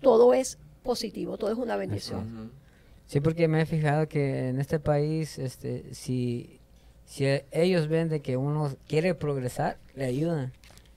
todo 0.00 0.34
es 0.34 0.58
positivo, 0.82 1.38
todo 1.38 1.50
es 1.52 1.58
una 1.58 1.76
bendición. 1.76 2.52
Sí, 3.06 3.20
porque 3.20 3.48
me 3.48 3.60
he 3.62 3.66
fijado 3.66 4.08
que 4.08 4.48
en 4.48 4.60
este 4.60 4.80
país, 4.80 5.38
este, 5.38 5.94
si, 5.94 6.58
si 7.04 7.26
ellos 7.50 7.88
ven 7.88 8.08
de 8.08 8.20
que 8.20 8.36
uno 8.36 8.74
quiere 8.88 9.14
progresar, 9.14 9.78
le 9.94 10.06
ayudan. 10.06 10.52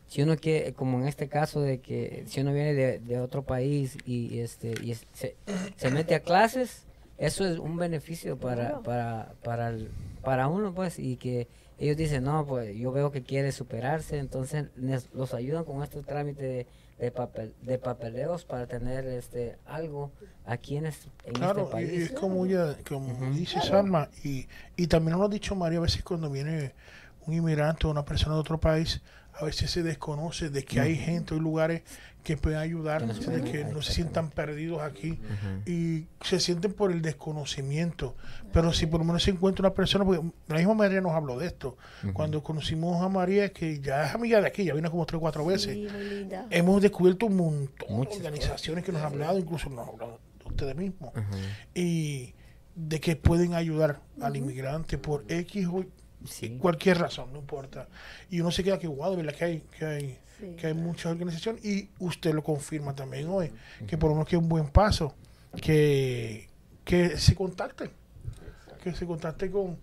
Si 0.08 0.22
uno 0.22 0.38
quiere, 0.38 0.72
como 0.74 1.00
en 1.02 1.08
este 1.08 1.28
caso 1.28 1.60
de 1.60 1.80
que 1.82 2.24
si 2.28 2.40
uno 2.40 2.54
viene 2.54 2.74
de, 2.74 3.00
de 3.00 3.20
otro 3.20 3.44
país 3.44 3.98
y 4.06 4.40
este 4.40 4.74
y 4.82 4.94
se, 4.96 5.36
se 5.76 5.90
mete 5.92 6.16
a 6.16 6.22
clases, 6.22 6.86
eso 7.18 7.46
es 7.46 7.58
un 7.60 7.78
beneficio 7.78 8.38
para 8.38 8.80
para 8.82 9.34
para 9.44 9.70
el- 9.70 9.90
para 10.24 10.48
uno 10.48 10.74
pues 10.74 11.00
y 11.00 11.18
que 11.18 11.48
ellos 11.80 11.96
dicen 11.98 12.24
no 12.24 12.46
pues 12.46 12.76
yo 12.76 12.92
veo 12.92 13.12
que 13.12 13.24
quiere 13.24 13.52
superarse 13.52 14.18
entonces 14.20 14.66
les- 14.76 15.10
los 15.14 15.34
ayudan 15.34 15.64
con 15.64 15.82
este 15.84 16.02
trámite 16.04 16.44
de, 16.44 16.68
de 17.00 17.12
papel 17.12 17.54
de 17.62 17.78
papeleos 17.78 18.44
para 18.46 18.66
tener 18.68 19.06
este 19.06 19.58
algo 19.66 20.12
aquí 20.46 20.78
en, 20.78 20.88
es- 20.88 21.08
en 21.24 21.34
Claro, 21.34 21.62
este 21.62 21.72
país. 21.72 21.92
es 21.92 22.12
como 22.12 22.46
ella, 22.46 22.76
como 22.88 23.32
dice 23.32 23.62
Salma, 23.62 24.10
y, 24.24 24.48
y 24.76 24.88
también 24.88 25.18
lo 25.18 25.26
ha 25.26 25.30
dicho 25.30 25.56
María, 25.56 25.78
a 25.80 25.82
veces 25.82 26.04
cuando 26.04 26.30
viene 26.30 26.74
un 27.26 27.34
inmigrante 27.34 27.86
o 27.88 27.92
una 27.92 28.06
persona 28.06 28.34
de 28.36 28.42
otro 28.42 28.58
país, 28.60 29.02
a 29.34 29.46
veces 29.46 29.70
se 29.70 29.84
desconoce 29.84 30.50
de 30.50 30.64
que 30.64 30.80
hay 30.80 30.96
gente 30.96 31.36
o 31.36 31.40
lugares 31.40 31.84
que 32.28 32.36
pueden 32.36 32.60
ayudar, 32.60 33.06
Que 33.08 33.42
que 33.42 33.64
no 33.64 33.82
se 33.82 33.94
sientan 33.94 34.30
perdidos 34.30 34.82
aquí 34.82 35.18
y 35.66 36.08
se 36.22 36.42
sienten 36.42 36.74
por 36.74 36.92
el 36.92 37.02
desconocimiento. 37.02 38.16
Pero 38.52 38.74
si 38.74 38.86
por 38.86 39.00
lo 39.00 39.06
menos 39.06 39.24
se 39.24 39.32
encuentra 39.32 39.66
una 39.68 39.74
persona, 39.74 40.04
porque 40.04 40.22
la 40.50 40.58
misma 40.58 40.74
María 40.74 41.00
nos 41.00 41.14
habló 41.14 41.40
de 41.40 41.48
esto, 41.48 41.78
cuando 42.12 42.44
conocimos 42.44 43.02
a 43.02 43.08
María, 43.08 43.54
que 43.54 43.80
ya 43.80 44.08
es 44.08 44.14
amiga 44.16 44.42
de 44.42 44.48
aquí, 44.48 44.66
ya 44.66 44.74
vino 44.74 44.92
como 44.92 45.06
tres 45.06 45.18
o 45.18 45.22
cuatro 45.22 45.46
veces, 45.46 45.74
Sí, 45.74 45.88
muy 45.90 46.04
linda. 46.10 46.48
hemos 46.50 46.82
descubierto 46.82 47.28
un 47.28 47.38
montón 47.38 47.88
Muchas 47.96 48.20
de 48.20 48.28
organizaciones 48.28 48.84
que 48.84 48.92
nos 48.92 49.02
han 49.02 49.14
hablado, 49.14 49.40
incluso 49.40 49.70
nos 49.70 49.88
han 49.88 49.94
hablado 49.94 50.20
de 50.40 50.46
ustedes 50.50 50.76
mismos, 50.76 51.14
y 51.74 52.34
de 52.76 53.00
que 53.00 53.16
pueden 53.16 53.54
ayudar 53.54 54.02
al 54.22 54.36
inmigrante 54.36 54.98
por 54.98 55.24
X 55.30 55.66
o 55.68 55.86
Sí. 56.26 56.58
cualquier 56.60 56.98
razón, 56.98 57.32
no 57.32 57.40
importa. 57.40 57.88
Y 58.30 58.42
uno 58.42 58.52
se 58.52 58.64
queda 58.64 58.80
que, 58.80 58.88
wow, 58.88 59.12
de 59.12 59.18
verdad 59.18 59.34
que 59.36 59.46
hay, 59.46 59.60
que 59.78 59.86
hay, 59.86 60.18
Sí. 60.40 60.56
que 60.56 60.68
hay 60.68 60.74
muchas 60.74 61.12
organizaciones 61.12 61.66
y 61.66 61.90
usted 62.00 62.34
lo 62.34 62.44
confirma 62.44 62.94
también 62.94 63.28
hoy, 63.30 63.52
que 63.88 63.98
por 63.98 64.10
lo 64.10 64.16
menos 64.16 64.28
que 64.30 64.36
es 64.36 64.42
un 64.42 64.50
buen 64.50 64.68
paso, 64.70 65.16
que, 65.62 66.48
que 66.84 67.18
se 67.18 67.34
contacten, 67.34 67.90
que 68.84 68.94
se 68.94 69.06
contacte 69.08 69.50
con, 69.50 69.78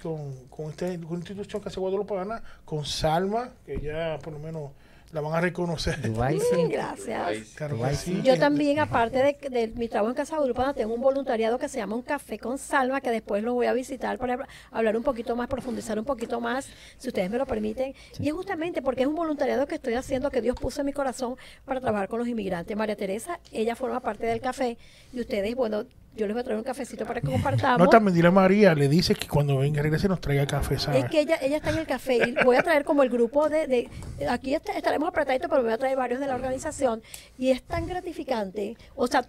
con, 0.00 0.46
con, 0.48 0.70
este, 0.70 0.98
con 1.00 1.08
una 1.08 1.18
institución 1.18 1.60
que 1.60 1.68
hace 1.68 1.80
Guadalupana, 1.80 2.42
con 2.64 2.84
Salma, 2.84 3.50
que 3.64 3.80
ya 3.80 4.18
por 4.22 4.32
lo 4.32 4.38
menos 4.38 4.70
la 5.12 5.20
van 5.20 5.34
a 5.34 5.40
reconocer. 5.40 6.00
Dubái 6.02 6.36
Mm, 6.36 6.40
sí. 6.40 6.66
Gracias. 6.68 7.38
Claro 7.54 7.78
sí. 7.94 8.20
Yo 8.22 8.38
también, 8.38 8.78
aparte 8.80 9.18
de, 9.18 9.48
de 9.50 9.68
mi 9.68 9.88
trabajo 9.88 10.10
en 10.10 10.16
Casa 10.16 10.36
Guadalupana, 10.36 10.74
tengo 10.74 10.94
un 10.94 11.00
voluntariado 11.00 11.58
que 11.58 11.68
se 11.68 11.78
llama 11.78 11.96
Un 11.96 12.02
Café 12.02 12.38
con 12.38 12.58
Salma, 12.58 13.00
que 13.00 13.10
después 13.10 13.42
lo 13.42 13.54
voy 13.54 13.66
a 13.66 13.72
visitar 13.72 14.18
para 14.18 14.34
hablar- 14.34 14.48
hablar 14.70 14.96
un 14.96 15.02
poquito 15.02 15.34
más, 15.36 15.48
profundizar 15.48 15.98
un 15.98 16.04
poquito 16.04 16.40
más, 16.40 16.68
si 16.98 17.08
ustedes 17.08 17.30
me 17.30 17.38
lo 17.38 17.46
permiten. 17.46 17.94
Y 18.18 18.28
es 18.28 18.34
justamente 18.34 18.82
porque 18.82 19.02
es 19.02 19.06
un 19.08 19.14
voluntariado 19.14 19.66
que 19.66 19.76
estoy 19.76 19.94
haciendo, 19.94 20.30
que 20.30 20.42
Dios 20.42 20.56
puso 20.56 20.80
en 20.80 20.86
mi 20.86 20.92
corazón 20.92 21.36
para 21.64 21.80
trabajar 21.80 22.08
con 22.08 22.18
los 22.18 22.28
inmigrantes. 22.28 22.76
María 22.76 22.96
Teresa, 22.96 23.38
ella 23.52 23.74
forma 23.76 24.00
parte 24.00 24.26
del 24.26 24.40
café 24.40 24.76
y 25.12 25.20
ustedes, 25.20 25.54
bueno, 25.54 25.84
yo 26.16 26.26
les 26.26 26.34
voy 26.34 26.40
a 26.40 26.44
traer 26.44 26.58
un 26.58 26.64
cafecito 26.64 27.04
para 27.06 27.20
que 27.20 27.28
compartamos. 27.30 27.78
No, 27.78 27.88
también 27.88 28.14
dile 28.14 28.28
a 28.28 28.30
María, 28.30 28.74
le 28.74 28.88
dice 28.88 29.14
que 29.14 29.28
cuando 29.28 29.58
venga 29.58 29.82
regrese 29.82 30.08
nos 30.08 30.20
traiga 30.20 30.46
café, 30.46 30.78
¿sabes? 30.78 31.04
Es 31.04 31.10
que 31.10 31.20
ella, 31.20 31.36
ella 31.42 31.56
está 31.58 31.70
en 31.70 31.78
el 31.78 31.86
café 31.86 32.16
y 32.28 32.44
voy 32.44 32.56
a 32.56 32.62
traer 32.62 32.84
como 32.84 33.02
el 33.02 33.10
grupo 33.10 33.48
de, 33.48 33.66
de- 33.66 33.90
aquí 34.28 34.54
est- 34.54 34.68
estaremos 34.70 35.08
apretaditos, 35.08 35.48
pero 35.48 35.62
me 35.62 35.68
voy 35.68 35.74
a 35.74 35.78
traer 35.78 35.96
varios 35.96 36.18
de 36.20 36.26
la 36.26 36.34
organización 36.34 37.02
y 37.38 37.50
es 37.50 37.62
tan 37.62 37.86
gratificante, 37.86 38.76
o 38.94 39.06
sea, 39.06 39.24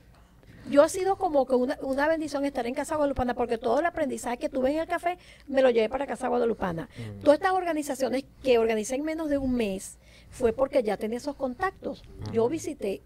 yo 0.70 0.84
ha 0.84 0.90
sido 0.90 1.16
como 1.16 1.46
que 1.46 1.56
una, 1.56 1.78
una 1.82 2.10
bendición 2.10 2.44
estar 2.44 2.68
en 2.68 2.74
Casa 2.74 2.96
Guadalupana 2.98 3.34
porque 3.36 3.58
todo 3.58 3.80
el 3.80 3.86
aprendizaje 3.86 4.38
que 4.38 4.50
tuve 4.50 4.72
en 4.74 4.80
el 4.80 4.88
café 4.88 5.18
me 5.48 5.62
lo 5.62 5.70
llevé 5.70 5.88
para 5.88 6.06
Casa 6.06 6.28
Guadalupana. 6.28 6.90
Todas 7.24 7.40
estas 7.40 7.54
organizaciones 7.54 8.26
que 8.44 8.58
organicé 8.58 8.96
en 8.96 9.04
menos 9.06 9.30
de 9.30 9.38
un 9.38 9.56
mes 9.56 9.98
fue 10.30 10.52
porque 10.52 10.84
ya 10.84 10.98
tenía 10.98 11.20
esos 11.20 11.38
contactos. 11.38 12.04
Yo 12.34 12.50
visité 12.50 13.02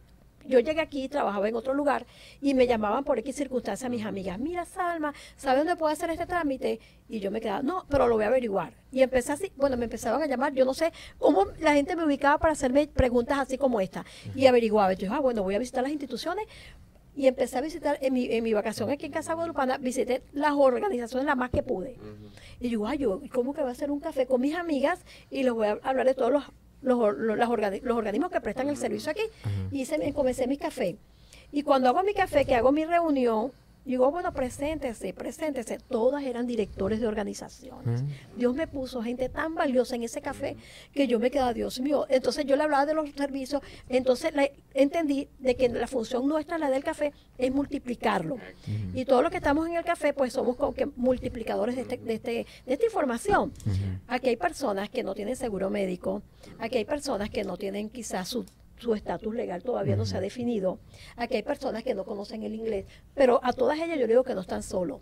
yo 0.47 0.59
llegué 0.59 0.81
aquí, 0.81 1.07
trabajaba 1.09 1.47
en 1.47 1.55
otro 1.55 1.73
lugar 1.73 2.05
y 2.41 2.53
me 2.53 2.67
llamaban 2.67 3.03
por 3.03 3.19
X 3.19 3.35
circunstancia 3.35 3.89
mis 3.89 4.05
amigas, 4.05 4.39
mira 4.39 4.65
Salma, 4.65 5.13
¿sabes 5.35 5.59
dónde 5.59 5.75
puedo 5.75 5.91
hacer 5.91 6.09
este 6.09 6.25
trámite? 6.25 6.79
Y 7.09 7.19
yo 7.19 7.31
me 7.31 7.41
quedaba, 7.41 7.61
no, 7.61 7.85
pero 7.89 8.07
lo 8.07 8.15
voy 8.15 8.23
a 8.23 8.27
averiguar. 8.27 8.73
Y 8.91 9.01
empecé 9.01 9.33
así, 9.33 9.51
bueno, 9.57 9.77
me 9.77 9.85
empezaban 9.85 10.21
a 10.21 10.25
llamar, 10.25 10.53
yo 10.53 10.65
no 10.65 10.73
sé 10.73 10.91
cómo 11.17 11.45
la 11.59 11.73
gente 11.73 11.95
me 11.95 12.05
ubicaba 12.05 12.37
para 12.37 12.53
hacerme 12.53 12.87
preguntas 12.87 13.39
así 13.39 13.57
como 13.57 13.81
esta. 13.81 14.05
Y 14.35 14.45
averiguaba, 14.45 14.93
yo, 14.93 15.13
ah, 15.13 15.19
bueno, 15.19 15.43
voy 15.43 15.55
a 15.55 15.59
visitar 15.59 15.83
las 15.83 15.91
instituciones. 15.91 16.45
Y 17.13 17.27
empecé 17.27 17.57
a 17.57 17.61
visitar, 17.61 17.97
en 18.01 18.13
mi, 18.13 18.31
en 18.31 18.43
mi 18.43 18.53
vacación 18.53 18.89
aquí 18.89 19.05
en 19.05 19.11
Casa 19.11 19.33
Guadalupana, 19.33 19.77
visité 19.77 20.23
las 20.31 20.53
organizaciones 20.53 21.25
las 21.25 21.35
más 21.35 21.49
que 21.49 21.61
pude. 21.61 21.97
Y 22.61 22.69
yo, 22.69 22.87
ay, 22.87 22.99
yo, 22.99 23.21
¿cómo 23.33 23.53
que 23.53 23.61
voy 23.61 23.69
a 23.69 23.73
hacer 23.73 23.91
un 23.91 23.99
café 23.99 24.25
con 24.25 24.39
mis 24.39 24.55
amigas? 24.55 25.03
Y 25.29 25.43
les 25.43 25.51
voy 25.51 25.67
a 25.67 25.79
hablar 25.83 26.05
de 26.05 26.13
todos 26.13 26.31
los, 26.31 26.43
los, 26.81 27.15
los, 27.17 27.49
organi- 27.49 27.81
los 27.81 27.97
organismos 27.97 28.31
que 28.31 28.41
prestan 28.41 28.69
el 28.69 28.77
servicio 28.77 29.11
aquí. 29.11 29.23
Y 29.71 29.81
mi- 29.97 30.13
comencé 30.13 30.47
mi 30.47 30.57
café. 30.57 30.97
Y 31.51 31.63
cuando 31.63 31.89
hago 31.89 32.03
mi 32.03 32.13
café, 32.13 32.45
que 32.45 32.55
hago 32.55 32.71
mi 32.71 32.85
reunión, 32.85 33.51
digo, 33.85 34.09
bueno, 34.11 34.31
preséntese, 34.33 35.13
preséntese. 35.13 35.77
Todas 35.89 36.23
eran 36.23 36.45
directores 36.47 36.99
de 36.99 37.07
organizaciones. 37.07 38.03
Dios 38.37 38.53
me 38.55 38.67
puso 38.67 39.01
gente 39.01 39.27
tan 39.29 39.55
valiosa 39.55 39.95
en 39.95 40.03
ese 40.03 40.21
café 40.21 40.55
que 40.93 41.07
yo 41.07 41.19
me 41.19 41.31
quedaba, 41.31 41.53
Dios 41.53 41.79
mío. 41.79 42.05
Entonces 42.09 42.45
yo 42.45 42.55
le 42.55 42.63
hablaba 42.63 42.85
de 42.85 42.93
los 42.93 43.09
servicios, 43.11 43.61
entonces 43.89 44.33
la- 44.33 44.49
entendí 44.73 45.27
de 45.39 45.55
que 45.55 45.67
la 45.69 45.87
función 45.87 46.27
nuestra, 46.27 46.57
la 46.57 46.69
del 46.69 46.83
café, 46.83 47.11
es 47.37 47.51
multiplicarlo. 47.53 48.37
Y 48.93 49.05
todos 49.05 49.21
los 49.23 49.31
que 49.31 49.37
estamos 49.37 49.67
en 49.67 49.75
el 49.75 49.83
café, 49.83 50.13
pues 50.13 50.33
somos 50.33 50.55
como 50.55 50.73
que 50.73 50.85
multiplicadores 50.85 51.75
de, 51.75 51.81
este, 51.81 51.97
de, 51.97 52.13
este, 52.13 52.31
de 52.65 52.73
esta 52.73 52.85
información. 52.85 53.51
Aquí 54.07 54.29
hay 54.29 54.37
personas 54.37 54.89
que 54.89 55.03
no 55.03 55.13
tienen 55.15 55.35
seguro 55.35 55.69
médico, 55.69 56.21
aquí 56.59 56.77
hay 56.77 56.85
personas 56.85 57.29
que 57.29 57.43
no 57.43 57.57
tienen 57.57 57.89
quizás 57.89 58.27
su 58.29 58.45
su 58.81 58.93
estatus 58.93 59.33
legal 59.33 59.63
todavía 59.63 59.95
no 59.95 60.05
se 60.05 60.17
ha 60.17 60.21
definido. 60.21 60.79
Aquí 61.15 61.35
hay 61.35 61.43
personas 61.43 61.83
que 61.83 61.93
no 61.93 62.03
conocen 62.03 62.43
el 62.43 62.55
inglés, 62.55 62.85
pero 63.13 63.39
a 63.43 63.53
todas 63.53 63.77
ellas 63.77 63.99
yo 63.99 64.07
le 64.07 64.13
digo 64.13 64.23
que 64.23 64.35
no 64.35 64.41
están 64.41 64.63
solos. 64.63 64.99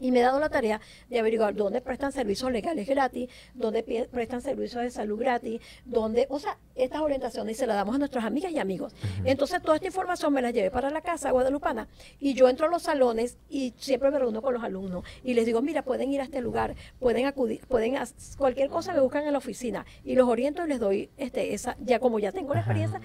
Y 0.00 0.10
me 0.12 0.20
he 0.20 0.22
dado 0.22 0.38
la 0.40 0.48
tarea 0.48 0.80
de 1.08 1.18
averiguar 1.18 1.54
dónde 1.54 1.80
prestan 1.80 2.12
servicios 2.12 2.50
legales 2.52 2.86
gratis, 2.86 3.28
dónde 3.54 3.82
prestan 4.10 4.40
servicios 4.42 4.82
de 4.82 4.90
salud 4.90 5.18
gratis, 5.18 5.60
dónde, 5.84 6.26
o 6.30 6.38
sea, 6.38 6.58
estas 6.74 7.00
orientaciones 7.00 7.56
se 7.56 7.66
las 7.66 7.76
damos 7.76 7.94
a 7.94 7.98
nuestras 7.98 8.24
amigas 8.24 8.52
y 8.52 8.58
amigos. 8.58 8.94
Entonces, 9.24 9.62
toda 9.62 9.76
esta 9.76 9.86
información 9.86 10.32
me 10.32 10.42
la 10.42 10.50
llevé 10.50 10.70
para 10.70 10.90
la 10.90 11.00
casa 11.00 11.30
guadalupana 11.30 11.88
y 12.20 12.34
yo 12.34 12.48
entro 12.48 12.66
a 12.66 12.70
los 12.70 12.82
salones 12.82 13.38
y 13.48 13.72
siempre 13.78 14.10
me 14.10 14.18
reúno 14.18 14.42
con 14.42 14.52
los 14.54 14.62
alumnos 14.62 15.04
y 15.24 15.34
les 15.34 15.46
digo, 15.46 15.62
mira, 15.62 15.82
pueden 15.82 16.12
ir 16.12 16.20
a 16.20 16.24
este 16.24 16.40
lugar, 16.40 16.74
pueden 16.98 17.24
acudir, 17.26 17.60
pueden 17.66 17.94
hac- 17.94 18.36
cualquier 18.36 18.68
cosa 18.68 18.92
me 18.92 19.00
buscan 19.00 19.24
en 19.24 19.32
la 19.32 19.38
oficina 19.38 19.86
y 20.04 20.14
los 20.14 20.28
oriento 20.28 20.64
y 20.64 20.68
les 20.68 20.78
doy 20.80 21.10
este 21.16 21.54
esa 21.54 21.76
ya 21.80 21.98
como 21.98 22.18
ya 22.18 22.32
tengo 22.32 22.52
la 22.52 22.60
experiencia 22.60 23.00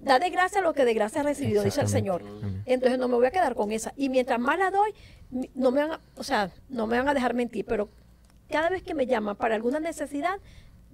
da 0.00 0.18
de 0.18 0.30
gracia 0.30 0.60
lo 0.60 0.72
que 0.72 0.84
de 0.84 0.94
gracia 0.94 1.20
ha 1.20 1.24
recibido, 1.24 1.62
dice 1.62 1.80
el 1.80 1.88
Señor. 1.88 2.22
Entonces 2.66 2.98
no 2.98 3.08
me 3.08 3.14
voy 3.14 3.26
a 3.26 3.30
quedar 3.30 3.54
con 3.54 3.72
esa. 3.72 3.92
Y 3.96 4.08
mientras 4.08 4.38
más 4.40 4.58
la 4.58 4.70
doy, 4.70 4.94
no 5.54 5.70
me 5.70 5.82
van 5.82 5.92
a, 5.92 6.00
o 6.16 6.24
sea, 6.24 6.50
no 6.68 6.86
me 6.86 6.98
van 6.98 7.08
a 7.08 7.14
dejar 7.14 7.34
mentir, 7.34 7.64
pero 7.64 7.88
cada 8.48 8.68
vez 8.68 8.82
que 8.82 8.94
me 8.94 9.06
llaman 9.06 9.36
para 9.36 9.54
alguna 9.54 9.78
necesidad, 9.78 10.38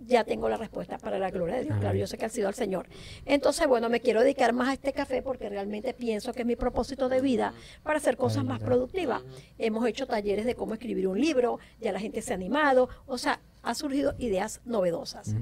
ya 0.04 0.24
tengo 0.24 0.48
la 0.48 0.56
respuesta 0.56 0.98
para 0.98 1.18
la 1.18 1.30
gloria 1.30 1.56
de 1.56 1.64
Dios. 1.64 1.78
Claro, 1.78 1.96
yo 1.96 2.06
sé 2.06 2.18
que 2.18 2.26
ha 2.26 2.28
sido 2.28 2.48
el 2.48 2.54
Señor. 2.54 2.86
Entonces, 3.24 3.66
bueno, 3.66 3.88
me 3.88 4.00
quiero 4.00 4.20
dedicar 4.20 4.52
más 4.52 4.68
a 4.68 4.72
este 4.74 4.92
café 4.92 5.22
porque 5.22 5.48
realmente 5.48 5.94
pienso 5.94 6.34
que 6.34 6.42
es 6.42 6.46
mi 6.46 6.56
propósito 6.56 7.08
de 7.08 7.20
vida 7.20 7.54
para 7.82 7.98
hacer 7.98 8.16
cosas 8.16 8.44
más 8.44 8.60
productivas. 8.60 9.22
Hemos 9.58 9.86
hecho 9.86 10.06
talleres 10.06 10.44
de 10.44 10.54
cómo 10.54 10.74
escribir 10.74 11.08
un 11.08 11.18
libro, 11.18 11.58
ya 11.80 11.92
la 11.92 12.00
gente 12.00 12.20
se 12.20 12.32
ha 12.32 12.36
animado, 12.36 12.88
o 13.06 13.16
sea, 13.16 13.40
ha 13.62 13.74
surgido 13.74 14.14
ideas 14.18 14.60
novedosas. 14.64 15.34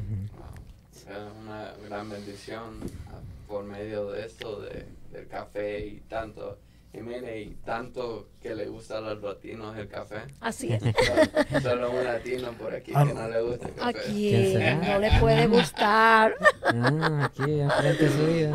Es 1.09 1.19
una 1.43 1.73
gran 1.87 2.09
bendición 2.09 2.81
ah, 3.09 3.21
por 3.47 3.65
medio 3.65 4.11
de 4.11 4.25
esto, 4.27 4.61
de, 4.63 4.87
del 5.13 5.29
café 5.29 5.87
y 5.87 6.01
tanto. 6.09 6.59
Y 6.97 7.01
mire, 7.03 7.43
y 7.43 7.55
tanto 7.65 8.29
que 8.41 8.55
le 8.55 8.67
gusta 8.69 8.99
a 8.99 9.01
los 9.01 9.21
latinos 9.21 9.77
el 9.77 9.89
café. 9.89 10.19
Así 10.41 10.73
es. 10.73 10.81
Solo, 10.81 11.61
solo 11.61 11.91
un 11.91 12.05
latino 12.05 12.53
por 12.53 12.73
aquí 12.73 12.93
Ah, 12.95 13.05
que 13.05 13.15
no 13.15 13.29
le 13.29 13.41
gusta 13.43 13.67
el 13.69 13.75
¿A 13.83 13.93
café. 13.93 14.05
Quién 14.13 14.81
no 14.81 14.99
le 15.01 15.11
puede 15.19 15.47
gustar? 15.49 16.35
Ah, 16.63 17.25
aquí 17.33 17.61
enfrente 17.61 18.09
suyo. 18.11 18.53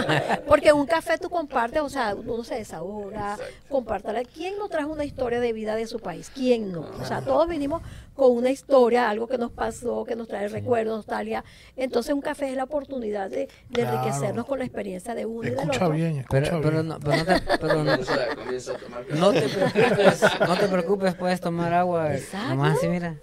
Porque 0.48 0.72
un 0.72 0.86
café 0.86 1.18
tú 1.18 1.28
compartes, 1.28 1.82
o 1.82 1.88
sea, 1.90 2.14
uno 2.14 2.44
se 2.44 2.54
desahoga, 2.54 3.36
compártala. 3.68 4.22
¿Quién 4.24 4.56
no 4.58 4.68
trajo 4.68 4.90
una 4.92 5.04
historia 5.04 5.40
de 5.40 5.52
vida 5.52 5.76
de 5.76 5.86
su 5.86 6.00
país? 6.00 6.30
¿Quién 6.34 6.72
no? 6.72 6.88
O 7.00 7.04
sea, 7.04 7.20
todos 7.20 7.46
vinimos 7.48 7.82
con 8.14 8.30
una 8.36 8.50
historia, 8.50 9.08
algo 9.10 9.26
que 9.26 9.38
nos 9.38 9.50
pasó, 9.50 10.04
que 10.04 10.14
nos 10.16 10.28
trae 10.28 10.46
recuerdos, 10.48 10.96
nostalgia. 10.98 11.44
Entonces 11.76 12.14
un 12.14 12.20
café 12.20 12.50
es 12.50 12.56
la 12.56 12.64
oportunidad 12.64 13.28
de, 13.30 13.48
de 13.70 13.82
Claro. 13.82 13.96
enriquecernos 13.98 14.46
con 14.46 14.58
la 14.60 14.64
experiencia 14.66 15.14
de 15.14 15.26
uno 15.26 15.48
y 15.48 15.50
del 15.50 15.58
Escucha 15.60 15.84
otro. 15.86 15.90
bien, 15.96 16.16
escucha 16.18 16.28
Pero, 16.30 16.60
bien. 16.60 16.62
pero, 16.62 16.82
no, 16.82 16.98
pero, 17.00 17.16
no 17.16 17.24
te, 17.24 17.40
pero 17.58 17.81
no, 17.84 17.96
no 17.96 19.32
te 19.32 19.48
preocupes, 19.48 20.22
no 20.40 20.56
te 20.56 20.68
preocupes, 20.68 21.14
puedes 21.14 21.40
tomar 21.40 21.72
agua. 21.72 22.14
Exacto. 22.14 22.48
Nomás 22.48 22.78
así, 22.78 22.88
mira. 22.88 23.16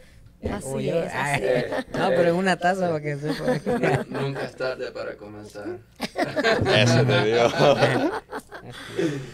Así 0.54 0.90
es, 0.90 1.14
así. 1.14 1.44
No, 1.98 2.10
pero 2.10 2.30
en 2.30 2.36
una 2.36 2.56
taza 2.56 2.88
para 2.88 3.02
que 3.02 3.18
sepa. 3.18 4.04
Nunca 4.08 4.44
es 4.46 4.56
tarde 4.56 4.90
para 4.92 5.16
comenzar. 5.18 5.80
Ese 6.00 7.04
te 7.06 7.26
dio. 7.26 7.46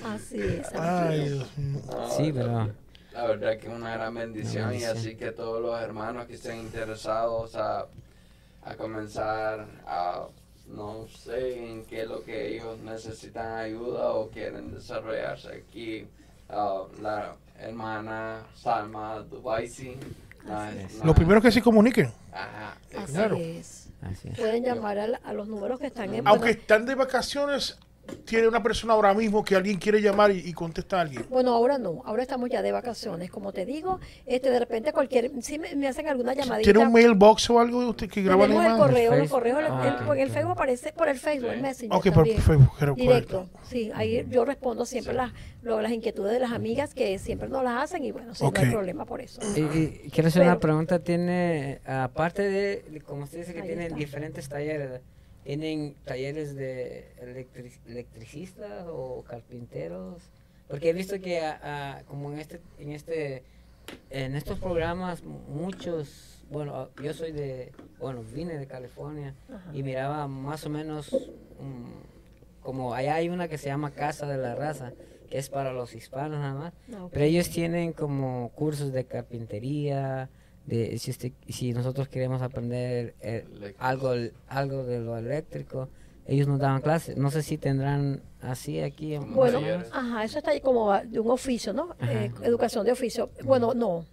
Así 0.05 0.39
es. 0.41 0.67
así 0.67 0.75
Ay, 0.77 1.19
es. 1.21 1.29
Dios 1.31 1.57
mío. 1.57 1.81
No, 1.87 2.09
Sí, 2.09 2.31
pero- 2.33 2.71
La 3.13 3.25
verdad 3.27 3.57
que 3.57 3.67
es 3.67 3.73
una 3.73 3.93
gran 3.93 4.13
bendición 4.13 4.73
y 4.73 4.83
así 4.83 5.15
que 5.15 5.31
todos 5.31 5.61
los 5.61 5.79
hermanos 5.81 6.25
que 6.25 6.33
estén 6.35 6.57
interesados 6.59 7.55
a, 7.55 7.85
a 8.63 8.75
comenzar 8.75 9.65
a, 9.87 10.25
no 10.67 11.07
sé 11.07 11.65
en 11.71 11.85
qué 11.85 12.01
es 12.03 12.07
lo 12.07 12.23
que 12.23 12.55
ellos 12.55 12.77
necesitan 12.79 13.57
ayuda 13.59 14.11
o 14.13 14.29
quieren 14.29 14.73
desarrollarse 14.73 15.49
aquí, 15.67 16.07
ah, 16.49 16.83
la 17.01 17.35
hermana 17.59 18.43
Salma 18.55 19.19
Dubaisi. 19.19 19.95
la- 20.45 20.71
la- 20.71 21.05
Lo 21.05 21.13
primero 21.15 21.41
que 21.41 21.51
se 21.51 21.61
comuniquen, 21.61 22.11
Ajá, 22.31 22.77
Así 22.97 23.13
Claro. 23.13 23.35
es. 23.37 23.89
Así 24.01 24.27
es. 24.27 24.37
Pueden 24.37 24.63
llamar 24.63 24.99
a, 24.99 25.07
la- 25.07 25.17
a 25.23 25.33
los 25.33 25.47
números 25.47 25.79
que 25.79 25.87
están 25.87 26.13
en... 26.13 26.27
aunque 26.27 26.45
bueno, 26.47 26.59
están 26.61 26.85
de 26.85 26.93
vacaciones, 26.95 27.77
tiene 28.25 28.47
una 28.47 28.61
persona 28.63 28.93
ahora 28.93 29.13
mismo 29.13 29.43
que 29.43 29.55
alguien 29.55 29.77
quiere 29.77 30.01
llamar 30.01 30.31
y, 30.31 30.39
y 30.39 30.53
contesta 30.53 30.97
a 30.97 31.01
alguien. 31.01 31.25
Bueno, 31.29 31.53
ahora 31.53 31.77
no, 31.77 32.01
ahora 32.05 32.21
estamos 32.23 32.49
ya 32.49 32.61
de 32.61 32.71
vacaciones, 32.71 33.29
como 33.31 33.53
te 33.53 33.65
digo, 33.65 33.99
este 34.25 34.49
de 34.49 34.59
repente 34.59 34.91
cualquier, 34.93 35.31
si 35.41 35.59
me, 35.59 35.75
me 35.75 35.87
hacen 35.87 36.07
alguna 36.07 36.33
llamadita. 36.33 36.63
¿Tiene 36.71 36.79
un 36.85 36.91
mailbox 36.93 37.49
o 37.49 37.59
algo 37.59 37.87
usted 37.89 38.09
que 38.09 38.21
graba 38.23 38.43
Tenemos 38.47 38.65
el 38.65 38.77
correo, 38.77 39.59
el- 39.59 39.65
Ah, 39.67 39.97
el- 40.11 40.19
el 40.19 40.27
ok. 40.27 40.33
Facebook 40.33 40.51
aparece, 40.51 40.93
por 40.93 41.09
el 41.09 41.17
Facebook, 41.19 41.49
el 41.49 41.55
Sí. 41.57 41.61
Messenger 41.61 41.97
Ok, 41.97 42.11
por. 42.13 42.27
Facebook, 42.27 42.71
creo, 42.77 42.95
Directo, 42.95 43.37
correcto. 43.47 43.59
sí, 43.69 43.91
ahí 43.95 44.25
yo 44.29 44.45
respondo 44.45 44.85
siempre 44.85 45.13
Sí. 45.13 45.17
las, 45.17 45.31
lo- 45.61 45.81
las 45.81 45.91
inquietudes 45.91 46.31
de 46.33 46.39
las 46.39 46.51
amigas 46.51 46.93
que 46.93 47.17
siempre 47.19 47.49
nos 47.49 47.63
las 47.63 47.83
hacen 47.83 48.03
y 48.03 48.11
bueno, 48.11 48.33
sí, 48.35 48.43
Ok. 48.45 48.59
no 48.59 48.65
hay 48.65 48.71
problema 48.71 49.05
por 49.05 49.21
eso. 49.21 49.41
Y, 49.55 49.61
y 50.05 50.09
quiero 50.11 50.27
hacer 50.29 50.43
una 50.43 50.59
pregunta. 50.59 50.99
Tiene, 50.99 51.79
aparte 51.85 52.43
de, 52.43 53.01
como 53.05 53.23
usted 53.23 53.39
dice 53.39 53.53
que 53.53 53.59
está. 53.83 53.95
diferentes 53.95 54.47
talleres, 54.49 55.01
¿tienen 55.45 55.95
talleres 56.03 56.55
de 56.55 57.13
electric- 57.21 57.79
electricistas 57.87 58.85
o 58.89 59.23
carpinteros? 59.23 60.21
Porque 60.67 60.89
he 60.89 60.93
visto 60.93 61.21
que 61.21 61.39
a- 61.39 61.97
a- 61.99 62.03
como 62.03 62.31
en 62.33 62.39
este, 62.39 62.59
en 62.79 62.91
este 62.91 63.43
en 64.09 64.35
estos 64.35 64.57
programas 64.59 65.23
muchos, 65.23 66.43
bueno, 66.49 66.89
yo 67.03 67.13
soy 67.13 67.31
de, 67.31 67.71
bueno, 67.99 68.23
vine 68.33 68.57
de 68.57 68.65
California 68.65 69.35
Ajá. 69.47 69.69
y 69.75 69.83
miraba 69.83 70.27
más 70.27 70.65
o 70.65 70.71
menos 70.71 71.11
mm, 71.13 72.63
como 72.63 72.95
allá 72.95 73.13
hay 73.13 73.29
una 73.29 73.47
que 73.47 73.59
se 73.59 73.67
llama 73.67 73.91
Casa 73.91 74.25
de 74.25 74.37
la 74.37 74.55
Raza, 74.55 74.91
que 75.29 75.37
es 75.37 75.49
para 75.49 75.71
los 75.71 75.93
hispanos 75.93 76.39
nada 76.39 76.55
más. 76.55 76.73
Ah. 76.95 77.07
Pero 77.11 77.25
ellos 77.25 77.51
tienen 77.51 77.93
como 77.93 78.49
cursos 78.55 78.91
de 78.91 79.05
carpintería, 79.05 80.29
de 80.65 80.97
si, 80.97 81.11
usted- 81.11 81.31
si 81.47 81.73
nosotros 81.73 82.07
queremos 82.07 82.41
aprender 82.41 83.15
eh, 83.21 83.75
algo, 83.77 84.13
algo 84.47 84.83
de 84.83 84.99
lo 84.99 85.17
eléctrico, 85.17 85.89
ellos 86.27 86.47
nos 86.47 86.59
daban 86.59 86.81
clases. 86.81 87.17
No 87.17 87.29
sé 87.29 87.43
si 87.43 87.57
tendrán 87.57 88.21
así 88.41 88.79
aquí 88.81 89.13
en 89.13 89.21
Como 89.23 89.35
Bueno, 89.35 89.59
ajá, 89.91 90.23
eso 90.23 90.39
está 90.39 90.51
ahí 90.51 90.61
como 90.61 90.91
de 90.93 91.19
un 91.19 91.29
oficio, 91.29 91.71
¿no? 91.73 91.95
Eh, 92.01 92.31
educación 92.43 92.85
de 92.85 92.91
oficio. 92.91 93.29
Bueno, 93.43 93.73
no. 93.75 94.05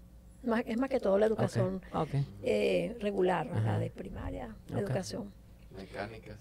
Más- 0.45 0.65
es 0.67 0.77
más 0.77 0.91
que 0.91 0.99
todo 1.01 1.19
la 1.19 1.27
educación 1.27 1.81
eh, 2.43 2.97
regular, 3.01 3.47
la 3.47 3.79
de 3.79 3.91
primaria, 3.91 4.55
educación. 4.77 5.33
Mecánica, 5.77 6.37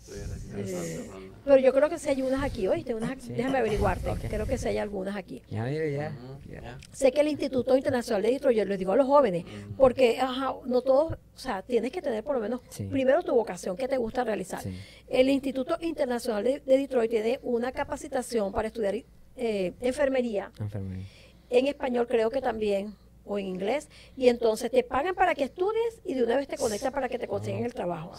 Eh, 0.56 1.10
aquí. 1.14 1.32
pero 1.46 1.58
yo 1.58 1.74
creo 1.74 1.90
que 1.90 1.98
sí 1.98 2.10
hay 2.10 2.22
unas 2.22 2.44
aquí, 2.44 2.68
oíste, 2.68 2.94
unas 2.94 3.12
aquí. 3.12 3.22
Sí. 3.28 3.34
déjame 3.34 3.60
averiguarte, 3.60 4.12
creo 4.28 4.46
que 4.46 4.58
sí 4.58 4.68
hay 4.68 4.78
algunas 4.78 5.16
aquí. 5.16 5.42
Ya 5.50 5.70
ya. 5.70 5.86
Ya. 5.86 6.12
ya. 6.50 6.78
Sé 6.92 7.12
que 7.12 7.22
el 7.22 7.28
Instituto 7.30 7.76
Internacional 7.78 8.22
de 8.22 8.32
Detroit, 8.32 8.58
yo 8.58 8.66
les 8.66 8.78
digo 8.80 8.92
a 8.92 8.96
los 8.96 9.08
jóvenes, 9.08 9.46
porque 9.78 10.20
ajá, 10.20 10.54
no 10.66 10.82
todos, 10.82 11.14
o 11.14 11.18
sea, 11.40 11.62
tienes 11.62 11.92
que 11.92 12.02
tener 12.02 12.24
por 12.24 12.36
lo 12.36 12.42
menos 12.42 12.62
Sí. 12.70 12.84
primero 12.86 13.24
tu 13.24 13.34
vocación 13.34 13.78
que 13.78 13.88
te 13.88 13.98
gusta 13.98 14.24
realizar. 14.24 14.62
Sí. 14.62 14.78
El 15.08 15.30
Instituto 15.30 15.78
Internacional 15.82 16.44
de, 16.44 16.60
de 16.60 16.78
Detroit 16.78 17.10
tiene 17.12 17.40
una 17.44 17.72
capacitación 17.72 18.52
para 18.52 18.68
estudiar 18.68 18.96
eh, 19.38 19.74
enfermería 19.80 20.52
Enfermería. 20.60 21.06
en 21.50 21.68
español 21.68 22.06
creo 22.08 22.30
que 22.30 22.42
también 22.42 22.94
o 23.24 23.40
en 23.40 23.46
inglés 23.46 23.88
y 24.18 24.28
entonces 24.28 24.70
te 24.72 24.84
pagan 24.84 25.16
para 25.16 25.36
que 25.36 25.46
estudies 25.46 26.02
y 26.04 26.16
de 26.16 26.24
una 26.24 26.36
vez 26.36 26.48
te 26.50 26.58
conectan 26.58 26.92
para 26.92 27.08
que 27.08 27.18
te 27.18 27.28
consigan 27.28 27.64
el 27.64 27.74
trabajo. 27.74 28.12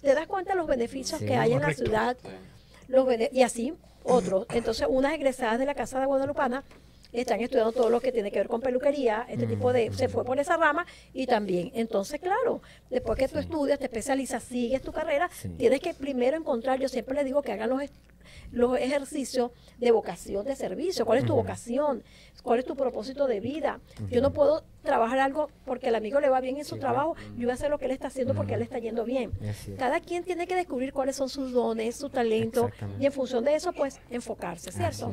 ¿Te 0.00 0.14
das 0.14 0.26
cuenta 0.26 0.52
de 0.52 0.56
los 0.58 0.66
beneficios 0.66 1.20
Sí, 1.20 1.26
que 1.26 1.36
hay 1.36 1.52
en 1.52 1.60
la 1.60 1.72
ciudad? 1.74 2.16
Los 2.88 3.06
y 3.32 3.42
así 3.42 3.74
otros. 4.04 4.46
Entonces, 4.52 4.86
unas 4.88 5.14
egresadas 5.14 5.58
de 5.58 5.66
la 5.66 5.74
Casa 5.74 6.00
de 6.00 6.06
Guadalupana 6.06 6.64
están 7.12 7.40
estudiando 7.40 7.72
todo 7.72 7.90
lo 7.90 8.00
que 8.00 8.10
tiene 8.10 8.30
que 8.32 8.38
ver 8.38 8.48
con 8.48 8.60
peluquería, 8.62 9.26
este 9.28 9.46
tipo 9.46 9.72
de, 9.72 9.92
se 9.92 10.08
fue 10.08 10.24
por 10.24 10.38
esa 10.40 10.56
rama 10.56 10.86
y 11.12 11.26
también. 11.26 11.70
Entonces, 11.74 12.20
claro, 12.20 12.62
después 12.88 13.18
que 13.18 13.28
tú 13.28 13.38
estudias, 13.38 13.78
te 13.78 13.84
especializas, 13.84 14.42
sigues 14.42 14.80
tu 14.80 14.92
carrera, 14.92 15.28
Sí. 15.32 15.48
tienes 15.50 15.80
que 15.80 15.92
primero 15.92 16.36
encontrar, 16.36 16.80
yo 16.80 16.88
siempre 16.88 17.14
les 17.14 17.26
digo 17.26 17.42
que 17.42 17.52
hagan 17.52 17.68
los, 17.68 17.82
los 18.50 18.78
ejercicios 18.78 19.50
de 19.76 19.90
vocación 19.90 20.46
de 20.46 20.56
servicio. 20.56 21.04
¿Cuál 21.04 21.18
es 21.18 21.26
tu 21.26 21.34
vocación? 21.34 22.02
¿Cuál 22.42 22.58
es 22.58 22.64
tu 22.64 22.74
propósito 22.74 23.26
de 23.26 23.40
vida? 23.40 23.80
Yo 24.10 24.20
no 24.20 24.32
puedo 24.32 24.64
trabajar 24.82 25.20
algo 25.20 25.48
porque 25.64 25.88
al 25.88 25.94
amigo 25.94 26.20
le 26.20 26.28
va 26.28 26.40
bien 26.40 26.56
en 26.56 26.64
su 26.64 26.74
Sí, 26.74 26.80
trabajo, 26.80 27.14
yo 27.36 27.42
voy 27.42 27.50
a 27.50 27.54
hacer 27.54 27.70
lo 27.70 27.78
que 27.78 27.84
él 27.84 27.92
está 27.92 28.08
haciendo 28.08 28.34
porque 28.34 28.54
él 28.54 28.58
le 28.60 28.64
está 28.64 28.78
yendo 28.78 29.04
bien. 29.04 29.30
Cada 29.78 30.00
quien 30.00 30.24
tiene 30.24 30.46
que 30.46 30.56
descubrir 30.56 30.92
cuáles 30.92 31.14
son 31.16 31.28
sus 31.28 31.52
dones, 31.52 31.94
su 31.94 32.10
talento, 32.10 32.70
y 32.98 33.06
en 33.06 33.12
función 33.12 33.44
de 33.44 33.54
eso, 33.54 33.72
pues, 33.72 34.00
enfocarse, 34.10 34.72
¿cierto? 34.72 35.12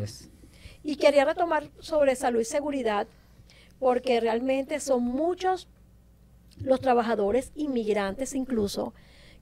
Y 0.83 0.95
quería 0.95 1.23
retomar 1.25 1.69
sobre 1.79 2.15
salud 2.15 2.39
y 2.39 2.45
seguridad, 2.45 3.07
porque 3.79 4.19
realmente 4.19 4.79
son 4.79 5.03
muchos 5.03 5.67
los 6.61 6.81
trabajadores 6.81 7.51
inmigrantes 7.55 8.33
incluso 8.33 8.93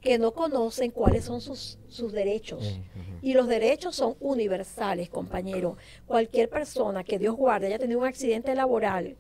que 0.02 0.18
no 0.20 0.32
conocen 0.32 0.92
cuáles 0.92 1.26
son 1.26 1.42
sus, 1.42 1.80
sus 1.88 2.12
derechos. 2.12 2.80
Y 3.22 3.34
los 3.34 3.48
derechos 3.48 3.96
son 3.96 4.16
universales, 4.20 5.10
compañero. 5.10 5.78
Cualquier 6.06 6.50
persona 6.50 7.04
que 7.04 7.20
Dios 7.20 7.36
guarde 7.36 7.68
haya 7.68 7.80
tenido 7.80 8.00
un 8.00 8.06
accidente 8.06 8.54
laboral, 8.56 9.16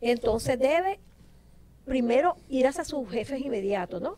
entonces 0.00 0.58
debe 0.58 0.98
primero 1.84 2.36
ir 2.48 2.66
hacia 2.66 2.84
sus 2.84 3.08
jefes 3.10 3.40
inmediatos, 3.40 4.00
¿no? 4.00 4.16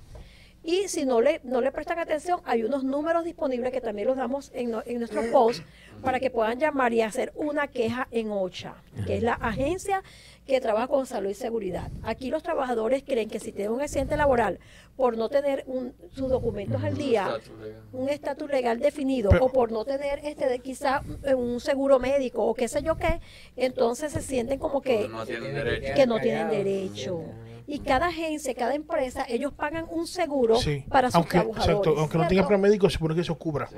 Y 0.67 0.89
si 0.89 1.05
no 1.05 1.21
le, 1.21 1.41
no 1.45 1.61
le 1.61 1.71
prestan 1.71 1.99
atención, 1.99 2.41
hay 2.45 2.63
unos 2.63 2.85
números 2.85 3.23
disponibles 3.25 3.71
que 3.71 3.83
también 3.83 4.09
los 4.09 4.17
damos 4.17 4.51
en, 4.55 4.71
no- 4.71 4.83
en 4.87 4.99
nuestro 4.99 5.21
post 5.31 5.63
para 6.03 6.19
que 6.21 6.31
puedan 6.31 6.59
llamar 6.59 6.93
y 6.95 7.03
hacer 7.03 7.33
una 7.37 7.69
queja 7.69 8.09
en 8.11 8.31
OCHA, 8.31 8.75
que 9.07 9.19
es 9.19 9.23
la 9.23 9.35
agencia 9.35 10.03
que 10.47 10.61
trabaja 10.63 10.89
con 10.89 11.05
salud 11.07 11.29
y 11.31 11.35
seguridad. 11.35 11.91
Aquí 12.03 12.31
los 12.31 12.43
trabajadores 12.43 13.03
creen 13.03 13.29
que 13.29 13.41
si 13.41 13.53
tienen 13.53 13.73
un 13.73 13.83
accidente 13.83 14.17
laboral 14.17 14.59
por 14.97 15.19
no 15.19 15.29
tener 15.29 15.65
un- 15.67 15.95
sus 16.15 16.31
documentos 16.31 16.83
al 16.83 16.97
día, 16.97 17.39
un 17.93 18.09
estatus 18.09 18.51
legal 18.51 18.79
definido 18.81 19.31
Pero- 19.31 19.45
o 19.45 19.53
por 19.53 19.71
no 19.71 19.85
tener 19.85 20.21
este 20.25 20.47
de 20.49 20.61
quizá 20.61 21.03
eh, 21.25 21.35
un 21.35 21.61
seguro 21.61 21.99
médico 21.99 22.43
o 22.45 22.55
qué 22.55 22.69
sé 22.69 22.83
yo 22.83 22.97
qué, 22.97 23.21
entonces 23.57 24.13
se 24.13 24.23
sienten 24.23 24.59
como 24.59 24.81
que, 24.81 25.09
No 25.09 25.27
tienen 25.27 25.53
Tiene 25.53 25.65
derecho. 25.65 25.95
que 25.95 26.07
no 26.07 26.21
tienen 26.21 26.49
derecho. 26.49 27.21
Y 27.67 27.79
cada 27.79 28.09
agencia, 28.09 28.55
cada 28.55 28.75
empresa, 28.75 29.25
ellos 29.29 29.53
pagan 29.55 29.87
un 29.91 30.07
seguro 30.07 30.57
Sí. 30.57 30.85
para 30.89 31.09
sus 31.09 31.15
aunque, 31.17 31.31
trabajadores. 31.39 31.67
exacto, 31.69 31.95
aunque 31.99 32.19
no 32.19 32.23
tenga 32.25 32.29
¿cierto? 32.29 32.49
plan 32.49 32.61
médico, 32.61 32.91
se 32.91 32.95
supone 32.95 33.15
que 33.15 33.21
eso 33.23 33.35
cubra. 33.37 33.69
Sí. 33.69 33.77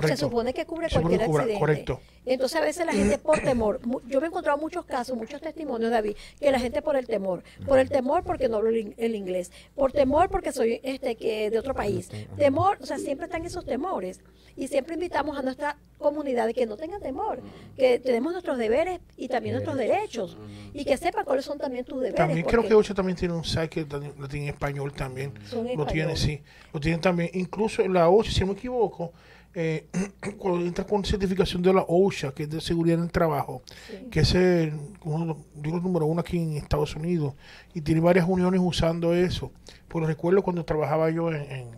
que 0.00 0.08
se 0.08 0.16
supone 0.16 0.52
que 0.54 0.66
cubre 0.66 0.88
Se 0.88 0.94
cualquier 1.00 1.20
que 1.20 1.26
cubra, 1.26 1.42
accidente. 1.44 1.60
correcto. 1.60 2.00
Entonces 2.24 2.56
a 2.60 2.64
veces 2.64 2.84
la 2.86 2.92
gente 2.92 3.18
por 3.18 3.38
temor, 3.40 3.80
yo 4.08 4.20
me 4.20 4.26
he 4.26 4.28
encontrado 4.28 4.58
muchos 4.58 4.84
casos, 4.84 5.16
muchos 5.16 5.40
testimonios, 5.40 5.90
David, 5.92 6.16
que 6.40 6.50
la 6.50 6.58
gente 6.58 6.82
por 6.82 6.96
el 6.96 7.06
temor, 7.06 7.44
por 7.64 7.78
el 7.78 7.88
temor 7.88 8.24
porque 8.24 8.48
no 8.48 8.56
hablo 8.56 8.70
el, 8.70 8.78
in- 8.78 8.94
el 8.96 9.14
inglés, 9.14 9.52
por 9.76 9.92
temor 9.92 10.28
porque 10.28 10.50
soy 10.50 10.80
este 10.82 11.14
que 11.14 11.50
de 11.50 11.58
otro 11.60 11.74
país, 11.74 12.08
temor, 12.36 12.78
o 12.80 12.86
sea, 12.86 12.98
siempre 12.98 13.26
están 13.26 13.44
esos 13.46 13.64
temores 13.64 14.20
y 14.56 14.66
siempre 14.68 14.94
invitamos 14.94 15.38
a 15.38 15.42
nuestra 15.42 15.76
comunidad 15.98 16.46
de 16.46 16.54
que 16.54 16.66
no 16.66 16.76
tengan 16.76 17.00
temor, 17.00 17.40
que 17.76 17.98
tenemos 18.00 18.32
nuestros 18.32 18.58
deberes 18.58 19.00
y 19.16 19.28
también 19.28 19.54
nuestros 19.54 19.76
derechos 19.76 20.36
y 20.74 20.84
que 20.84 20.96
sepan 20.96 21.24
cuáles 21.24 21.44
son 21.44 21.58
también 21.58 21.84
tus 21.84 21.98
deberes. 21.98 22.16
También 22.16 22.44
creo 22.44 22.62
que 22.66 22.74
Ocho 22.74 22.94
también 22.96 23.16
tiene 23.16 23.34
un 23.34 23.44
site 23.44 23.68
que 23.68 23.86
lo 24.18 24.26
tiene 24.28 24.48
en 24.48 24.54
español 24.54 24.92
también. 24.92 25.32
En 25.52 25.76
Lo 25.78 25.86
tiene, 25.86 26.16
sí. 26.16 26.40
Lo 26.72 26.80
tienen 26.80 27.00
también. 27.00 27.30
Incluso 27.34 27.86
la 27.86 28.08
OSHA, 28.08 28.32
si 28.32 28.40
no 28.40 28.46
me 28.48 28.52
equivoco, 28.54 29.12
eh, 29.54 29.86
cuando 30.38 30.66
entra 30.66 30.84
con 30.84 31.04
certificación 31.04 31.62
de 31.62 31.72
la 31.72 31.84
OSHA, 31.86 32.32
que 32.32 32.42
es 32.42 32.50
de 32.50 32.60
seguridad 32.60 32.98
en 32.98 33.04
el 33.04 33.12
trabajo, 33.12 33.62
Sí. 33.86 34.08
que 34.10 34.20
es 34.20 34.34
el, 34.34 34.72
uno, 35.04 35.44
creo, 35.62 35.76
el 35.76 35.82
número 35.82 36.06
uno 36.06 36.20
aquí 36.20 36.36
en 36.38 36.56
Estados 36.56 36.96
Unidos, 36.96 37.34
y 37.72 37.80
tiene 37.82 38.00
varias 38.00 38.26
uniones 38.28 38.60
usando 38.62 39.14
eso. 39.14 39.52
Pues 39.88 40.06
recuerdo 40.06 40.42
cuando 40.42 40.64
trabajaba 40.64 41.08
yo 41.10 41.30
en, 41.32 41.36
en, 41.50 41.68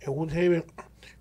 en 0.00 0.08
Woodhaven, 0.12 0.64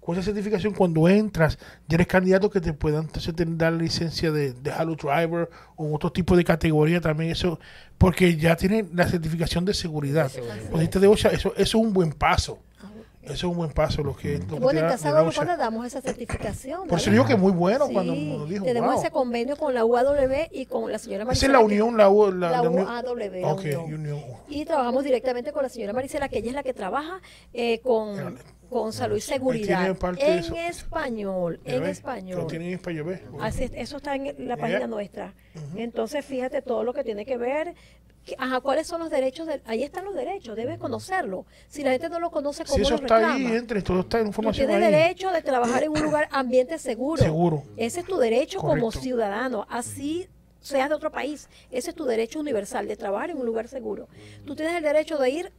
con 0.06 0.16
esa 0.16 0.26
certificación, 0.26 0.74
cuando 0.74 1.08
entras, 1.08 1.58
ya 1.88 1.96
eres 1.96 2.08
candidato 2.08 2.50
que 2.50 2.60
te 2.60 2.74
puedan 2.74 3.04
entonces 3.06 3.34
dar 3.38 3.72
licencia 3.74 4.32
de, 4.32 4.54
de 4.54 4.72
Halo 4.72 4.96
Driver 4.96 5.50
o 5.76 5.96
otro 5.96 6.12
tipo 6.12 6.36
de 6.36 6.44
categoría 6.44 7.00
también, 7.00 7.32
eso, 7.32 7.60
porque 7.98 8.36
ya 8.36 8.56
tiene 8.56 8.86
la 8.94 9.08
certificación 9.08 9.64
de 9.66 9.74
seguridad. 9.74 10.32
Cuando 10.70 11.00
de 11.00 11.08
OSHA, 11.08 11.30
eso, 11.30 11.54
eso 11.56 11.62
es 11.62 11.76
un 11.76 11.94
buen 11.94 12.12
paso. 12.12 12.60
Eso 13.22 13.34
es 13.34 13.44
un 13.46 13.56
buen 13.56 13.72
paso 13.72 14.04
lo 14.04 14.18
que, 14.18 14.38
lo 14.50 14.58
Bueno, 14.58 14.82
en 14.82 14.88
Casa 14.88 15.24
OSHA. 15.24 15.56
damos 15.56 15.86
esa 15.88 16.02
certificación. 16.02 16.90
Por 16.90 17.00
eso 17.00 17.10
digo 17.10 17.26
que 17.26 17.32
es 17.34 17.40
muy 17.40 17.54
bueno 17.54 17.88
Sí, 17.88 17.94
cuando 17.94 18.14
nos 18.14 18.50
dijo, 18.50 18.66
tenemos 18.66 18.92
wow. 18.96 19.02
ese 19.02 19.12
convenio 19.12 19.56
con 19.56 19.74
la 19.74 19.86
UAW 19.86 20.50
y 20.52 20.66
con 20.66 20.92
la 20.92 21.00
señora 21.00 21.24
Esa 21.24 21.28
Marisela. 21.28 21.54
es 21.54 21.60
la 21.60 21.66
unión, 21.66 21.96
la, 21.96 22.10
U- 22.10 22.32
la, 22.34 22.50
la 22.52 22.62
la 22.64 22.70
unión. 22.70 22.86
UAW, 22.86 23.42
la 23.42 23.48
Ok, 23.54 23.60
unión. 23.62 23.94
unión. 23.94 24.20
Y 24.50 24.66
trabajamos 24.66 25.06
directamente 25.06 25.54
con 25.54 25.64
la 25.64 25.70
señora 25.70 25.94
Marisela, 25.94 26.28
que 26.28 26.40
ella 26.40 26.50
es 26.50 26.54
la 26.56 26.64
que 26.64 26.74
trabaja 26.74 27.22
eh, 27.54 27.80
con, 27.80 28.38
con 28.74 28.92
salud 28.94 29.16
y 29.18 29.22
seguridad. 29.22 29.86
En 29.86 29.92
español, 30.68 31.60
en 31.66 31.84
español. 31.86 32.40
Lo 32.42 32.48
tienen 32.48 32.70
en 32.70 32.74
español, 32.76 33.06
¿ves? 33.06 33.22
Así 33.40 33.64
es, 33.64 33.72
eso 33.76 33.98
está 33.98 34.16
en 34.16 34.48
la 34.48 34.58
página 34.58 34.88
nuestra. 34.88 35.34
Entonces, 35.76 36.26
fíjate 36.26 36.62
todo 36.62 36.84
lo 36.84 36.94
que 36.94 37.04
tiene 37.04 37.26
que 37.26 37.38
ver. 37.38 37.74
Ajá, 38.38 38.62
¿cuáles 38.62 38.88
son 38.88 39.02
los 39.02 39.10
derechos? 39.10 39.46
del- 39.48 39.62
ahí 39.66 39.84
están 39.84 40.06
los 40.06 40.16
derechos, 40.16 40.56
debes 40.56 40.80
conocerlo. 40.80 41.46
Si 41.68 41.84
la 41.84 41.92
gente 41.92 42.08
no 42.08 42.22
lo 42.22 42.32
conoce, 42.32 42.64
¿cómo 42.64 42.76
Si 42.78 42.82
eso 42.82 42.92
lo 42.92 43.02
está 43.02 43.34
ahí, 43.34 43.46
entre, 43.48 43.82
todo 43.82 44.00
está 44.00 44.20
en 44.20 44.24
Tú 44.24 44.30
información 44.30 44.68
tienes 44.68 44.86
ahí. 44.88 44.92
derecho 44.94 45.30
de 45.32 45.42
trabajar 45.42 45.84
en 45.84 45.90
un 45.92 46.02
lugar 46.02 46.30
ambiente 46.32 46.78
seguro. 46.80 47.22
Seguro. 47.22 47.64
Ese 47.76 48.00
es 48.00 48.06
tu 48.06 48.18
derecho 48.18 48.60
como 48.60 48.94
ciudadano. 48.94 49.68
Así 49.70 50.30
seas 50.62 50.88
de 50.88 50.96
otro 50.96 51.12
país. 51.12 51.50
Ese 51.70 51.90
es 51.90 51.96
tu 51.98 52.06
derecho 52.06 52.40
universal 52.40 52.88
de 52.88 52.96
trabajar 52.96 53.30
en 53.30 53.38
un 53.40 53.46
lugar 53.46 53.68
seguro. 53.68 54.08
Tú 54.46 54.56
tienes 54.56 54.74
el 54.78 54.84
derecho 54.84 55.18
de 55.18 55.30
ir 55.30 55.52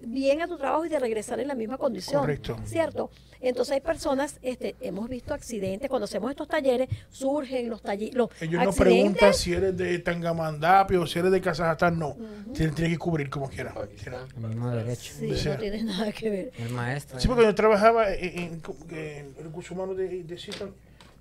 bien 0.00 0.40
a 0.40 0.48
tu 0.48 0.56
trabajo 0.56 0.86
y 0.86 0.88
de 0.88 0.98
regresar 0.98 1.40
en 1.40 1.48
la 1.48 1.54
misma 1.54 1.76
condición. 1.78 2.20
Correcto. 2.22 2.56
¿Cierto? 2.64 3.10
Entonces 3.40 3.74
hay 3.74 3.80
personas, 3.82 4.38
este, 4.40 4.74
hemos 4.80 5.08
visto 5.08 5.34
accidentes, 5.34 5.90
cuando 5.90 6.04
hacemos 6.04 6.30
estos 6.30 6.48
talleres, 6.48 6.88
surgen 7.10 7.68
los 7.68 7.82
talleres, 7.82 8.14
los 8.14 8.30
Ellos 8.40 8.54
no 8.62 8.70
accidentes. 8.70 8.76
preguntan 8.94 9.34
si 9.34 9.52
eres 9.52 9.76
de 9.76 9.98
Tangamandapio 9.98 11.02
o 11.02 11.06
si 11.06 11.18
eres 11.18 11.30
de 11.30 11.40
Kazajstán, 11.42 11.98
no. 11.98 12.16
Tienes, 12.54 12.74
tienes 12.74 12.92
que 12.94 12.98
cubrir 12.98 13.28
como 13.28 13.50
quieras. 13.50 13.74
Pakistán. 13.74 14.26
El 14.36 14.48
mismo 14.48 14.70
derecho. 14.70 15.12
Sí, 15.18 15.30
O 15.32 15.36
sea, 15.36 15.54
no 15.54 15.60
tiene 15.60 15.82
nada 15.82 16.10
que 16.12 16.30
ver. 16.30 16.52
El 16.58 16.70
maestro. 16.70 17.20
Sí, 17.20 17.28
porque 17.28 17.42
yo 17.44 17.54
trabajaba 17.54 18.10
en, 18.14 18.38
en, 18.38 18.62
en 18.90 19.34
recursos 19.44 19.70
humanos 19.72 19.96
de, 19.98 20.22
de 20.24 20.38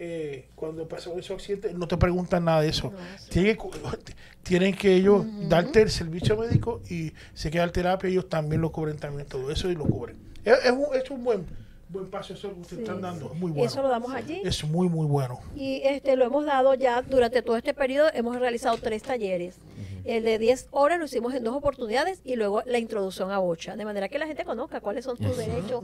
eh, 0.05 0.45
cuando 0.55 0.87
pasó 0.87 1.17
esos 1.17 1.35
accidentes, 1.37 1.73
no 1.75 1.87
te 1.87 1.97
preguntan 1.97 2.45
nada 2.45 2.61
de 2.61 2.69
eso. 2.69 2.91
No, 2.91 2.97
sí. 3.19 3.29
Tienen, 3.29 3.57
que, 3.57 3.69
tienen 4.43 4.75
que 4.75 4.95
ellos 4.95 5.25
darte 5.47 5.81
el 5.81 5.89
servicio 5.89 6.37
médico 6.37 6.81
y 6.89 7.13
se 7.33 7.49
queda 7.49 7.71
terapia, 7.71 8.09
ellos 8.09 8.27
también 8.27 8.61
lo 8.61 8.71
cubren 8.71 8.97
también 8.97 9.27
todo 9.27 9.49
eso 9.51 9.69
y 9.69 9.75
lo 9.75 9.85
cubren. 9.85 10.17
Es, 10.43 10.65
es 10.65 10.71
un, 10.71 10.85
es 10.93 11.09
un 11.09 11.23
buen, 11.23 11.45
buen 11.89 12.09
paso 12.09 12.33
eso 12.33 12.53
que 12.53 12.59
ustedes 12.61 12.77
Sí. 12.79 12.83
están 12.83 13.01
dando, 13.01 13.31
es 13.33 13.39
muy 13.39 13.51
bueno. 13.51 13.65
Eso 13.65 13.81
lo 13.81 13.87
damos 13.89 14.11
allí. 14.13 14.41
Es 14.43 14.63
muy, 14.65 14.89
muy 14.89 15.05
bueno. 15.07 15.39
Y 15.55 15.81
este 15.85 16.15
lo 16.17 16.25
hemos 16.25 16.45
dado 16.45 16.73
ya 16.73 17.01
durante 17.01 17.41
todo 17.41 17.55
este 17.55 17.73
periodo, 17.73 18.09
hemos 18.13 18.37
realizado 18.37 18.77
tres 18.77 19.03
talleres. 19.03 19.55
El 20.05 20.23
de 20.25 20.37
10 20.37 20.67
horas 20.71 20.99
lo 20.99 21.05
hicimos 21.05 21.33
en 21.33 21.43
dos 21.43 21.55
oportunidades 21.55 22.19
y 22.25 22.35
luego 22.35 22.61
la 22.65 22.77
introducción 22.77 23.31
a 23.31 23.39
OCHA, 23.39 23.75
de 23.77 23.85
manera 23.85 24.09
que 24.09 24.19
la 24.19 24.27
gente 24.27 24.43
conozca 24.43 24.81
cuáles 24.81 25.05
son 25.05 25.17
tus 25.17 25.37
derechos, 25.37 25.81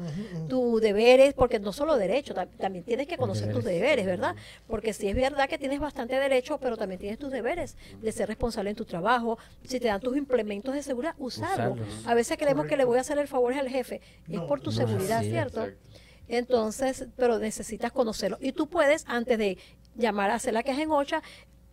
tus 0.50 0.82
deberes, 0.82 1.34
porque 1.34 1.60
no 1.60 1.72
solo 1.72 1.96
derechos, 1.98 2.36
ta- 2.36 2.46
también 2.46 2.84
tienes 2.84 3.08
que 3.08 3.18
conocer 3.18 3.54
tus 3.54 3.64
deberes, 3.64 4.06
¿verdad? 4.06 4.36
Porque 4.68 4.92
sí 4.94 5.08
es 5.08 5.16
verdad 5.16 5.48
que 5.48 5.58
tienes 5.58 5.80
bastante 5.80 6.16
derecho, 6.20 6.58
pero 6.58 6.76
también 6.76 7.00
tienes 7.00 7.18
tus 7.18 7.32
deberes 7.32 7.78
de 8.02 8.12
ser 8.12 8.28
responsable 8.28 8.70
en 8.72 8.76
tu 8.76 8.86
trabajo. 8.86 9.38
Si 9.64 9.80
te 9.80 9.88
dan 9.88 10.02
tus 10.02 10.18
implementos 10.18 10.74
de 10.74 10.84
seguridad, 10.84 11.16
usarlos. 11.18 11.78
A 12.06 12.14
veces 12.14 12.38
creemos 12.38 12.66
que 12.66 12.76
le 12.78 12.84
voy 12.86 12.98
a 12.98 13.02
hacer 13.02 13.18
el 13.20 13.28
favor 13.28 13.54
al 13.54 13.70
jefe, 13.70 14.02
es 14.30 14.42
por 14.42 14.60
tu 14.60 14.72
no, 14.72 14.76
seguridad. 14.78 15.22
¿cierto? 15.22 15.64
Exacto. 15.64 15.90
Entonces, 16.28 17.08
pero 17.16 17.40
necesitas 17.40 17.92
conocerlo. 17.92 18.38
Y 18.40 18.52
tú 18.52 18.68
puedes, 18.68 19.04
antes 19.08 19.38
de 19.38 19.58
llamar 19.96 20.30
a 20.30 20.36
hacer 20.36 20.54
la 20.54 20.62
queja 20.64 20.82
en 20.84 20.92
OCHA, 20.92 21.24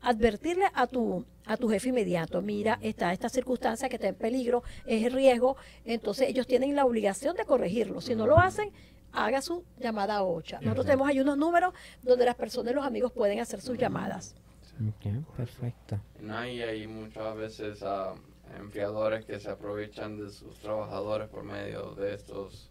advertirle 0.01 0.67
a 0.75 0.87
tu, 0.87 1.25
a 1.47 1.57
tu 1.57 1.69
jefe 1.69 1.89
inmediato, 1.89 2.43
mira, 2.43 2.79
está 2.83 3.13
esta 3.13 3.29
circunstancia 3.29 3.89
que 3.89 3.97
está 3.97 4.09
en 4.09 4.17
peligro, 4.17 4.63
es 4.85 5.13
riesgo, 5.13 5.57
entonces 5.85 6.29
ellos 6.29 6.47
tienen 6.47 6.75
la 6.75 6.85
obligación 6.85 7.37
de 7.37 7.45
corregirlo. 7.45 8.01
Si 8.01 8.15
no 8.15 8.27
lo 8.27 8.39
hacen, 8.39 8.71
haga 9.13 9.41
su 9.41 9.65
llamada 9.79 10.17
a 10.17 10.23
OCHA. 10.23 10.61
Nosotros 10.61 10.87
tenemos 10.87 11.09
ahí 11.09 11.21
unos 11.21 11.39
números 11.39 11.73
donde 12.03 12.25
las 12.25 12.35
personas 12.35 12.73
y 12.73 12.75
los 12.75 12.85
amigos 12.85 13.13
pueden 13.13 13.41
hacer 13.41 13.61
sus 13.61 13.79
llamadas. 13.79 14.35
Perfecto. 15.37 15.99
No, 16.21 16.47
y 16.47 16.61
hay 16.61 16.87
muchas 16.87 17.35
veces 17.37 17.83
ah, 17.83 18.15
empleadores 18.59 19.25
que 19.25 19.41
se 19.41 19.51
aprovechan 19.51 20.19
de 20.19 20.31
sus 20.31 20.59
trabajadores 20.59 21.29
por 21.29 21.45
medio 21.45 21.95
de 21.95 22.15
estos, 22.15 22.71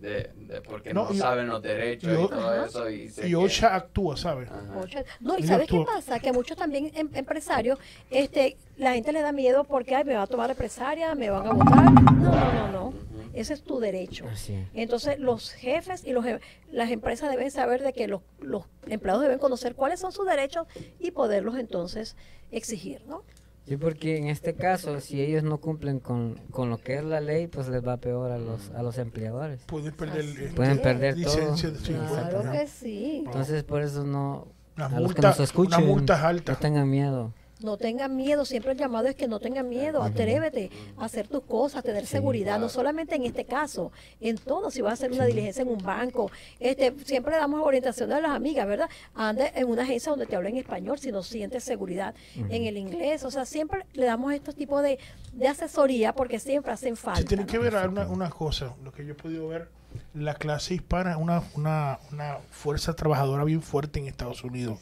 de, 0.00 0.30
de- 0.34 0.60
porque 0.62 0.92
No, 0.94 1.04
no, 1.08 1.14
y- 1.14 1.18
saben 1.18 1.48
los 1.48 1.62
derechos 1.62 2.10
y 2.10 2.12
y, 2.24 2.28
todo 2.28 2.48
Ajá. 2.50 2.66
eso. 2.66 2.90
Y, 2.90 3.08
se 3.08 3.28
Y 3.28 3.34
que- 3.34 3.66
actúa, 3.66 4.16
¿sabes? 4.16 4.48
OCHA. 4.50 5.04
No, 5.20 5.38
y 5.38 5.42
¿sabes 5.44 5.68
qué 5.68 5.76
actúa. 5.76 5.94
pasa? 5.94 6.18
Que 6.20 6.32
muchos 6.32 6.56
también 6.56 6.90
em- 6.94 7.10
empresarios, 7.14 7.78
este, 8.10 8.56
la 8.76 8.94
gente 8.94 9.12
le 9.12 9.20
da 9.20 9.32
miedo 9.32 9.64
porque 9.64 9.94
ay, 9.94 10.04
me 10.04 10.14
va 10.14 10.22
a 10.22 10.26
tomar 10.26 10.48
represalia, 10.48 11.14
me 11.14 11.30
van 11.30 11.46
a 11.46 11.52
votar. 11.52 11.92
No, 11.92 12.12
no, 12.12 12.52
no, 12.52 12.68
no. 12.72 12.94
Ese 13.32 13.54
es 13.54 13.62
tu 13.62 13.78
derecho. 13.78 14.26
Así 14.30 14.54
es. 14.54 14.66
Entonces, 14.74 15.18
los 15.20 15.52
jefes 15.52 16.04
y 16.04 16.12
los, 16.12 16.24
las 16.72 16.90
empresas 16.90 17.30
deben 17.30 17.50
saber 17.52 17.80
de 17.82 17.92
que 17.92 18.08
los, 18.08 18.22
los 18.40 18.64
empleados 18.88 19.22
deben 19.22 19.38
conocer 19.38 19.76
cuáles 19.76 20.00
son 20.00 20.10
sus 20.10 20.26
derechos 20.26 20.66
y 20.98 21.12
poderlos 21.12 21.56
entonces 21.56 22.16
exigir, 22.50 23.02
¿no? 23.06 23.22
Sí, 23.66 23.76
porque 23.76 24.16
en 24.16 24.26
este 24.26 24.54
caso, 24.54 24.98
si 25.00 25.20
ellos 25.20 25.42
no 25.44 25.58
cumplen 25.58 26.00
con, 26.00 26.34
con 26.50 26.70
lo 26.70 26.78
que 26.78 26.96
es 26.96 27.04
la 27.04 27.20
ley, 27.20 27.46
pues 27.46 27.68
les 27.68 27.86
va 27.86 27.98
peor 27.98 28.32
a 28.32 28.38
los, 28.38 28.70
a 28.70 28.82
los 28.82 28.98
empleadores. 28.98 29.62
Pueden 29.66 29.92
perder 29.92 30.54
Pueden 30.54 30.80
perder 30.80 31.16
licencia 31.16 31.70
de 31.70 31.76
todo. 31.76 31.86
50, 31.86 32.28
Claro 32.30 32.52
que 32.52 32.66
sí. 32.66 33.22
Entonces, 33.26 33.62
por 33.62 33.82
eso 33.82 34.04
no... 34.04 34.48
Las 34.76 34.92
a 34.92 35.00
los 35.00 35.14
que 35.14 35.22
nos 35.22 35.40
escuchen, 35.40 35.78
unas 35.78 35.88
multas 35.88 36.22
altas. 36.22 36.56
no 36.56 36.60
tengan 36.60 36.90
miedo. 36.90 37.32
No 37.62 37.76
tengan 37.76 38.16
miedo, 38.16 38.44
siempre 38.44 38.72
el 38.72 38.78
llamado 38.78 39.08
es 39.08 39.14
que 39.14 39.28
no 39.28 39.38
tengan 39.38 39.68
miedo, 39.68 40.02
atrévete 40.02 40.70
a 40.96 41.04
hacer 41.04 41.28
tus 41.28 41.42
cosas, 41.42 41.82
tener 41.82 42.06
seguridad, 42.06 42.58
no 42.58 42.68
solamente 42.68 43.14
en 43.14 43.24
este 43.24 43.44
caso, 43.44 43.92
en 44.20 44.38
todo, 44.38 44.70
si 44.70 44.80
vas 44.80 44.92
a 44.92 44.94
hacer 44.94 45.12
una 45.12 45.26
diligencia 45.26 45.62
en 45.62 45.68
un 45.68 45.78
banco, 45.78 46.30
este, 46.58 46.94
siempre 47.04 47.32
le 47.32 47.38
damos 47.38 47.60
orientación 47.62 48.12
a 48.12 48.20
las 48.20 48.30
amigas, 48.30 48.66
¿verdad? 48.66 48.88
Anda 49.14 49.48
en 49.54 49.68
una 49.68 49.82
agencia 49.82 50.10
donde 50.10 50.26
te 50.26 50.36
hablen 50.36 50.56
español, 50.56 50.98
si 50.98 51.12
no 51.12 51.22
sientes 51.22 51.64
seguridad 51.64 52.14
en 52.34 52.64
el 52.64 52.76
inglés, 52.76 53.24
o 53.24 53.30
sea, 53.30 53.44
siempre 53.44 53.84
le 53.92 54.06
damos 54.06 54.32
estos 54.32 54.54
tipos 54.54 54.82
de, 54.82 54.98
de 55.32 55.48
asesoría 55.48 56.14
porque 56.14 56.38
siempre 56.38 56.72
hacen 56.72 56.96
falta. 56.96 57.20
Se 57.20 57.26
tiene 57.26 57.46
que 57.46 57.56
¿no? 57.58 57.62
ver 57.62 57.88
una, 57.88 58.06
una 58.06 58.30
cosa, 58.30 58.74
lo 58.82 58.92
que 58.92 59.04
yo 59.04 59.12
he 59.12 59.16
podido 59.16 59.48
ver, 59.48 59.68
la 60.14 60.34
clase 60.34 60.74
hispana 60.74 61.12
es 61.12 61.16
una, 61.16 61.42
una, 61.54 61.98
una 62.12 62.38
fuerza 62.50 62.94
trabajadora 62.94 63.44
bien 63.44 63.62
fuerte 63.62 63.98
en 64.00 64.06
Estados 64.06 64.42
Unidos. 64.44 64.78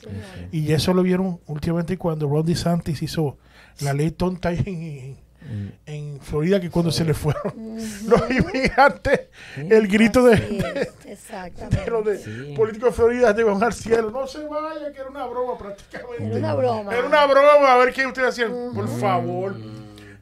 Y 0.52 0.72
eso 0.72 0.94
lo 0.94 1.02
vieron 1.02 1.40
últimamente 1.46 1.96
cuando 1.98 2.28
Ron 2.28 2.44
DeSantis 2.46 3.02
hizo 3.02 3.36
la 3.80 3.92
ley 3.92 4.10
tonta 4.10 4.52
en, 4.52 5.16
Mm. 5.40 5.68
en 5.86 6.20
Florida, 6.20 6.60
que 6.60 6.68
cuando 6.68 6.90
se 6.90 7.04
le 7.04 7.14
fueron 7.14 7.54
los 8.08 8.28
inmigrantes, 8.28 9.28
el 9.56 9.86
grito 9.86 10.24
de, 10.24 10.34
de, 10.36 10.90
exactamente. 11.12 11.88
los 11.88 12.04
de 12.04 12.18
Sí. 12.18 12.54
políticos 12.56 12.90
de 12.90 12.92
Florida 12.96 13.32
de 13.32 13.44
bajar 13.44 13.64
al 13.68 13.72
cielo. 13.72 14.10
No 14.10 14.26
se 14.26 14.44
vaya, 14.44 14.92
que 14.92 14.98
era 15.00 15.08
una 15.08 15.26
broma 15.26 15.56
prácticamente. 15.56 16.24
Era 16.26 16.36
una 16.38 16.54
broma. 16.54 16.92
Era 16.92 17.06
una 17.06 17.26
broma, 17.26 17.72
a 17.72 17.76
ver 17.78 17.94
qué 17.94 18.04
ustedes 18.04 18.30
hacían. 18.30 18.50
Por 18.74 18.88
favor. 18.98 19.54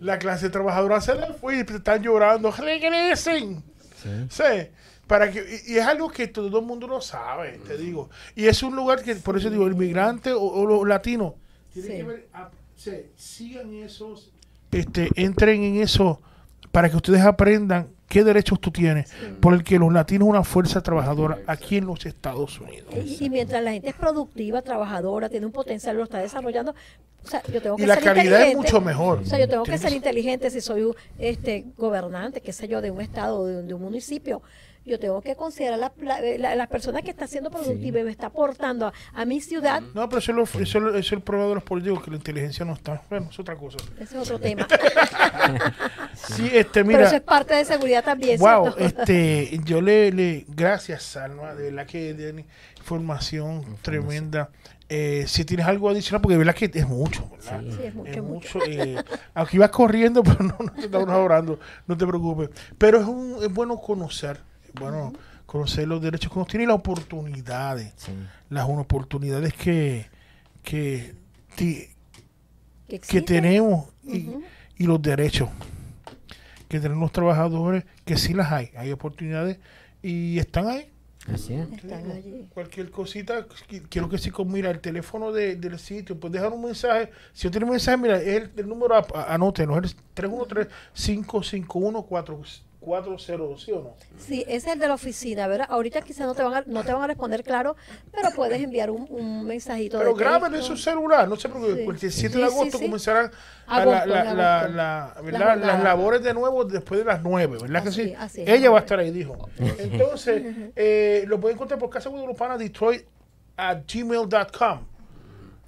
La 0.00 0.18
clase 0.18 0.50
trabajadora 0.50 1.00
se 1.00 1.14
le 1.14 1.32
fue 1.32 1.56
y 1.56 1.60
están 1.60 2.02
llorando. 2.02 2.50
Regresen. 2.52 3.64
Sí. 4.28 4.42
Sí, 4.42 4.68
para 5.06 5.30
que, 5.30 5.62
y, 5.66 5.76
es 5.76 5.84
algo 5.84 6.08
que 6.10 6.26
todo 6.28 6.58
el 6.58 6.64
mundo 6.64 6.86
lo 6.86 7.00
sabe, 7.00 7.60
te 7.66 7.76
digo. 7.76 8.08
Y 8.34 8.46
es 8.46 8.62
un 8.62 8.74
lugar 8.76 9.02
que, 9.02 9.16
por 9.16 9.36
eso 9.36 9.50
digo, 9.50 9.66
el 9.66 9.74
migrante 9.74 10.32
o, 10.32 10.40
o 10.42 10.66
los 10.66 10.86
latinos, 10.86 11.34
tienen 11.72 11.90
Sí. 11.92 11.96
que 11.98 12.02
ver, 12.04 12.28
ah, 12.32 12.50
sí, 12.76 12.92
sigan 13.16 13.74
esos, 13.74 14.30
este, 14.72 15.08
entren 15.16 15.62
en 15.62 15.76
eso 15.82 16.20
para 16.76 16.90
que 16.90 16.96
ustedes 16.96 17.22
aprendan 17.22 17.88
qué 18.06 18.22
derechos 18.22 18.60
tú 18.60 18.70
tienes, 18.70 19.10
por 19.40 19.54
el 19.54 19.64
que 19.64 19.78
los 19.78 19.90
latinos 19.90 20.28
una 20.28 20.44
fuerza 20.44 20.82
trabajadora 20.82 21.38
aquí 21.46 21.78
en 21.78 21.86
los 21.86 22.04
Estados 22.04 22.60
Unidos. 22.60 22.92
Y, 22.94 23.24
y 23.24 23.30
mientras 23.30 23.62
la 23.62 23.72
gente 23.72 23.88
es 23.88 23.94
productiva, 23.94 24.60
trabajadora, 24.60 25.30
tiene 25.30 25.46
un 25.46 25.52
potencial, 25.52 25.96
lo 25.96 26.04
está 26.04 26.18
desarrollando, 26.18 26.74
o 27.24 27.28
sea, 27.28 27.42
yo 27.50 27.62
tengo 27.62 27.76
que 27.76 27.84
Y 27.84 27.86
la 27.86 27.94
ser 27.94 28.04
calidad 28.04 28.42
es 28.42 28.54
mucho 28.56 28.82
mejor. 28.82 29.20
O 29.20 29.24
sea, 29.24 29.38
yo 29.38 29.48
tengo 29.48 29.62
que 29.64 29.78
ser 29.78 29.94
inteligente 29.94 30.50
si 30.50 30.60
soy 30.60 30.82
un, 30.82 30.94
este 31.18 31.64
gobernante, 31.78 32.42
qué 32.42 32.52
sé 32.52 32.68
yo, 32.68 32.82
de 32.82 32.90
un 32.90 33.00
estado, 33.00 33.46
de, 33.46 33.56
un- 33.60 33.66
de 33.68 33.72
un 33.72 33.80
municipio. 33.80 34.42
Yo 34.86 34.98
tengo 35.00 35.20
que 35.20 35.34
considerar 35.34 35.78
la, 35.78 35.92
la, 36.00 36.20
la- 36.38 36.54
la 36.54 36.66
persona 36.68 37.02
que 37.02 37.10
está 37.10 37.26
siendo 37.26 37.50
productiva 37.50 37.98
y 38.00 38.04
me 38.04 38.10
está 38.12 38.28
aportando 38.28 38.86
a, 38.86 38.92
a 39.14 39.24
mi 39.24 39.40
ciudad. 39.40 39.82
No, 39.94 40.08
pero 40.08 40.20
eso 40.20 40.30
es, 40.30 40.36
lo- 40.36 40.42
eso, 40.44 40.60
es 40.62 40.74
lo- 40.76 40.90
eso 40.90 40.98
es 40.98 41.12
el 41.12 41.20
problema 41.22 41.48
de 41.48 41.54
los 41.56 41.64
políticos, 41.64 42.04
que 42.04 42.10
la 42.12 42.16
inteligencia 42.18 42.64
no 42.64 42.72
está. 42.74 43.02
Bueno, 43.10 43.28
es 43.30 43.38
otra 43.38 43.56
cosa. 43.56 43.78
Ese 43.98 44.16
es 44.16 44.22
otro 44.22 44.38
tema. 44.38 44.66
Sí, 46.14 46.44
este, 46.52 46.84
Pero 46.84 46.86
mira. 46.86 47.06
eso 47.06 47.16
es 47.16 47.22
parte 47.22 47.54
de 47.54 47.64
seguridad 47.64 48.02
también. 48.04 48.38
Wow, 48.40 48.72
¿cierto? 48.76 49.02
este, 49.02 49.60
yo 49.64 49.80
le, 49.80 50.10
le, 50.12 50.44
gracias 50.48 51.02
Salma, 51.02 51.54
de 51.54 51.64
verdad 51.70 51.86
que 51.86 52.14
de 52.14 52.44
información 52.78 53.76
tremenda. 53.82 54.50
Eh, 54.88 55.24
si 55.26 55.44
tienes 55.44 55.66
algo 55.66 55.90
adicional, 55.90 56.20
porque 56.22 56.34
de 56.34 56.38
verdad 56.38 56.54
que 56.54 56.70
es 56.72 56.86
mucho, 56.88 57.28
¿verdad? 57.30 57.60
Sí, 57.60 57.82
es 57.84 57.94
mucho, 57.94 58.10
Es 58.12 58.22
mucho. 58.22 58.58
mucho. 58.58 58.70
eh, 58.70 58.96
aunque 59.34 59.56
ibas 59.56 59.70
corriendo, 59.70 60.22
pero 60.24 60.38
no, 60.44 60.56
no 60.60 60.72
te 60.72 60.82
estamos 60.82 61.08
orando, 61.10 61.58
no 61.86 61.96
te 61.96 62.06
preocupes. 62.06 62.50
Pero 62.78 63.00
es, 63.00 63.06
un, 63.06 63.36
es 63.42 63.52
bueno 63.52 63.76
conocer, 63.78 64.38
bueno, 64.80 65.12
conocer 65.46 65.88
los 65.88 66.02
derechos 66.02 66.30
que 66.30 66.38
uno 66.38 66.46
tiene 66.46 66.64
y 66.64 66.66
las 66.66 66.76
oportunidades. 66.76 67.92
Sí. 67.96 68.12
Las 68.50 68.68
oportunidades 68.68 69.54
que, 69.54 70.06
que, 70.62 71.14
que, 71.56 73.22
tenemos 73.22 73.86
y, 74.04 74.86
los 74.86 75.00
derechos 75.00 75.48
que 76.68 76.80
tenemos 76.80 77.02
los 77.02 77.12
trabajadores, 77.12 77.84
que 78.04 78.16
sí 78.16 78.34
las 78.34 78.50
hay. 78.52 78.70
Hay 78.76 78.92
oportunidades 78.92 79.58
y 80.02 80.38
están 80.38 80.68
ahí. 80.68 80.90
Así 81.32 81.54
es. 81.54 81.72
Están 81.72 82.10
allí. 82.10 82.46
Cualquier 82.52 82.90
cosita, 82.90 83.46
quiero 83.88 84.08
que 84.08 84.18
sí, 84.18 84.30
mira, 84.44 84.70
el 84.70 84.80
teléfono 84.80 85.32
de, 85.32 85.56
del 85.56 85.78
sitio, 85.78 86.18
pues 86.18 86.32
dejar 86.32 86.52
un 86.52 86.64
mensaje. 86.64 87.10
Si 87.32 87.44
yo 87.44 87.50
tiene 87.50 87.64
un 87.66 87.72
mensaje, 87.72 87.96
mira, 87.96 88.20
es 88.20 88.42
el, 88.42 88.50
el 88.56 88.68
número, 88.68 88.94
anótenos, 89.28 89.84
es 89.84 89.92
el 89.92 89.98
313 90.14 90.70
551 90.94 92.06
-4 92.06 92.62
402, 92.86 93.62
¿sí 93.62 93.72
o 93.72 93.80
no? 93.80 93.94
Sí, 94.16 94.44
ese 94.46 94.68
es 94.68 94.74
el 94.74 94.78
de 94.78 94.86
la 94.86 94.94
oficina, 94.94 95.48
¿verdad? 95.48 95.66
Ahorita 95.68 96.02
quizás 96.02 96.24
no 96.24 96.36
te 96.36 96.44
van 96.44 96.54
a, 96.54 96.62
no 96.66 96.84
te 96.84 96.92
van 96.92 97.02
a 97.02 97.08
responder 97.08 97.42
claro, 97.42 97.74
pero 98.12 98.28
puedes 98.30 98.62
enviar 98.62 98.92
un, 98.92 99.08
un 99.10 99.44
mensajito. 99.44 99.98
Pero 99.98 100.14
graben 100.14 100.54
en 100.54 100.62
su 100.62 100.76
celular, 100.76 101.28
no 101.28 101.34
sé 101.34 101.48
sí. 101.48 101.82
porque 101.84 102.06
el 102.06 102.12
7 102.12 102.38
de 102.38 102.44
agosto 102.44 102.78
comenzarán 102.78 103.32
las 103.66 104.06
labores 105.82 106.22
de 106.22 106.32
nuevo 106.32 106.64
después 106.64 107.00
de 107.00 107.06
las 107.06 107.20
9, 107.22 107.58
¿verdad 107.62 107.82
que 107.82 107.90
sí? 107.90 108.14
Así 108.16 108.44
Ella 108.46 108.70
va 108.70 108.78
a 108.78 108.80
estar 108.82 109.00
ahí, 109.00 109.10
dijo. 109.10 109.36
Entonces, 109.78 110.70
eh, 110.76 111.24
lo 111.26 111.40
pueden 111.40 111.56
encontrar 111.56 111.80
por 111.80 111.90
Casa 111.90 112.08
Guadalupana 112.08 112.56
Detroit 112.56 113.04
a 113.56 113.74
gmail.com. 113.74 114.78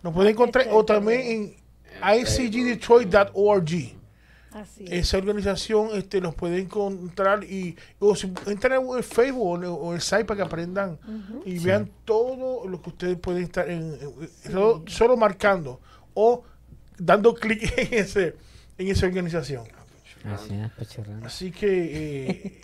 Nos 0.03 0.15
pueden 0.15 0.29
ah, 0.29 0.31
encontrar 0.31 0.69
o 0.71 0.85
también 0.85 1.21
en 1.21 1.57
icgdetroit.org. 2.21 3.98
Así 4.53 4.85
es. 4.85 4.93
Esa 4.93 5.19
organización 5.19 5.89
este, 5.95 6.21
los 6.21 6.35
puede 6.35 6.59
encontrar 6.59 7.45
y 7.45 7.77
o 7.99 8.15
si 8.17 8.33
entran 8.47 8.81
en 8.83 8.97
el 8.97 9.05
Facebook 9.05 9.43
o 9.47 9.57
en 9.57 9.63
el, 9.65 9.69
o 9.69 9.95
el 9.95 10.01
site 10.01 10.25
para 10.25 10.39
que 10.39 10.43
aprendan 10.45 10.99
y 11.45 11.59
vean 11.59 11.91
todo 12.05 12.67
lo 12.67 12.81
que 12.81 12.89
ustedes 12.91 13.19
pueden 13.19 13.43
estar 13.45 13.69
en, 13.69 13.93
en- 14.01 14.31
solo, 14.51 14.85
solo 14.87 15.17
marcando 15.17 15.81
o 16.15 16.43
dando 16.97 17.35
clic 17.35 17.63
en 17.77 17.95
ese 17.95 18.37
en 18.79 18.89
esa 18.89 19.07
organización. 19.07 19.65
Así 20.25 20.53
es, 20.55 20.71
pachorrano. 20.73 21.27
Así 21.27 21.51
que, 21.53 21.69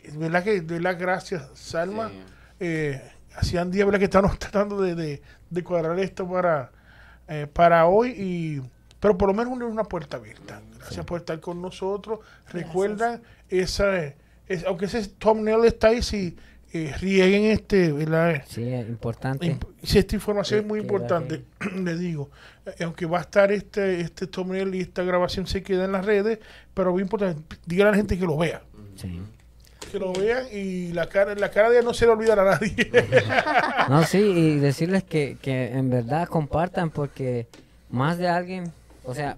eh, 0.05 0.11
de 0.11 0.19
verdad 0.19 0.43
que, 0.43 0.61
de 0.61 0.75
verdad, 0.79 0.97
gracias, 0.99 1.49
Salma. 1.55 2.09
Sí. 2.09 2.15
Eh, 2.61 3.03
hacían 3.37 3.71
días 3.71 3.85
¿verdad? 3.87 3.99
que 4.01 4.05
estamos 4.07 4.39
tratando 4.41 4.81
de, 4.81 4.95
de- 4.95 5.23
de 5.51 5.63
cuadrar 5.65 5.99
esto 6.01 6.29
para, 6.29 6.73
eh, 7.29 7.47
para 7.53 7.87
hoy, 7.87 8.11
y, 8.17 8.63
pero 8.99 9.17
por 9.17 9.29
lo 9.29 9.35
menos 9.35 9.53
una, 9.53 9.67
una 9.67 9.85
puerta 9.85 10.17
abierta. 10.17 10.61
Gracias 10.85 11.07
por 11.07 11.21
estar 11.21 11.41
con 11.41 11.61
nosotros. 11.63 12.21
Recuerda, 12.51 13.21
esa, 13.49 14.05
es, 14.49 14.65
aunque 14.67 14.85
ese 14.87 15.07
thumbnail 15.09 15.65
está 15.65 15.89
ahí, 15.89 16.03
si 16.03 16.37
eh, 16.73 16.93
rieguen 17.01 17.45
este, 17.45 17.93
¿verdad? 17.93 18.43
Sí, 18.47 18.63
es 18.73 18.89
importante. 18.89 19.47
Imp- 19.47 19.67
Sí, 19.83 19.99
esta 19.99 20.15
información 20.17 20.61
es 20.61 20.67
muy 20.67 20.81
importante, 20.81 21.45
le 21.77 21.97
digo. 21.97 22.31
Eh, 22.67 22.85
aunque 22.85 23.07
va 23.07 23.19
a 23.19 23.23
estar 23.23 23.53
este, 23.53 24.01
este 24.01 24.27
thumbnail 24.27 24.75
y 24.75 24.81
esta 24.81 25.03
grabación 25.03 25.47
se 25.47 25.63
queda 25.63 25.85
en 25.85 25.93
las 25.93 26.05
redes, 26.05 26.39
pero 26.73 26.93
muy 26.93 27.03
importante, 27.03 27.43
díganle 27.67 27.89
a 27.89 27.93
la 27.93 27.97
gente 27.99 28.19
que 28.19 28.25
lo 28.27 28.37
vea. 28.37 28.63
Sí. 28.97 29.21
Que 29.93 29.99
lo 30.01 30.13
vean 30.13 30.47
y 30.51 30.93
la 30.93 31.07
cara, 31.09 31.35
la 31.37 31.51
cara 31.51 31.69
de 31.71 31.77
ella 31.77 31.85
no 31.85 31.95
se 31.95 32.07
le 32.07 32.13
olvidará 32.13 32.43
a 32.43 32.59
nadie. 32.59 32.91
No, 33.89 34.03
sí, 34.05 34.19
y 34.19 34.57
decirles 34.59 35.05
que, 35.05 35.37
que 35.41 35.67
en 35.73 35.91
verdad 35.91 36.27
compartan 36.29 36.91
porque 36.91 37.47
más 37.91 38.17
de 38.19 38.27
alguien, 38.29 38.73
o 39.05 39.15
sea, 39.15 39.37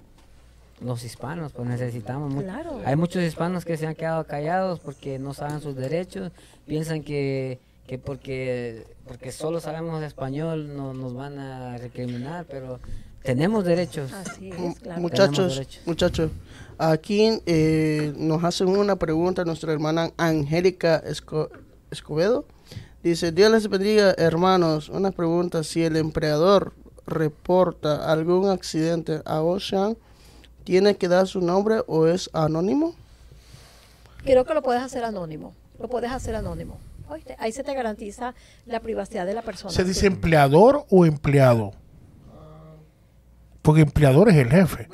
los 0.81 1.05
hispanos, 1.05 1.53
pues 1.53 1.69
necesitamos 1.69 2.31
mucho. 2.33 2.47
Claro. 2.49 2.81
Hay 2.85 2.97
muchos 2.97 3.23
hispanos 3.23 3.65
que 3.65 3.77
se 3.77 3.87
han 3.87 3.95
quedado 3.95 4.25
callados 4.25 4.81
porque 4.81 5.19
no 5.19 5.33
saben 5.35 5.61
sus 5.61 5.75
derechos, 5.77 6.33
piensan 6.67 7.03
que, 7.03 7.59
que 7.87 7.99
porque, 7.99 8.85
porque 9.09 9.33
solo 9.33 9.61
sabemos 9.61 10.03
español 10.03 10.77
no, 10.77 10.93
nos 10.93 11.15
van 11.15 11.39
a 11.39 11.79
recriminar, 11.79 12.45
pero 12.49 12.79
tenemos 13.23 13.65
derechos. 13.65 14.13
Así 14.13 14.51
es, 14.51 14.79
claro. 14.81 15.01
Muchachos, 15.01 15.55
derechos. 15.55 15.83
muchachos, 15.87 16.31
aquí 16.79 17.41
eh, 17.47 18.13
nos 18.17 18.45
hacen 18.45 18.69
una 18.69 18.97
pregunta 18.97 19.45
nuestra 19.45 19.73
hermana 19.73 20.11
Angélica 20.19 21.03
Esco- 21.05 21.49
Escobedo. 21.91 22.45
Dice, 23.03 23.31
Dios 23.33 23.51
les 23.53 23.69
bendiga, 23.69 24.15
hermanos. 24.19 24.89
Una 24.89 25.11
pregunta, 25.13 25.63
si 25.63 25.83
el 25.85 25.97
empleador 25.97 26.73
reporta 27.07 28.11
algún 28.13 28.49
accidente 28.51 29.23
a 29.25 29.41
Ocean, 29.43 29.97
¿tiene 30.67 30.97
que 30.97 31.07
dar 31.07 31.29
su 31.29 31.41
nombre 31.41 31.83
o 31.87 32.09
es 32.09 32.29
anónimo? 32.33 32.95
Creo 34.25 34.45
que 34.45 34.53
lo 34.53 34.63
puedes 34.63 34.83
hacer 34.83 35.05
anónimo. 35.05 35.55
Lo 35.79 35.89
puedes 35.89 36.11
hacer 36.11 36.35
anónimo. 36.35 36.79
¿Oíste? 37.09 37.37
Ahí 37.39 37.53
se 37.53 37.63
te 37.63 37.73
garantiza 37.73 38.35
la 38.67 38.81
privacidad 38.81 39.25
de 39.27 39.35
la 39.35 39.43
persona. 39.43 39.73
¿Se 39.73 39.85
dice 39.85 40.09
empleador 40.09 40.85
o 40.91 41.07
empleado? 41.07 41.73
Porque 43.63 43.83
empleador 43.83 44.29
es 44.29 44.37
el 44.37 44.51
jefe. 44.51 44.89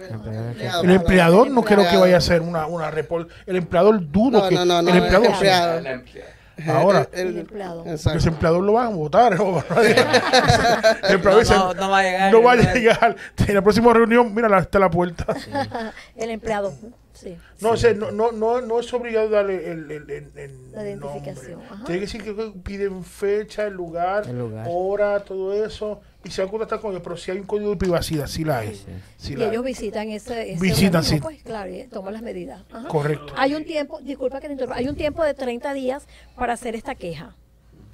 El 0.82 0.90
empleador 0.90 1.50
no 1.50 1.62
creo 1.62 1.88
que 1.90 1.96
vaya 1.96 2.18
a 2.18 2.20
ser 2.20 2.42
una, 2.42 2.66
una 2.66 2.90
report. 2.90 3.30
El 3.46 3.56
empleador 3.56 4.10
dudo 4.10 4.42
No, 4.42 4.48
que 4.48 4.54
no, 4.54 4.64
no, 4.66 4.82
no, 4.82 4.90
el 4.90 4.96
el 4.96 5.02
empleador 5.02 5.30
empleado. 5.32 5.78
El 5.78 5.86
empleado. 5.86 6.30
Ahora. 6.68 7.08
El 7.12 7.38
empleado. 7.38 7.78
Porque 7.78 7.90
Exacto. 7.92 8.18
ese 8.18 8.28
empleador 8.28 8.62
lo 8.62 8.72
van 8.74 8.86
a 8.86 8.90
votar. 8.90 9.36
¿no? 9.38 9.58
el 11.08 11.22
No, 11.22 11.38
dice, 11.38 11.54
no, 11.54 11.74
no 11.74 11.90
va 11.90 11.98
a 11.98 12.02
llegar. 12.02 12.32
no 12.32 12.42
va 12.42 12.52
a 12.52 12.56
llegar. 12.56 13.16
En 13.46 13.54
la 13.54 13.62
próxima 13.62 13.92
reunión, 13.92 14.34
mira, 14.34 14.58
está 14.58 14.78
la 14.78 14.90
puerta. 14.90 15.26
El 16.16 16.30
empleado. 16.30 16.72
Sí. 17.14 17.36
No, 17.60 17.70
o 17.72 17.76
sea, 17.76 17.92
no, 17.94 18.10
no, 18.10 18.32
no, 18.32 18.60
no 18.62 18.80
es 18.80 18.92
obligado 18.94 19.28
darle 19.28 19.70
el, 19.70 19.90
el, 19.90 20.10
el- 20.10 20.30
el 20.36 20.72
La 20.72 20.82
identificación. 20.88 21.60
Tiene 21.84 22.00
que 22.00 22.06
decir 22.06 22.22
que 22.22 22.52
piden 22.64 23.04
fecha, 23.04 23.66
el 23.66 23.74
lugar, 23.74 24.26
El 24.28 24.38
lugar. 24.38 24.66
hora, 24.70 25.20
todo 25.24 25.52
eso. 25.64 26.00
Y 26.24 26.30
se 26.30 26.40
van 26.40 26.48
a 26.48 26.50
contactar 26.52 26.80
con 26.80 26.92
ellos. 26.92 27.02
Pero 27.04 27.16
si 27.16 27.30
hay 27.32 27.38
un 27.38 27.46
código 27.46 27.70
de 27.70 27.76
privacidad, 27.76 28.26
sí 28.28 28.44
la 28.44 28.58
hay. 28.60 28.74
Sí. 28.74 28.84
Sí 29.18 29.32
Y 29.32 29.36
la 29.36 29.44
hay. 29.44 29.50
ellos 29.50 29.64
visitan 29.64 30.08
ese, 30.08 30.52
ese 30.52 30.60
Visitan, 30.62 31.04
sí. 31.04 31.18
pues 31.20 31.42
claro, 31.42 31.70
y 31.74 31.84
toman 31.88 32.12
las 32.14 32.22
medidas. 32.22 32.62
Ajá. 32.72 32.88
Correcto. 32.88 33.32
Hay 33.36 33.54
un 33.54 33.64
tiempo, 33.64 34.00
disculpa 34.00 34.40
que 34.40 34.46
te 34.46 34.52
interrumpa, 34.54 34.76
hay 34.78 34.88
un 34.88 34.96
tiempo 34.96 35.22
de 35.24 35.34
30 35.34 35.72
días 35.74 36.06
para 36.36 36.52
hacer 36.54 36.74
esta 36.76 36.94
queja. 36.94 37.36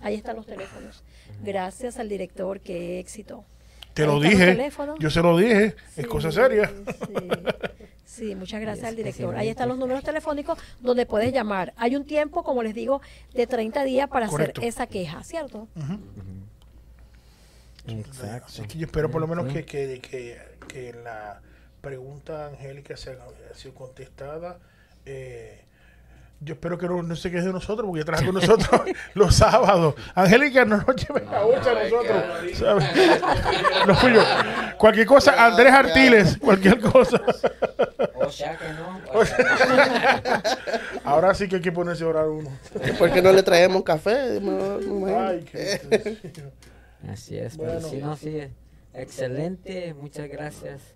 Ahí 0.00 0.14
están 0.14 0.36
los 0.36 0.46
teléfonos. 0.46 1.02
Gracias 1.42 1.98
al 1.98 2.08
director, 2.08 2.60
qué 2.60 2.98
éxito. 3.00 3.44
Te 3.98 4.06
lo 4.06 4.20
dije. 4.20 4.70
Yo 5.00 5.10
se 5.10 5.20
lo 5.22 5.36
dije. 5.36 5.74
Sí, 5.94 6.00
es 6.02 6.06
cosa 6.06 6.30
seria. 6.32 6.70
Sí, 8.04 8.28
Sí, 8.28 8.34
muchas 8.34 8.60
gracias 8.60 8.86
al 8.88 8.96
director. 8.96 9.32
sí, 9.34 9.40
Ahí 9.40 9.48
están 9.48 9.68
los 9.68 9.78
números 9.78 10.02
telefónicos 10.02 10.58
donde 10.80 11.06
puedes 11.06 11.32
llamar. 11.32 11.72
Hay 11.76 11.94
un 11.94 12.04
tiempo, 12.04 12.42
como 12.42 12.62
les 12.64 12.74
digo, 12.74 13.00
de 13.34 13.46
30 13.46 13.84
días 13.84 14.08
para 14.08 14.26
Correcto. 14.28 14.60
hacer 14.60 14.68
esa 14.68 14.86
queja, 14.88 15.22
¿cierto? 15.22 15.68
Exacto. 17.86 18.46
Así 18.46 18.62
que 18.62 18.78
yo 18.78 18.86
espero 18.86 19.10
por 19.10 19.20
lo 19.20 19.26
menos 19.26 19.46
Sí. 19.48 19.54
que, 19.54 19.64
que, 19.64 20.00
que, 20.00 20.38
que 20.68 20.92
la 20.92 21.40
pregunta 21.80 22.46
angélica 22.48 22.96
sea, 22.96 23.14
ha 23.52 23.54
sido 23.56 23.74
contestada. 23.74 24.58
Eh, 25.06 25.62
yo 26.40 26.54
espero 26.54 26.78
que 26.78 26.86
no, 26.86 27.02
no 27.02 27.16
se 27.16 27.30
quede 27.30 27.42
de 27.42 27.52
nosotros, 27.52 27.86
porque 27.88 28.04
trabaja 28.04 28.26
con 28.26 28.34
nosotros 28.36 28.80
los 29.14 29.34
sábados. 29.34 29.94
Angélica, 30.14 30.64
no 30.64 30.76
nos 30.78 30.94
lleves 30.96 31.28
a 31.28 31.44
ocho 31.44 31.70
a 31.70 31.74
no, 31.74 31.82
nosotros. 31.84 32.22
¿sabes? 32.58 32.86
Lo 33.86 33.94
suyo. 33.96 34.22
Cualquier 34.78 35.06
cosa, 35.06 35.46
Andrés 35.46 35.72
Artiles, 35.72 36.38
cualquier 36.38 36.80
cosa. 36.80 37.20
O 38.20 38.30
sea 38.30 38.58
que 38.58 38.64
no. 38.74 39.00
o 39.18 39.24
sea 39.24 40.20
que 40.22 40.98
Ahora 41.04 41.32
sí 41.32 41.48
que 41.48 41.56
hay 41.56 41.62
que 41.62 41.72
ponerse 41.72 42.04
a 42.04 42.08
orar 42.08 42.28
uno. 42.28 42.50
¿Por 42.98 43.10
qué 43.10 43.22
no 43.22 43.32
le 43.32 43.42
traemos 43.42 43.82
café? 43.84 44.38
Me- 44.38 44.50
me 44.50 44.84
imagino. 44.84 45.18
Ay, 45.28 45.44
qué 45.50 46.32
no. 47.02 47.10
Así 47.10 47.38
es, 47.38 47.56
pero 47.56 47.80
sí, 47.80 47.96
no, 47.96 48.16
sí. 48.16 48.42
Excelente, 48.92 49.94
muchas 49.94 50.28
gracias 50.28 50.94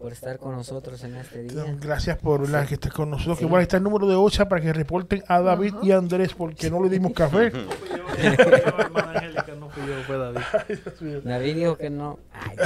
por 0.00 0.12
estar 0.12 0.38
con 0.38 0.52
nosotros 0.56 1.04
en 1.04 1.16
este 1.16 1.42
día. 1.42 1.62
Gracias 1.78 2.16
por 2.16 2.48
la 2.48 2.64
que 2.64 2.74
estés 2.74 2.90
con 2.92 3.10
nosotros. 3.10 3.38
Que 3.38 3.44
bueno, 3.44 3.58
ahí 3.58 3.62
está 3.64 3.76
el 3.76 3.82
número 3.82 4.06
de 4.08 4.14
OCHA 4.14 4.48
para 4.48 4.62
que 4.62 4.72
reporten 4.72 5.22
a 5.28 5.40
David 5.40 5.74
y 5.82 5.92
a 5.92 5.98
Andrés 5.98 6.32
porque 6.32 6.70
no 6.70 6.82
le 6.82 6.88
dimos 6.88 7.12
café. 7.12 7.52
No 8.10 8.16
fui 8.16 8.26
yo, 8.26 8.34
no 8.34 8.40
fui 8.40 8.62
yo, 8.66 8.78
hermana 8.80 9.12
Angélica, 9.14 9.54
no 9.58 9.70
fui 9.70 9.82
yo, 9.86 10.02
fue 10.06 10.18
David. 10.18 11.20
David 11.24 11.54
dijo 11.54 11.76
que 11.78 11.90
no. 11.90 12.18
Ay, 12.32 12.56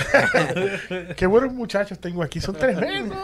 Qué 1.16 1.26
buenos 1.26 1.52
muchachos 1.52 1.98
tengo 1.98 2.22
aquí, 2.22 2.40
son 2.40 2.54
tremendos. 2.56 3.18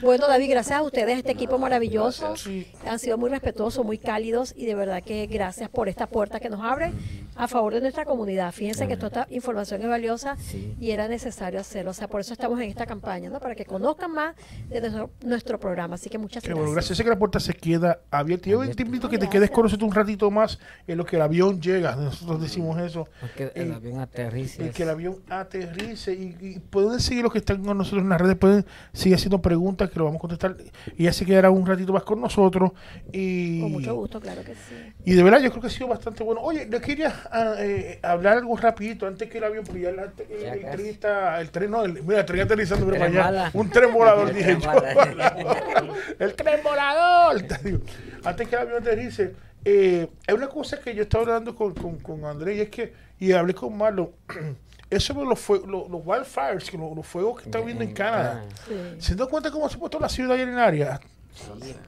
Bueno, 0.00 0.26
David, 0.26 0.50
gracias 0.50 0.78
a 0.78 0.82
ustedes, 0.82 1.18
este 1.18 1.32
equipo 1.32 1.58
maravilloso. 1.58 2.36
sí. 2.36 2.66
Han 2.88 2.98
sido 2.98 3.18
muy 3.18 3.30
respetuosos, 3.30 3.84
muy 3.84 3.98
cálidos 3.98 4.52
y 4.56 4.66
de 4.66 4.74
verdad 4.74 5.02
que 5.02 5.26
gracias 5.26 5.68
por 5.68 5.88
esta 5.88 6.06
puerta 6.06 6.40
que 6.40 6.48
nos 6.48 6.60
abre 6.62 6.92
a 7.36 7.48
favor 7.48 7.74
de 7.74 7.80
nuestra 7.80 8.04
comunidad. 8.04 8.52
Fíjense 8.52 8.88
que 8.88 8.96
toda 8.96 9.22
esta 9.22 9.34
información 9.34 9.82
es 9.82 9.88
valiosa 9.88 10.36
Sí. 10.36 10.74
y 10.80 10.90
era 10.90 11.08
necesario 11.08 11.60
hacerlo. 11.60 11.90
O 11.90 11.94
sea, 11.94 12.08
por 12.08 12.20
eso 12.20 12.32
estamos 12.32 12.60
en 12.60 12.68
esta 12.70 12.86
campaña, 12.86 13.28
¿no? 13.30 13.38
Para 13.40 13.54
que 13.54 13.64
conozcan 13.64 14.12
más 14.12 14.34
de 14.68 14.80
nuestro, 14.80 15.10
nuestro 15.24 15.60
programa. 15.60 15.94
Así 15.96 16.08
que 16.10 16.18
muchas 16.18 16.42
Qué 16.42 16.48
gracias. 16.48 16.58
bueno, 16.62 16.72
gracias. 16.72 16.96
Sé 16.98 17.04
que 17.04 17.10
la 17.10 17.18
puerta 17.18 17.40
se 17.40 17.54
queda 17.54 18.00
abierta. 18.10 18.48
Yo 18.48 18.68
te 18.74 18.82
invito 18.82 19.06
a 19.06 19.10
que 19.10 19.18
te 19.18 19.28
quedes 19.28 19.50
con 19.50 19.64
nosotros 19.64 19.88
un 19.88 19.94
ratito 19.94 20.30
más 20.30 20.58
en 20.86 20.96
lo 20.98 21.04
que 21.04 21.16
el 21.16 21.22
avión 21.22 21.60
llega. 21.60 21.94
Nosotros 21.96 22.40
decimos 22.40 22.78
eso. 22.80 23.08
porque 23.20 23.50
el 23.54 23.70
Eh, 23.70 23.74
avión 23.74 24.00
aterriza. 24.00 24.62
En 24.64 24.72
que 24.72 24.82
el 24.82 24.90
avión 24.90 25.16
aterrice 25.28 26.12
y, 26.14 26.36
y 26.40 26.58
pueden 26.58 27.00
seguir 27.00 27.22
los 27.22 27.32
que 27.32 27.38
están 27.38 27.62
con 27.64 27.76
nosotros 27.78 28.02
en 28.02 28.08
las 28.08 28.20
redes, 28.20 28.36
pueden 28.36 28.64
seguir 28.92 29.16
haciendo 29.16 29.40
preguntas 29.42 29.90
que 29.90 29.98
lo 29.98 30.04
vamos 30.06 30.18
a 30.18 30.20
contestar. 30.20 30.56
Y 30.96 31.04
ya 31.04 31.12
se 31.12 31.24
quedará 31.26 31.50
un 31.50 31.66
ratito 31.66 31.92
más 31.92 32.02
con 32.02 32.20
nosotros. 32.20 32.72
Y, 33.12 33.60
Con 33.60 33.72
mucho 33.72 33.94
gusto, 33.94 34.20
claro 34.20 34.42
que 34.42 34.54
sí. 34.54 34.74
Y 35.04 35.14
de 35.14 35.22
verdad 35.22 35.40
yo 35.40 35.50
creo 35.50 35.60
que 35.60 35.66
ha 35.68 35.70
sido 35.70 35.88
bastante 35.88 36.22
bueno. 36.24 36.40
Oye, 36.40 36.66
le 36.66 36.80
quería 36.80 37.10
ah, 37.32 37.54
eh, 37.58 37.98
hablar 38.02 38.38
algo 38.38 38.56
rapidito 38.56 39.06
antes 39.06 39.28
que 39.30 39.38
el 39.38 39.44
avión, 39.44 39.64
porque 39.64 39.82
ya 39.82 39.92
la- 39.92 40.04
el, 40.04 40.40
Ya 40.42 40.52
el 40.54 40.70
tren 40.70 40.86
está, 40.86 41.40
el 41.40 41.50
tren 41.50 41.70
no, 41.70 41.84
el, 41.84 42.02
mira, 42.02 42.20
el 42.20 42.26
tren 42.26 42.40
aterrizando, 42.42 42.86
mira 42.86 42.98
tren 42.98 43.12
para 43.14 43.26
allá. 43.28 43.38
bala. 43.38 43.50
Un 43.54 43.70
tren 43.70 43.92
volador, 43.92 44.28
El 44.30 44.34
dije 44.36 44.56
tren 44.56 44.60
yo. 44.60 45.94
el 46.18 46.34
tren 46.34 46.60
volador. 46.62 47.42
Te 47.42 47.58
digo, 47.64 47.78
antes 48.24 48.48
que 48.48 48.54
el 48.56 48.62
avión 48.62 48.82
aterrice, 48.82 49.34
eh, 49.64 50.08
hay 50.26 50.34
una 50.34 50.48
cosa 50.48 50.80
que 50.80 50.94
yo 50.94 51.02
estaba 51.02 51.22
hablando 51.24 51.54
con, 51.54 51.74
con, 51.74 51.98
con 51.98 52.24
Andrés 52.24 52.56
y 52.56 52.60
es 52.62 52.68
que, 52.70 52.92
y 53.18 53.32
hablé 53.32 53.54
con 53.54 53.76
Marlon, 53.76 54.10
eso 54.90 55.14
de 55.14 55.24
los, 55.24 55.38
fue- 55.40 55.60
los, 55.66 55.90
los 55.90 56.00
wildfires, 56.04 56.70
que 56.70 56.78
los, 56.78 56.94
los 56.96 57.06
fuegos 57.06 57.40
que 57.42 57.48
están 57.48 57.64
viendo 57.64 57.82
en 57.82 57.92
Canadá. 57.92 58.44
Sí. 58.68 58.74
¿Se 58.98 59.14
dan 59.16 59.28
cuenta 59.28 59.50
cómo 59.50 59.68
se 59.68 59.76
ha 59.76 59.78
puesto 59.80 59.98
la 59.98 60.08
ciudad 60.08 60.32
ayer 60.32 60.48
en 60.48 60.58
área? 60.58 61.00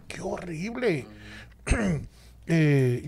Qué 0.08 0.20
horrible. 0.20 1.06
Eh, 2.50 3.06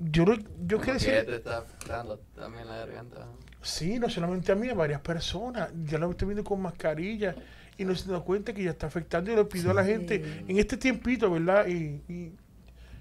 yo, 0.00 0.24
yo 0.66 0.78
quiero 0.78 0.94
decir, 0.94 1.24
te 1.26 1.36
está 1.36 1.58
afectando 1.58 2.18
también 2.34 2.66
la 2.66 2.78
garganta. 2.78 3.26
sí, 3.62 3.98
no 3.98 4.08
solamente 4.08 4.52
a 4.52 4.54
mí, 4.54 4.68
a 4.68 4.74
varias 4.74 5.00
personas. 5.00 5.70
Ya 5.84 5.98
lo 5.98 6.10
estoy 6.10 6.28
viendo 6.28 6.44
con 6.44 6.60
mascarilla 6.62 7.34
y 7.76 7.84
no 7.84 7.94
se 7.94 8.10
dan 8.10 8.22
cuenta 8.22 8.52
que 8.52 8.62
ya 8.64 8.70
está 8.70 8.86
afectando. 8.86 9.32
Y 9.32 9.36
le 9.36 9.44
pido 9.44 9.70
a 9.70 9.74
la 9.74 9.84
gente 9.84 10.44
en 10.48 10.58
este 10.58 10.76
tiempito, 10.76 11.30
¿verdad? 11.30 11.66
Y, 11.68 12.02
y, 12.08 12.32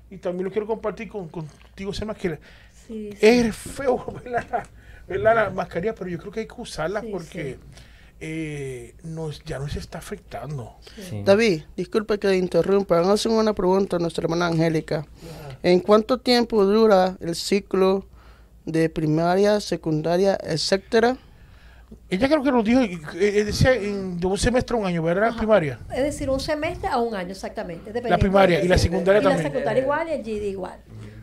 y 0.09 0.17
también 0.17 0.45
lo 0.45 0.51
quiero 0.51 0.67
compartir 0.67 1.09
con, 1.09 1.29
contigo, 1.29 1.93
Semas, 1.93 2.17
que 2.17 2.39
Sí, 2.87 3.11
sí. 3.11 3.17
es 3.21 3.55
feo, 3.55 4.05
¿verdad? 4.23 4.67
¿verdad? 5.07 5.35
La 5.35 5.49
mascarilla, 5.51 5.95
pero 5.95 6.09
yo 6.09 6.17
creo 6.19 6.31
que 6.31 6.41
hay 6.41 6.47
que 6.47 6.61
usarla 6.61 7.01
Sí, 7.01 7.09
porque 7.11 7.53
sí. 7.55 7.59
eh, 8.19 8.95
nos, 9.03 9.43
ya 9.43 9.59
nos 9.59 9.75
está 9.75 9.99
afectando. 9.99 10.75
Sí. 10.95 11.21
David, 11.23 11.63
disculpe 11.77 12.19
que 12.19 12.35
interrumpa. 12.35 12.99
Hacen 13.11 13.31
una 13.33 13.53
pregunta 13.53 13.97
a 13.97 13.99
nuestra 13.99 14.23
hermana 14.23 14.47
Angélica. 14.47 15.05
¿En 15.61 15.79
cuánto 15.79 16.19
tiempo 16.19 16.63
dura 16.65 17.17
el 17.19 17.35
ciclo 17.35 18.05
de 18.65 18.89
primaria, 18.89 19.59
secundaria, 19.59 20.37
etcétera? 20.41 21.17
Ella 22.09 22.27
creo 22.27 22.43
que 22.43 22.51
nos 22.51 22.63
dijo, 22.63 22.81
eh, 22.81 22.99
eh, 23.15 23.43
decía 23.43 23.73
en 23.73 24.19
de 24.19 24.27
un 24.27 24.37
semestre 24.37 24.77
a 24.77 24.79
un 24.79 24.85
año, 24.85 25.01
¿verdad? 25.01 25.35
Primaria. 25.35 25.79
Es 25.93 26.03
decir, 26.03 26.29
un 26.29 26.39
semestre 26.39 26.87
a 26.87 26.97
un 26.97 27.15
año 27.15 27.31
exactamente. 27.31 27.87
La 27.87 27.93
dependiendo 27.93 28.19
primaria 28.19 28.63
y 28.63 28.67
la 28.67 28.77
secundaria 28.77 29.21
y 29.21 29.23
la 29.23 29.29
también. 29.31 29.51
secundaria 29.51 29.81
igual 29.81 30.07
y 30.07 30.11
el 30.11 30.21
GD 30.21 30.43
igual. 30.49 30.79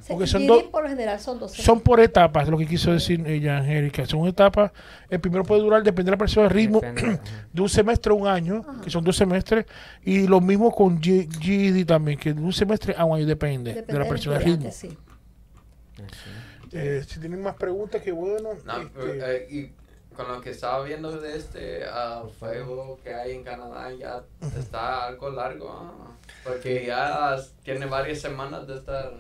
Porque 0.09 0.27
son 0.27 0.43
GD 0.43 0.47
dos- 0.49 0.63
por 0.65 0.83
lo 0.85 0.89
general 0.89 1.19
son 1.21 1.39
dos 1.39 1.53
Son 1.53 1.81
por 1.81 2.01
etapas, 2.01 2.49
lo 2.49 2.57
que 2.59 2.67
quiso 2.67 2.93
decir 2.93 3.27
ella, 3.27 3.59
Angélica. 3.59 4.07
Son 4.07 4.27
etapas. 4.27 4.71
El 5.11 5.21
primero 5.21 5.43
puede 5.45 5.63
durar, 5.63 5.83
depende 5.83 6.11
de 6.11 6.17
la 6.17 6.19
persona, 6.19 6.47
el 6.47 6.53
ritmo 6.53 6.81
Depende, 6.81 7.21
de 7.53 7.63
un 7.63 7.69
semestre 7.69 8.13
a 8.13 8.15
un 8.15 8.27
año, 8.27 8.65
que 8.83 8.91
son 8.91 9.03
dos 9.05 9.17
semestres. 9.17 9.67
Y 10.05 10.27
lo 10.29 10.41
mismo 10.41 10.71
con 10.71 11.01
G- 11.01 11.29
GED 11.41 11.85
también, 11.87 12.19
que 12.19 12.33
de 12.35 12.41
un 12.41 12.53
semestre 12.53 12.95
a 12.97 13.05
un 13.05 13.17
año 13.17 13.27
depende, 13.27 13.71
Depende 13.75 13.93
de 13.93 13.99
la 13.99 14.05
del 14.05 14.09
persona, 14.13 14.37
el 14.37 14.45
ritmo. 14.45 14.71
sí. 14.73 14.97
Eh, 16.73 17.05
si 17.07 17.21
tienen 17.21 17.43
más 17.43 17.55
preguntas, 17.57 18.03
que 18.03 18.13
bueno. 18.13 18.51
No, 18.65 18.81
este, 18.83 19.37
eh, 19.37 19.47
y 19.51 19.73
con 20.15 20.29
lo 20.29 20.41
que 20.41 20.51
estaba 20.51 20.83
viendo 20.85 21.19
de 21.21 21.37
este 21.37 21.85
ah, 21.91 22.25
fuego 22.39 22.99
que 23.03 23.15
hay 23.15 23.33
en 23.37 23.45
Canadá 23.45 23.91
ya 23.93 24.23
está 24.59 25.07
algo 25.07 25.31
largo, 25.31 26.17
porque 26.45 26.85
ya 26.87 27.37
tiene 27.63 27.87
varias 27.87 28.21
semanas 28.21 28.67
de 28.67 28.77
estar 28.77 29.13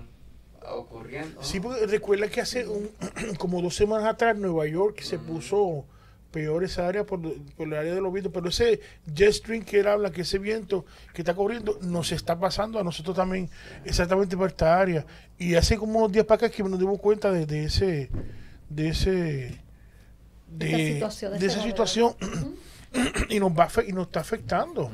ocurriendo. 0.75 1.43
Sí, 1.43 1.61
porque 1.61 1.87
recuerda 1.87 2.29
que 2.29 2.41
hace 2.41 2.67
un, 2.67 2.91
como 3.39 3.62
dos 3.62 3.75
semanas 3.75 4.07
atrás 4.07 4.37
Nueva 4.37 4.67
York 4.67 5.01
se 5.01 5.19
puso 5.19 5.85
peor 6.31 6.64
esa 6.64 6.87
área 6.87 7.05
por, 7.05 7.21
por 7.57 7.67
el 7.67 7.75
área 7.75 7.95
de 7.95 8.01
los 8.01 8.12
vientos, 8.12 8.33
pero 8.33 8.49
ese 8.49 8.81
jet 9.07 9.33
stream 9.33 9.64
que 9.64 9.81
él 9.81 9.87
habla, 9.87 10.11
que 10.11 10.23
ese 10.23 10.39
viento 10.39 10.85
que 11.14 11.23
está 11.23 11.35
corriendo, 11.35 11.79
nos 11.83 12.12
está 12.12 12.39
pasando 12.39 12.79
a 12.79 12.85
nosotros 12.85 13.17
también 13.17 13.49
exactamente 13.85 14.37
por 14.37 14.49
esta 14.49 14.79
área. 14.79 15.07
Y 15.39 15.55
hace 15.55 15.79
como 15.79 15.99
unos 15.99 16.12
días 16.12 16.27
para 16.27 16.47
acá 16.47 16.55
que 16.55 16.62
nos 16.62 16.79
dimos 16.79 16.99
cuenta 17.01 17.31
de, 17.31 17.47
de 17.47 17.64
ese, 17.64 18.11
de 18.69 18.89
ese, 18.89 19.61
de, 20.49 20.69
Esa 20.69 20.93
situación, 20.93 21.33
de 21.33 21.39
de 21.39 21.47
ese 21.47 21.59
esa 21.59 21.67
situación 21.67 22.17
y 23.31 23.41
nos 23.41 23.53
va 23.53 23.69
y 23.87 23.93
nos 23.93 24.07
está 24.07 24.21
afectando 24.21 24.91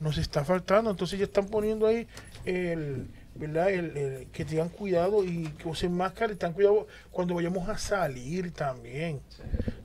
nos 0.00 0.18
está 0.18 0.44
faltando. 0.44 0.90
Entonces 0.90 1.18
ya 1.18 1.24
están 1.24 1.46
poniendo 1.46 1.86
ahí 1.86 2.06
el, 2.44 3.08
¿verdad? 3.38 3.70
El, 3.70 3.96
el- 3.96 4.26
que 4.28 4.44
tengan 4.44 4.68
cuidado 4.68 5.24
y 5.24 5.44
que 5.58 5.68
usen 5.68 5.92
máscara 5.96 6.32
y 6.32 6.36
tengan 6.36 6.54
cuidado 6.54 6.86
cuando 7.10 7.34
vayamos 7.34 7.68
a 7.68 7.78
salir 7.78 8.50
también. 8.52 9.20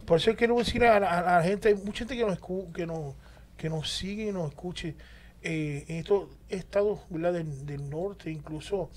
Por 0.05 0.17
eso 0.17 0.35
quiero 0.35 0.57
decir 0.57 0.83
a, 0.83 0.99
la- 0.99 1.19
a 1.19 1.37
la 1.39 1.43
gente, 1.43 1.69
hay 1.69 1.75
mucha 1.75 1.99
gente 1.99 2.17
que 2.17 2.25
nos, 2.25 2.39
escu- 2.39 2.71
que 2.73 2.85
nos, 2.85 3.15
que 3.57 3.69
nos 3.69 3.89
sigue 3.91 4.29
y 4.29 4.31
nos 4.31 4.49
escuche 4.49 4.95
eh, 5.43 5.85
en 5.87 5.97
estos 5.97 6.29
estados 6.49 6.99
¿verdad? 7.09 7.33
Del, 7.33 7.65
del 7.65 7.89
norte, 7.89 8.31
incluso 8.31 8.89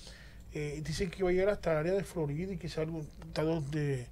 eh, 0.53 0.81
dicen 0.85 1.11
que 1.11 1.23
va 1.23 1.31
a 1.31 1.33
llegar 1.33 1.51
hasta 1.51 1.73
el 1.73 1.79
área 1.79 1.93
de 1.93 2.05
Florida 2.05 2.53
y 2.53 2.57
quizás 2.57 2.79
algunos 2.79 3.07
estados 3.27 3.71
de, 3.71 4.07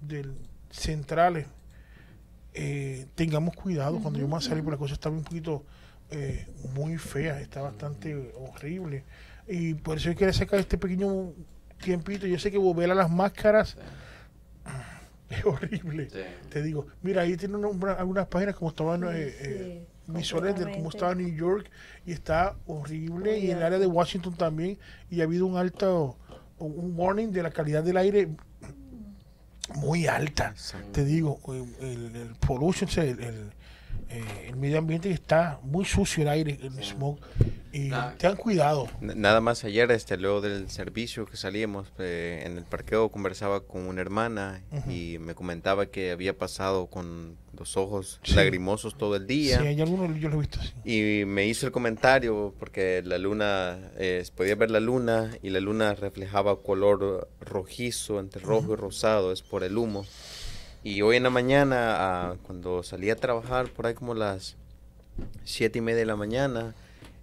del 0.00 0.34
centrales. 0.70 1.46
Eh, 2.56 3.06
tengamos 3.16 3.56
cuidado 3.56 4.00
cuando 4.00 4.18
yo 4.20 4.26
vamos 4.26 4.46
a 4.46 4.48
salir, 4.50 4.62
porque 4.62 4.76
la 4.76 4.78
cosa 4.78 4.94
está 4.94 5.08
un 5.08 5.24
poquito 5.24 5.64
eh, 6.10 6.46
muy 6.74 6.98
fea, 6.98 7.40
está 7.40 7.62
bastante 7.62 8.14
horrible. 8.36 9.02
Y 9.48 9.74
por 9.74 9.98
eso 9.98 10.10
yo 10.10 10.16
quería 10.16 10.32
sacar 10.32 10.58
este 10.60 10.78
pequeño 10.78 11.32
tiempito. 11.82 12.26
Yo 12.26 12.38
sé 12.38 12.50
que 12.50 12.58
volver 12.58 12.90
a 12.90 12.94
las 12.94 13.10
máscaras 13.10 13.76
es 15.28 15.44
horrible. 15.44 16.08
Sí. 16.10 16.18
Te 16.50 16.62
digo, 16.62 16.86
mira, 17.02 17.22
ahí 17.22 17.36
tiene 17.36 17.56
una- 17.56 17.68
una- 17.68 17.92
algunas 17.92 18.26
páginas 18.26 18.54
como 18.56 18.70
estaban 18.70 19.02
eh, 19.04 19.08
eh, 19.40 19.86
visuales 20.06 20.58
de 20.58 20.70
cómo 20.72 20.90
estaba 20.90 21.14
New 21.14 21.34
York 21.34 21.70
y 22.06 22.12
está 22.12 22.56
horrible. 22.66 23.38
y 23.38 23.50
en 23.50 23.58
el 23.58 23.62
área 23.64 23.78
de 23.78 23.86
Washington 23.86 24.34
también. 24.36 24.78
Y 25.10 25.20
ha 25.20 25.24
habido 25.24 25.46
un 25.46 25.56
alto, 25.56 26.16
un 26.58 26.92
warning 26.98 27.30
de 27.32 27.42
la 27.42 27.50
calidad 27.50 27.82
del 27.82 27.96
aire 27.96 28.28
muy 29.76 30.06
alta. 30.06 30.54
Te 30.92 31.04
digo, 31.04 31.40
el, 31.80 32.14
el 32.16 32.34
pollution, 32.46 32.88
el, 32.96 33.20
el, 33.22 33.50
eh, 34.10 34.46
el 34.48 34.56
medio 34.56 34.78
ambiente 34.78 35.10
está 35.10 35.58
muy 35.62 35.84
sucio 35.84 36.22
el 36.22 36.28
aire, 36.28 36.58
el 36.62 36.82
smoke. 36.84 37.20
Y 37.72 37.90
Ah. 37.90 38.14
tengan 38.16 38.36
cuidado. 38.36 38.86
Nada 39.00 39.40
más 39.40 39.64
ayer, 39.64 39.90
este, 39.90 40.16
luego 40.16 40.40
del 40.40 40.70
servicio 40.70 41.26
que 41.26 41.36
salíamos 41.36 41.88
eh, 41.98 42.44
en 42.46 42.56
el 42.56 42.64
parqueo, 42.64 43.08
conversaba 43.10 43.62
con 43.66 43.88
una 43.88 44.00
hermana 44.00 44.62
y 44.88 45.16
me 45.18 45.34
comentaba 45.34 45.86
que 45.86 46.12
había 46.12 46.38
pasado 46.38 46.86
con 46.86 47.36
los 47.58 47.76
ojos 47.76 48.20
Sí. 48.22 48.34
lagrimosos 48.36 48.96
todo 48.96 49.16
el 49.16 49.26
día. 49.26 49.58
Sí, 49.60 49.66
hay 49.66 49.80
algunos, 49.80 50.16
yo 50.20 50.28
lo 50.28 50.36
he 50.36 50.40
visto 50.40 50.60
así. 50.60 50.72
Y 50.84 51.24
me 51.24 51.46
hizo 51.48 51.66
el 51.66 51.72
comentario 51.72 52.54
porque 52.60 53.02
la 53.04 53.18
luna, 53.18 53.76
eh, 53.96 54.24
podía 54.36 54.54
ver 54.54 54.70
la 54.70 54.78
luna 54.80 55.32
y 55.42 55.50
la 55.50 55.58
luna 55.58 55.94
reflejaba 55.94 56.62
color 56.62 57.28
rojizo, 57.40 58.20
entre 58.20 58.40
rojo 58.40 58.74
y 58.74 58.76
rosado, 58.76 59.32
es 59.32 59.42
por 59.42 59.64
el 59.64 59.76
humo. 59.76 60.06
Y 60.84 61.00
hoy 61.02 61.16
en 61.16 61.22
la 61.22 61.30
mañana, 61.30 61.76
ah, 61.96 62.34
cuando 62.46 62.82
salí 62.82 63.08
a 63.10 63.16
trabajar, 63.16 63.68
por 63.70 63.86
ahí 63.86 63.94
como 63.94 64.14
las 64.14 64.56
siete 65.44 65.78
y 65.78 65.82
media 65.82 66.00
de 66.00 66.06
la 66.06 66.16
mañana, 66.16 66.74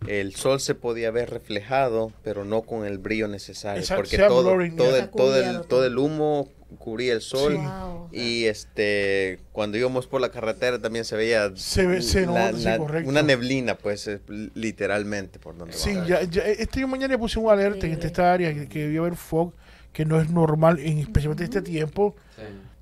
el 0.08 0.34
sol 0.36 0.60
se 0.60 0.74
podía 0.74 1.12
ver 1.12 1.30
reflejado, 1.30 2.12
pero 2.24 2.44
no 2.44 2.64
con 2.64 2.86
el 2.86 2.98
brillo 2.98 3.28
necesario, 3.28 3.82
Exacto, 3.82 4.02
porque 4.02 4.16
sea 4.18 4.28
todo, 4.30 4.56
blurring, 4.56 4.76
todo, 4.76 4.96
el, 4.98 5.10
todo, 5.10 5.36
el, 5.38 5.62
todo 5.68 5.86
el 5.86 5.98
humo 6.00 6.50
cubría 6.80 7.14
el 7.14 7.22
sol. 7.22 7.52
Sí. 7.54 7.58
Wow. 7.60 8.10
Y 8.12 8.46
este, 8.46 9.38
cuando 9.52 9.78
íbamos 9.78 10.08
por 10.08 10.22
la 10.22 10.30
carretera 10.30 10.80
también 10.80 11.06
se 11.06 11.16
veía 11.16 11.52
Se 11.56 11.86
ve- 11.86 12.02
se 12.02 12.26
la- 12.26 12.54
sí, 12.54 12.64
la- 12.64 12.78
correcto. 12.80 13.10
una 13.10 13.22
neblina, 13.22 13.76
pues 13.76 14.10
literalmente 14.56 15.38
por 15.38 15.56
donde 15.56 15.74
Sí, 15.78 15.94
ya, 16.08 16.24
ya, 16.24 16.42
este 16.46 16.84
mañana 16.88 17.16
puse 17.20 17.38
un 17.38 17.52
alerta 17.52 17.86
en 17.86 17.94
Increíble. 17.94 18.08
esta 18.08 18.34
área 18.34 18.54
que, 18.56 18.68
que 18.68 18.80
debía 18.80 19.02
haber 19.02 19.16
fog, 19.18 19.54
que 19.94 20.04
no 20.06 20.20
es 20.20 20.32
normal, 20.32 20.80
en, 20.80 20.98
especialmente 20.98 21.44
este 21.44 21.62
tiempo. 21.62 22.16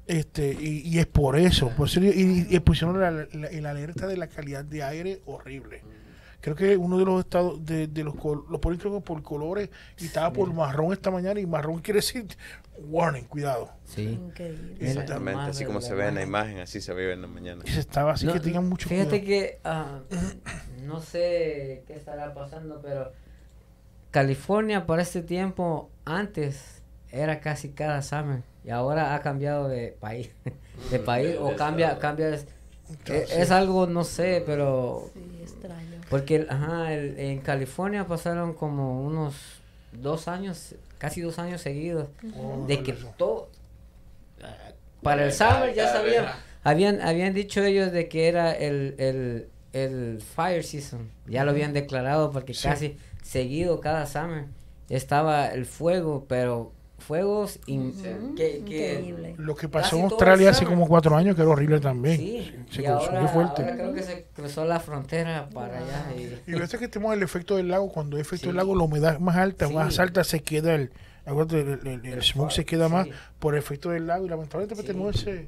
Este, 0.09 0.57
y, 0.59 0.79
y 0.87 0.97
es 0.97 1.05
por 1.05 1.37
eso, 1.37 1.69
por 1.77 1.87
eso 1.87 1.99
y, 2.01 2.47
y 2.49 2.59
pusieron 2.61 2.99
la, 2.99 3.11
la- 3.11 3.47
el 3.47 3.65
alerta 3.67 4.07
de 4.07 4.17
la 4.17 4.25
calidad 4.25 4.65
de 4.65 4.81
aire 4.81 5.21
horrible. 5.27 5.83
Creo 6.41 6.55
que 6.55 6.75
uno 6.77 6.97
de 6.97 7.05
los 7.05 7.19
estados 7.19 7.63
de, 7.63 7.85
de 7.85 8.03
los 8.03 8.15
col- 8.15 8.43
los 8.49 8.59
que 8.59 9.01
por 9.03 9.21
colores 9.21 9.69
y 9.99 10.05
estaba 10.05 10.33
por 10.33 10.51
marrón 10.51 10.93
esta 10.93 11.11
mañana 11.11 11.39
y 11.39 11.45
marrón 11.45 11.79
quiere 11.79 11.99
decir 11.99 12.25
warning, 12.79 13.25
cuidado. 13.25 13.69
Sí. 13.85 14.19
Exactamente, 14.79 15.35
más 15.35 15.49
así 15.49 15.63
como 15.65 15.79
se 15.79 15.93
ve 15.93 16.07
en 16.07 16.15
la 16.15 16.23
imagen. 16.23 16.57
así 16.59 16.81
se 16.81 16.91
ve 16.93 17.13
en 17.13 17.21
la 17.21 17.27
mañana. 17.27 17.61
Y 17.67 17.69
se 17.69 17.79
estaba 17.81 18.13
así 18.13 18.25
No, 18.25 18.33
que 18.33 18.39
tengan 18.39 18.67
mucho 18.67 18.89
Fíjate 18.89 19.21
cuidado. 19.21 19.25
que 19.27 19.59
ah, 19.63 19.99
no 20.85 21.01
sé 21.01 21.83
qué 21.85 21.93
estará 21.95 22.33
pasando, 22.33 22.81
pero 22.81 23.11
California 24.09 24.87
para 24.87 25.03
este 25.03 25.21
tiempo 25.21 25.91
antes 26.05 26.78
era 27.11 27.39
casi 27.39 27.69
cada 27.69 28.01
summer 28.01 28.41
y 28.63 28.69
ahora 28.69 29.15
ha 29.15 29.21
cambiado 29.21 29.67
de 29.67 29.95
país, 29.99 30.29
de 30.91 30.99
Mm, 30.99 31.03
país 31.03 31.35
o 31.39 31.55
cambia, 31.55 31.97
cambia. 31.99 32.29
Es, 32.29 32.47
Entonces, 32.89 33.31
es 33.37 33.51
algo 33.51 33.85
no 33.87 34.03
sé, 34.03 34.43
pero 34.45 35.09
Sí, 35.13 35.39
extraño. 35.43 36.01
porque 36.09 36.45
ajá, 36.49 36.93
el- 36.93 37.19
en 37.19 37.39
California 37.41 38.05
pasaron 38.07 38.53
como 38.53 39.01
unos 39.05 39.35
dos 39.91 40.27
años, 40.27 40.75
casi 40.97 41.21
dos 41.21 41.39
años 41.39 41.61
seguidos 41.61 42.09
oh, 42.35 42.65
de 42.67 42.83
que 42.83 42.91
eso. 42.91 43.13
todo 43.17 43.49
para 45.01 45.25
el 45.25 45.31
summer 45.33 45.73
ya 45.73 45.87
sabían 45.87 46.25
habían 46.63 47.01
habían 47.01 47.33
dicho 47.33 47.63
ellos 47.63 47.91
de 47.91 48.09
que 48.09 48.27
era 48.27 48.51
el, 48.51 48.95
el, 48.99 49.49
el 49.73 50.21
fire 50.21 50.63
season 50.63 51.09
ya 51.25 51.43
lo 51.45 51.51
habían 51.51 51.73
declarado 51.73 52.31
porque 52.31 52.53
Sí. 52.53 52.67
casi 52.67 52.97
seguido 53.23 53.79
cada 53.81 54.05
summer 54.05 54.45
estaba 54.89 55.47
el 55.47 55.65
fuego 55.65 56.25
pero 56.27 56.73
fuegos 56.99 57.59
in- 57.65 57.93
Sí. 57.93 58.03
que, 58.35 58.63
que 58.65 58.93
Increíble. 58.99 59.35
Lo 59.37 59.55
que 59.55 59.67
pasó 59.67 59.97
en 59.97 60.03
Australia 60.03 60.51
hace 60.51 60.65
como 60.65 60.87
cuatro 60.87 61.15
años 61.15 61.35
que 61.35 61.41
era 61.41 61.51
horrible 61.51 61.79
también. 61.79 62.17
sí 62.17 62.51
Se 62.71 62.81
y 62.81 62.85
cruzó 62.85 62.99
ahora, 63.09 63.19
muy 63.21 63.29
fuerte. 63.29 63.61
ahora 63.63 63.75
creo 63.75 63.93
que 63.93 64.03
se 64.03 64.25
cruzó 64.35 64.65
la 64.65 64.79
frontera 64.79 65.49
para 65.53 65.77
allá 65.79 66.13
y, 66.17 66.51
Y 66.51 66.53
ves 66.59 66.69
que 66.75 66.87
tenemos 66.87 67.13
el 67.15 67.23
efecto 67.23 67.55
del 67.57 67.67
lago, 67.69 67.89
cuando 67.91 68.17
hay 68.17 68.21
efecto 68.21 68.43
Sí. 68.43 68.47
del 68.47 68.57
lago, 68.57 68.75
la 68.75 68.83
humedad 68.83 69.19
más 69.19 69.35
alta, 69.37 69.67
Sí. 69.67 69.73
más 69.73 69.97
alta 69.99 70.23
se 70.23 70.41
queda 70.41 70.75
el, 70.75 70.91
el, 71.25 71.51
el- 71.57 71.87
el 71.87 72.05
El 72.05 72.23
smoke 72.23 72.51
se 72.51 72.65
queda 72.65 72.89
más 72.89 73.07
por 73.39 73.53
el 73.55 73.59
efecto 73.59 73.89
del 73.89 74.07
lago 74.07 74.25
y 74.25 74.29
lamentablemente 74.29 74.75
pues, 74.75 74.85
Sí. 74.85 74.91
tenemos 74.93 75.15
ese, 75.15 75.47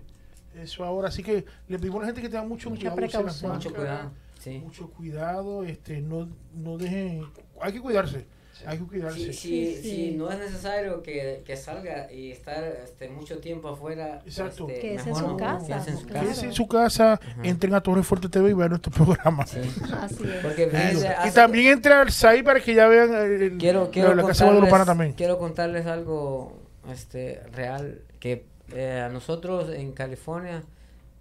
eso 0.62 0.84
ahora. 0.84 1.08
Así 1.10 1.24
que 1.24 1.46
le 1.68 1.80
pedimos 1.80 1.98
a 2.00 2.02
la 2.02 2.06
gente 2.08 2.22
que 2.22 2.30
tenga 2.30 2.44
mucho 2.44 2.70
Mucha 2.70 2.94
precaución. 2.94 3.54
mucho 3.54 3.74
cuidado 3.74 4.12
sí 4.40 4.58
mucho 4.58 4.90
cuidado, 4.90 5.64
este, 5.64 6.02
no, 6.02 6.28
no 6.56 6.76
dejen, 6.80 7.24
hay 7.62 7.74
que 7.74 7.80
cuidarse, 7.80 8.26
hay 8.66 8.78
que 8.78 8.86
cuidarse. 8.86 9.18
si, 9.20 9.34
Sí, 9.34 9.76
sí. 9.76 9.82
si 9.82 10.12
no 10.12 10.32
es 10.32 10.40
necesario 10.40 11.02
que, 11.04 11.44
que 11.46 11.56
salga 11.58 12.12
y 12.12 12.32
estar 12.32 12.64
este, 12.84 13.10
mucho 13.10 13.40
tiempo 13.40 13.70
afuera, 13.70 14.22
Exacto. 14.26 14.68
este, 14.70 14.80
Quédese 14.82 15.10
en 15.10 15.16
mejor 15.16 15.24
su 15.24 15.28
no, 15.32 15.38
casa, 15.38 15.84
en 15.90 15.98
su 15.98 16.06
claro. 16.06 16.22
Quédense 16.22 16.46
en 16.46 16.54
su 16.54 16.68
casa, 16.68 17.20
entren 17.44 17.74
a 17.74 17.82
Torre 17.82 18.04
Fuerte 18.04 18.30
TV 18.30 18.50
y 18.50 18.54
vean 18.54 18.70
nuestro 18.70 18.92
programa. 18.92 19.46
Sí. 19.48 19.60
Así 20.00 20.16
es. 20.24 20.44
Porque 20.44 20.66
Digo, 20.68 20.78
fíjense, 20.78 21.16
y 21.28 21.32
también 21.32 21.74
entren 21.74 21.98
al 21.98 22.12
SAI 22.12 22.44
para 22.44 22.60
que 22.60 22.74
ya 22.74 22.88
vean 22.88 23.14
el, 23.14 23.42
el- 23.42 23.58
quiero, 23.58 23.90
quiero, 23.92 24.14
la 24.16 24.24
Casa 24.26 24.52
de 24.52 24.86
también. 24.86 25.14
quiero 25.14 25.38
contarles 25.38 25.86
algo 25.86 26.60
este, 26.92 27.42
real, 27.54 28.02
que 28.20 28.46
eh, 28.74 29.02
a 29.06 29.10
nosotros 29.10 29.70
en 29.74 29.92
California, 29.92 30.64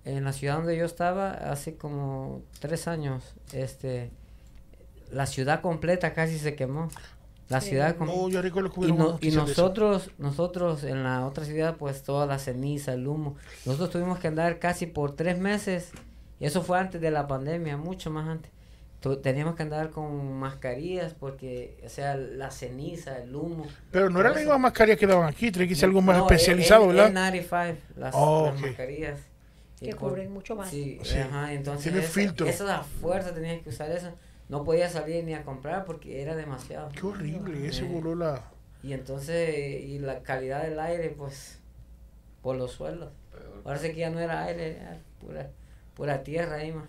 en 0.04 0.24
la 0.24 0.32
ciudad 0.32 0.56
donde 0.56 0.76
yo 0.76 0.84
estaba, 0.84 1.30
hace 1.32 1.76
como 1.76 2.42
tres 2.60 2.88
años, 2.88 3.34
este, 3.52 4.10
la 5.10 5.26
ciudad 5.26 5.60
completa 5.60 6.14
casi 6.14 6.38
se 6.38 6.54
quemó. 6.54 6.88
La 7.50 7.60
Sí. 7.60 7.70
ciudad 7.70 7.96
com- 7.96 8.06
No, 8.06 8.28
yo 8.28 8.40
y, 8.40 8.92
no- 8.92 9.18
y 9.20 9.30
nosotros, 9.32 10.10
nosotros 10.18 10.84
en 10.84 11.02
la 11.02 11.26
otra 11.26 11.44
ciudad, 11.44 11.76
pues 11.76 12.02
toda 12.02 12.24
la 12.24 12.38
ceniza, 12.38 12.94
el 12.94 13.06
humo. 13.06 13.36
Nosotros 13.66 13.90
tuvimos 13.90 14.18
que 14.20 14.28
andar 14.28 14.58
casi 14.58 14.86
por 14.86 15.16
tres 15.16 15.36
meses. 15.38 15.90
Y 16.38 16.46
eso 16.46 16.62
fue 16.62 16.78
antes 16.78 17.00
de 17.00 17.10
la 17.10 17.26
pandemia, 17.26 17.76
mucho 17.76 18.08
más 18.10 18.26
antes. 18.28 18.50
Tu- 19.00 19.16
teníamos 19.16 19.56
que 19.56 19.62
andar 19.62 19.90
con 19.90 20.38
mascarillas 20.38 21.12
porque, 21.14 21.78
o 21.84 21.88
sea, 21.88 22.14
la 22.16 22.50
ceniza, 22.50 23.18
el 23.18 23.34
humo. 23.34 23.66
Pero 23.90 24.10
no 24.10 24.20
eran 24.20 24.32
las 24.32 24.42
mismas 24.42 24.60
mascarillas 24.60 24.98
que 24.98 25.06
daban 25.06 25.28
aquí, 25.28 25.50
tenía 25.50 25.68
que 25.68 25.74
ser 25.74 25.88
algo 25.88 26.02
más 26.02 26.18
No, 26.18 26.22
especializado, 26.24 26.82
el- 26.90 26.96
¿verdad? 26.96 27.06
el 27.08 27.12
N95, 27.42 27.76
las, 27.96 28.14
Oh, 28.16 28.46
las 28.46 28.54
ok. 28.56 28.60
mascarillas. 28.68 29.18
Que 29.80 29.96
por- 29.96 30.10
cubren 30.10 30.30
mucho 30.32 30.54
más. 30.54 30.68
Sí, 30.70 30.98
Sí. 31.02 31.18
ajá, 31.18 31.52
entonces 31.54 31.84
Tiene 31.84 32.00
esa, 32.00 32.08
filtro. 32.12 32.46
esa 32.46 32.80
a 32.80 32.82
fuerza 32.84 33.32
tenías 33.34 33.62
que 33.62 33.70
usar 33.70 33.90
eso. 33.90 34.12
No 34.50 34.64
podía 34.64 34.88
salir 34.88 35.24
ni 35.24 35.34
a 35.34 35.44
comprar 35.44 35.84
porque 35.84 36.22
era 36.22 36.36
demasiado. 36.36 36.90
Qué 36.92 37.06
horrible, 37.06 37.66
ese 37.68 37.84
Eh, 37.84 37.94
voló 37.94 38.14
la... 38.14 38.42
Y 38.82 38.92
entonces, 38.94 39.84
y 39.84 39.98
la 39.98 40.22
calidad 40.22 40.62
del 40.64 40.80
aire, 40.80 41.10
pues, 41.10 41.60
por 42.42 42.56
los 42.56 42.72
suelos. 42.72 43.10
Parece 43.64 43.92
que 43.92 44.00
ya 44.00 44.10
no 44.10 44.20
era 44.20 44.44
aire, 44.44 44.78
era 44.78 44.98
pura, 45.20 45.50
pura 45.94 46.22
tierra 46.24 46.56
ahí, 46.56 46.72
man. 46.72 46.86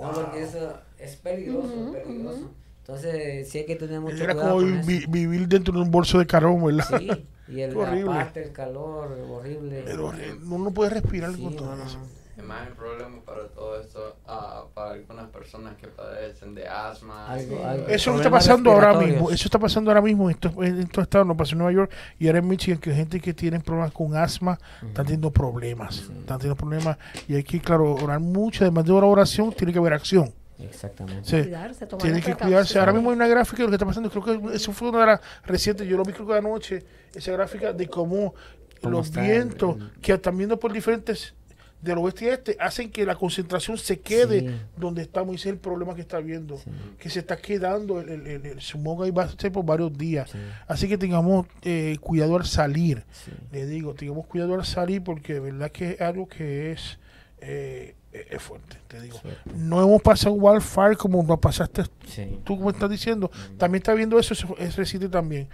No, 0.00 0.12
porque 0.14 0.42
eso 0.42 0.80
es 0.98 1.16
peligroso, 1.16 1.68
Ujú, 1.68 1.92
peligroso. 1.92 2.38
ujú. 2.38 2.50
Entonces, 2.80 3.48
sí 3.48 3.58
hay 3.58 3.66
que 3.66 3.76
tener 3.76 4.00
mucho 4.00 4.24
Era 4.24 4.32
cuidado 4.32 4.54
como 4.56 4.60
con 4.62 4.74
vi- 4.86 4.98
eso. 4.98 5.10
vivir 5.10 5.48
dentro 5.48 5.74
de 5.74 5.80
un 5.82 5.90
bolso 5.90 6.18
de 6.18 6.26
carón, 6.26 6.64
¿verdad? 6.64 6.84
Sí, 6.88 7.28
y 7.46 7.60
el, 7.60 7.74
horrible. 7.76 8.10
la 8.10 8.22
parte, 8.24 8.42
el 8.42 8.52
calor, 8.52 9.12
horrible. 9.12 9.84
Pero 9.84 10.12
eh, 10.14 10.34
uno 10.44 10.58
no 10.64 10.70
puede 10.72 10.90
respirar 10.90 11.30
Sí, 11.32 11.42
con 11.42 11.54
todo 11.56 11.74
no, 11.76 11.84
eso. 11.84 11.98
Y 12.38 12.42
más 12.42 12.68
el 12.68 12.74
problema 12.74 13.20
para 13.24 13.48
todo 13.48 13.80
esto, 13.80 14.16
ah, 14.28 14.64
para 14.72 14.92
algunas 14.92 15.26
personas 15.30 15.76
que 15.76 15.88
padecen 15.88 16.54
de 16.54 16.68
asma. 16.68 17.26
Algo- 17.32 17.64
algo- 17.66 17.88
Eso 17.88 18.10
no 18.12 18.18
está 18.18 18.30
pasando 18.30 18.70
ahora 18.70 18.94
mismo. 18.94 19.30
Eso 19.30 19.44
está 19.46 19.58
pasando 19.58 19.90
ahora 19.90 20.02
mismo 20.02 20.30
en 20.30 20.36
estos, 20.36 20.52
en 20.58 20.80
estos 20.80 21.02
estados. 21.02 21.26
No 21.26 21.36
pasó 21.36 21.52
en 21.52 21.58
Nueva 21.58 21.72
York 21.72 21.90
y 22.18 22.26
ahora 22.28 22.38
en 22.38 22.48
Michigan 22.48 22.78
que 22.80 22.92
gente 22.94 23.20
que 23.20 23.34
tiene 23.34 23.58
problemas 23.60 23.92
con 23.92 24.14
asma 24.16 24.58
están 24.86 25.04
teniendo 25.06 25.32
problemas. 25.32 25.98
Están 25.98 26.38
teniendo 26.38 26.54
problemas 26.56 26.96
y 27.26 27.34
hay 27.34 27.42
que, 27.42 27.60
claro, 27.60 27.94
orar 27.94 28.20
mucho. 28.20 28.62
Además 28.64 28.84
de 28.84 28.92
orar 28.92 29.10
oración, 29.10 29.52
tiene 29.52 29.72
que 29.72 29.78
haber 29.80 29.94
acción. 29.94 30.32
Exactamente. 30.60 31.22
Sí. 31.24 31.42
Cuidarse, 31.42 31.86
tomar 31.86 32.02
Tiene 32.02 32.16
las 32.18 32.26
que 32.26 32.34
cuidarse. 32.34 32.78
Ahora 32.78 32.92
mismo 32.92 33.10
hay 33.10 33.16
una 33.16 33.28
gráfica 33.28 33.58
de 33.58 33.62
lo 33.64 33.68
que 33.70 33.74
está 33.76 33.86
pasando. 33.86 34.10
Creo 34.10 34.22
que 34.24 34.54
eso 34.56 34.72
fue 34.72 34.88
una 34.90 35.00
de 35.00 35.06
las 35.06 35.20
recientes. 35.44 35.86
Yo 35.88 35.96
lo 35.96 36.02
vi 36.04 36.12
creo 36.12 36.26
que 36.26 36.34
anoche. 36.36 36.84
Esa 37.14 37.32
gráfica 37.32 37.72
de 37.72 37.88
cómo, 37.88 38.34
Cómo 38.80 38.96
los 38.98 39.10
vientos 39.12 39.76
el- 39.76 39.90
que 40.00 40.12
están 40.14 40.36
viendo 40.36 40.58
por 40.58 40.72
diferentes 40.72 41.34
del 41.80 41.98
oeste 41.98 42.24
y 42.24 42.28
este 42.28 42.56
hacen 42.58 42.90
que 42.90 43.06
la 43.06 43.14
concentración 43.14 43.78
se 43.78 44.00
quede 44.00 44.40
Sí. 44.40 44.46
donde 44.76 45.02
estamos. 45.02 45.36
Ese 45.36 45.48
es 45.50 45.52
el 45.54 45.60
problema 45.60 45.94
que 45.94 46.00
está 46.00 46.18
viendo. 46.18 46.56
Sí. 46.58 46.70
Que 46.98 47.08
se 47.10 47.20
está 47.20 47.36
quedando 47.36 48.00
el, 48.00 48.08
el, 48.08 48.26
el- 48.26 48.46
el 48.46 48.60
smog 48.60 49.04
ahí 49.04 49.10
va 49.12 49.24
a 49.24 49.28
ser 49.30 49.52
por 49.52 49.64
varios 49.64 49.96
días. 49.96 50.30
Sí, 50.30 50.38
Así 50.66 50.88
que 50.88 50.98
tengamos 50.98 51.46
eh, 51.62 51.96
cuidado 52.00 52.36
al 52.36 52.46
salir. 52.46 53.04
Le 53.52 53.66
digo, 53.66 53.94
tengamos 53.94 54.26
cuidado 54.26 54.54
al 54.54 54.64
salir 54.64 55.02
porque 55.04 55.34
de 55.34 55.40
verdad 55.40 55.70
que 55.70 55.90
es 55.92 56.00
algo 56.00 56.26
que 56.28 56.72
es, 56.72 56.98
eh, 57.40 57.94
es 58.12 58.42
fuerte. 58.42 58.78
Te 58.88 59.00
digo. 59.00 59.20
No 59.54 59.80
hemos 59.82 60.02
pasado 60.02 60.34
wildfire 60.34 60.96
como 60.96 61.22
lo 61.22 61.38
pasaste 61.40 61.84
Sí. 62.08 62.40
tú 62.44 62.56
como 62.56 62.70
estás 62.70 62.90
diciendo, 62.90 63.30
también 63.58 63.80
está 63.82 63.94
viendo 63.94 64.18
eso, 64.18 64.32
eso 64.34 64.56
es 64.58 64.74
reciente 64.76 65.08
también. 65.08 65.48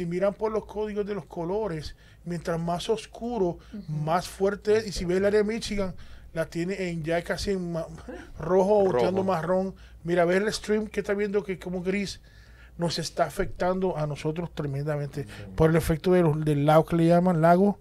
Si 0.00 0.06
miran 0.06 0.32
por 0.32 0.50
los 0.50 0.64
códigos 0.64 1.04
de 1.04 1.14
los 1.14 1.26
colores, 1.26 1.94
mientras 2.24 2.58
más 2.58 2.88
oscuro, 2.88 3.58
más 3.86 4.26
fuerte 4.26 4.78
es. 4.78 4.86
Y 4.86 4.92
si 4.92 5.04
ves 5.04 5.18
el 5.18 5.26
área 5.26 5.42
de 5.42 5.44
Michigan, 5.44 5.94
la 6.32 6.46
tiene 6.46 6.88
en 6.88 7.02
ya 7.04 7.20
casi 7.22 7.50
en 7.50 7.74
rojo 8.38 8.76
o 8.78 9.12
marrón. 9.24 9.74
Mira, 10.02 10.24
ver 10.24 10.40
el 10.40 10.50
stream 10.50 10.86
que 10.86 11.00
está 11.00 11.12
viendo 11.12 11.44
que 11.44 11.58
como 11.58 11.82
gris 11.82 12.22
nos 12.78 12.98
está 12.98 13.24
afectando 13.24 13.98
a 13.98 14.06
nosotros 14.06 14.48
tremendamente 14.54 15.26
por 15.54 15.68
el 15.68 15.76
efecto 15.76 16.12
de 16.12 16.22
los- 16.22 16.42
del 16.46 16.64
lago 16.64 16.86
que 16.86 16.96
le 16.96 17.06
llaman 17.08 17.42
lago 17.42 17.78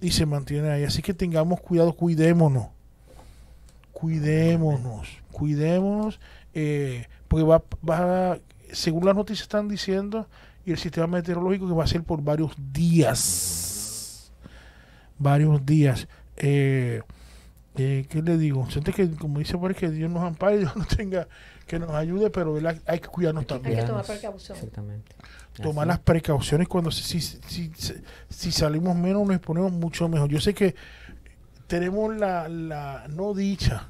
y 0.00 0.10
se 0.10 0.26
mantiene 0.26 0.70
ahí. 0.70 0.82
Así 0.82 1.02
que 1.02 1.14
tengamos 1.14 1.60
cuidado, 1.60 1.92
cuidémonos. 1.92 2.66
Cuidémonos, 3.92 5.06
cuidémonos, 5.30 6.18
eh, 6.52 7.06
porque 7.28 7.44
va, 7.44 7.62
va, 7.88 8.38
según 8.72 9.06
las 9.06 9.14
noticias 9.14 9.42
están 9.42 9.68
diciendo, 9.68 10.26
y 10.66 10.72
el 10.72 10.78
sistema 10.78 11.06
meteorológico 11.06 11.66
que 11.68 11.74
va 11.74 11.84
a 11.84 11.86
ser 11.86 12.02
por 12.02 12.22
varios 12.22 12.52
días. 12.72 14.32
Varios 15.18 15.64
días. 15.64 16.08
Eh, 16.36 17.02
eh, 17.76 18.06
¿Qué 18.08 18.22
le 18.22 18.36
digo? 18.38 18.68
Siente 18.70 18.92
que, 18.92 19.10
como 19.10 19.38
dice 19.38 19.56
por 19.58 19.74
que 19.74 19.90
Dios 19.90 20.10
nos 20.10 20.22
ampare, 20.22 20.58
Dios 20.60 20.74
nos 20.76 20.88
tenga, 20.88 21.28
que 21.66 21.78
nos 21.78 21.90
ayude, 21.90 22.30
pero 22.30 22.52
¿verdad? 22.54 22.80
hay 22.86 23.00
que 23.00 23.08
cuidarnos 23.08 23.42
Hay 23.42 23.46
que 23.46 23.54
también. 23.54 23.86
tomar 23.86 24.04
precaución. 24.04 24.56
Exactamente. 24.58 25.12
Tomar 25.62 25.84
Así. 25.84 25.88
las 25.88 25.98
precauciones 26.00 26.66
cuando 26.68 26.90
si, 26.90 27.02
si, 27.04 27.20
si, 27.46 27.70
si- 27.76 27.94
si 28.28 28.50
salimos 28.52 28.96
menos 28.96 29.26
nos 29.26 29.38
ponemos 29.38 29.70
mucho 29.70 30.08
mejor. 30.08 30.28
Yo 30.28 30.40
sé 30.40 30.52
que 30.52 30.74
tenemos 31.68 32.16
la, 32.16 32.48
la 32.48 33.06
no 33.08 33.34
dicha 33.34 33.88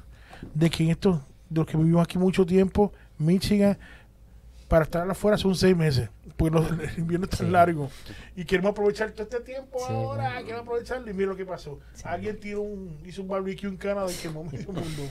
de 0.53 0.69
que 0.69 0.83
en 0.83 0.89
estos, 0.91 1.21
de 1.49 1.59
los 1.61 1.67
que 1.67 1.75
vivimos 1.77 2.03
aquí 2.03 2.19
mucho 2.19 2.45
tiempo, 2.45 2.93
Michigan, 3.17 3.77
para 4.67 4.83
estar 4.85 5.07
afuera 5.09 5.37
son 5.37 5.53
seis 5.55 5.75
meses, 5.77 6.09
porque 6.37 6.55
los, 6.55 6.71
el 6.71 6.97
invierno 6.99 7.25
es 7.29 7.37
tan 7.37 7.47
Sí. 7.47 7.51
largo. 7.51 7.89
Y 8.35 8.45
queremos 8.45 8.71
aprovechar 8.71 9.11
todo 9.11 9.23
este 9.23 9.39
tiempo 9.41 9.77
Sí, 9.79 9.93
ahora, 9.93 10.23
bueno. 10.31 10.39
queremos 10.45 10.61
aprovecharlo 10.63 11.09
y 11.11 11.13
mira 11.13 11.27
lo 11.29 11.35
que 11.35 11.45
pasó. 11.45 11.79
Sí. 11.93 12.01
Alguien 12.05 12.39
tiró 12.39 12.61
un, 12.61 12.97
hizo 13.05 13.21
un 13.21 13.27
barbecue 13.27 13.69
en 13.69 13.77
Canadá 13.77 14.07
y 14.11 14.15
quemó 14.15 14.43
medio 14.43 14.65
mundo. 14.71 15.03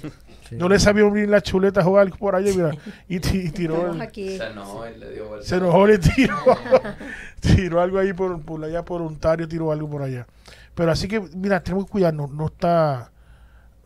Sí. 0.48 0.56
No 0.56 0.68
le 0.68 0.78
sabía 0.80 1.04
abrir 1.04 1.28
la 1.28 1.40
chuleta 1.40 1.80
a 1.80 1.84
jugar 1.84 2.10
por 2.18 2.34
allá, 2.34 2.50
mira, 2.54 2.72
y, 3.08 3.20
ti- 3.20 3.42
y 3.46 3.50
tiró 3.50 3.74
Estamos 3.76 3.96
el, 3.96 4.02
aquí. 4.02 4.36
Se 4.38 4.44
enojó 4.46 4.88
y 4.88 4.98
le 4.98 5.10
dio 5.12 5.28
vuelta. 5.28 5.46
se 5.46 5.54
enojó, 5.56 5.86
le 5.86 5.98
tiró, 5.98 6.36
tiró 7.40 7.80
algo 7.80 7.98
ahí 7.98 8.12
por, 8.12 8.40
por 8.42 8.64
allá, 8.64 8.84
por 8.84 9.02
Ontario, 9.02 9.46
tiró 9.48 9.70
algo 9.72 9.88
por 9.88 10.02
allá. 10.02 10.26
Pero 10.74 10.90
así 10.90 11.06
que, 11.06 11.20
mira, 11.20 11.62
tenemos 11.62 11.84
que 11.86 11.92
cuidarnos, 11.92 12.30
no 12.30 12.46
está, 12.46 13.12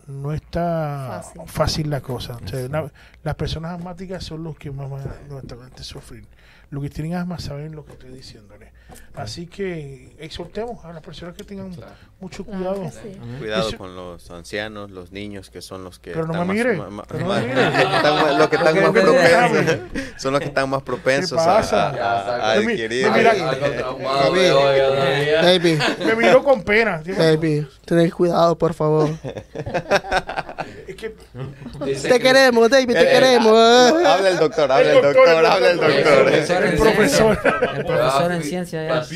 no 0.09 0.33
está 0.33 1.21
Fácil. 1.23 1.43
fácil, 1.47 1.91
la 1.91 2.01
cosa. 2.01 2.35
O 2.43 2.49
sea, 2.49 2.59
Así. 2.61 2.67
una- 2.69 2.91
las 3.23 3.35
personas 3.37 3.79
asmáticas 3.79 4.25
son 4.25 4.43
los 4.43 4.57
que 4.59 4.71
más 4.71 4.91
van 4.91 5.03
a 5.03 5.83
sufrir. 5.83 6.27
Los 6.71 6.83
que 6.83 6.91
tienen 6.91 7.15
asma 7.15 7.39
saben 7.39 7.75
lo 7.75 7.85
que 7.85 7.93
estoy 7.93 8.11
diciéndole. 8.11 8.73
Así 9.15 9.47
que 9.47 10.15
exhortemos 10.19 10.85
a 10.85 10.93
las 10.93 11.03
personas 11.03 11.35
que 11.35 11.45
tengan 11.45 11.73
Claro. 11.75 11.93
Mucho 12.21 12.45
Claro 12.45 12.75
cuidado. 12.75 12.91
sí. 12.91 13.19
Cuidado 13.39 13.69
Eso- 13.69 13.79
con 13.79 13.95
los 13.95 14.29
ancianos, 14.31 14.91
los 14.91 15.12
niños, 15.12 15.51
que 15.51 15.62
son 15.62 15.85
los 15.85 15.99
que 16.01 16.11
Pero 16.11 16.27
no 16.27 16.33
están 16.33 16.47
me 16.49 16.55
más- 16.55 16.64
mire, 16.64 16.77
los 16.77 18.49
que 18.49 18.57
están 18.57 18.81
más- 18.81 18.91
propensos, 18.93 19.77
son 20.16 20.33
los 20.33 20.41
que 20.41 20.47
están 20.49 20.69
más 20.71 20.83
propensos 20.83 21.39
a, 21.39 22.53
adquirir. 22.55 23.09
me 26.05 26.14
miró 26.16 26.43
con 26.43 26.62
pena. 26.62 27.03
baby, 27.16 27.66
ten 27.85 28.11
cuidado, 28.11 28.57
por 28.59 28.75
favor. 28.75 29.11
Es 30.87 30.97
que 30.97 31.11
Te 32.03 32.09
que- 32.09 32.19
queremos, 32.21 32.69
David, 32.69 32.93
te 32.95 33.03
Eh, 33.03 33.12
queremos. 33.12 33.53
Habla 33.57 34.29
el 34.31 34.39
doctor, 34.39 34.73
habla 34.73 34.91
El 34.91 34.97
el 34.97 35.03
doctor, 35.03 35.29
habla 35.29 35.71
el 35.71 35.77
doctor. 35.79 36.29
El 36.29 36.64
El 36.73 36.77
profesor. 36.79 37.39
El 37.77 37.85
profesor 37.87 38.33
en 38.33 38.43
ciencia 38.43 38.99
el 39.01 39.07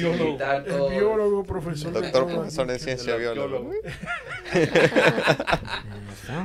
biólogo, 0.91 1.43
profesor. 1.45 1.93
Doctor, 1.93 2.27
profesor 2.27 2.67
de 2.69 2.79
ciencia 2.79 2.92
biólogo. 2.97 3.71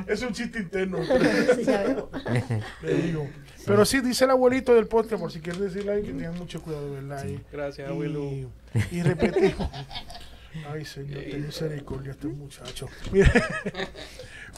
Es 0.06 0.22
un 0.22 0.32
chiste 0.32 0.58
interno. 0.60 0.98
Sí, 1.56 1.64
ya 1.64 1.82
veo. 1.82 2.10
le 2.82 2.94
digo. 2.94 3.28
Pero 3.66 3.84
sí, 3.84 4.00
dice 4.00 4.24
el 4.24 4.30
abuelito 4.30 4.74
del 4.74 4.86
podcast, 4.86 5.20
por 5.20 5.30
si 5.32 5.40
quieres 5.40 5.60
decirle 5.60 5.92
ahí 5.92 6.02
que 6.02 6.12
tengan 6.12 6.36
mucho 6.36 6.62
cuidado, 6.62 6.90
¿verdad? 6.92 7.24
Y- 7.26 7.40
Gracias, 7.52 7.88
abuelo. 7.90 8.22
y, 8.24 8.48
y 8.92 9.02
repetimos. 9.02 9.68
Ay, 10.72 10.84
Señor, 10.84 11.22
ten 11.24 11.46
misericordia 11.46 12.12
este 12.12 12.26
muchacho. 12.28 12.88
Mire. 13.12 13.30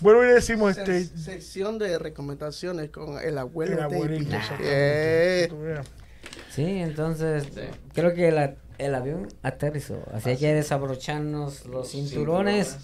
bueno, 0.01 0.25
y 0.25 0.29
decimos 0.29 0.77
este. 0.79 1.05
Se- 1.05 1.19
Sección 1.19 1.79
de 1.79 1.99
recomendaciones 1.99 2.91
con 2.91 3.19
el 3.19 3.37
abuelo 3.39 3.73
El 3.77 3.83
abuelito. 3.83 4.37
Eh. 4.61 5.49
Sí, 6.51 6.65
entonces 6.65 7.45
Sí. 7.53 7.61
creo 7.93 8.15
que 8.15 8.31
la- 8.31 8.55
el 8.81 8.95
avión 8.95 9.29
aterrizó. 9.43 10.03
Así 10.13 10.31
hay 10.31 10.37
que 10.37 10.55
desabrocharnos 10.55 11.67
los 11.67 11.91
cinturones. 11.91 12.77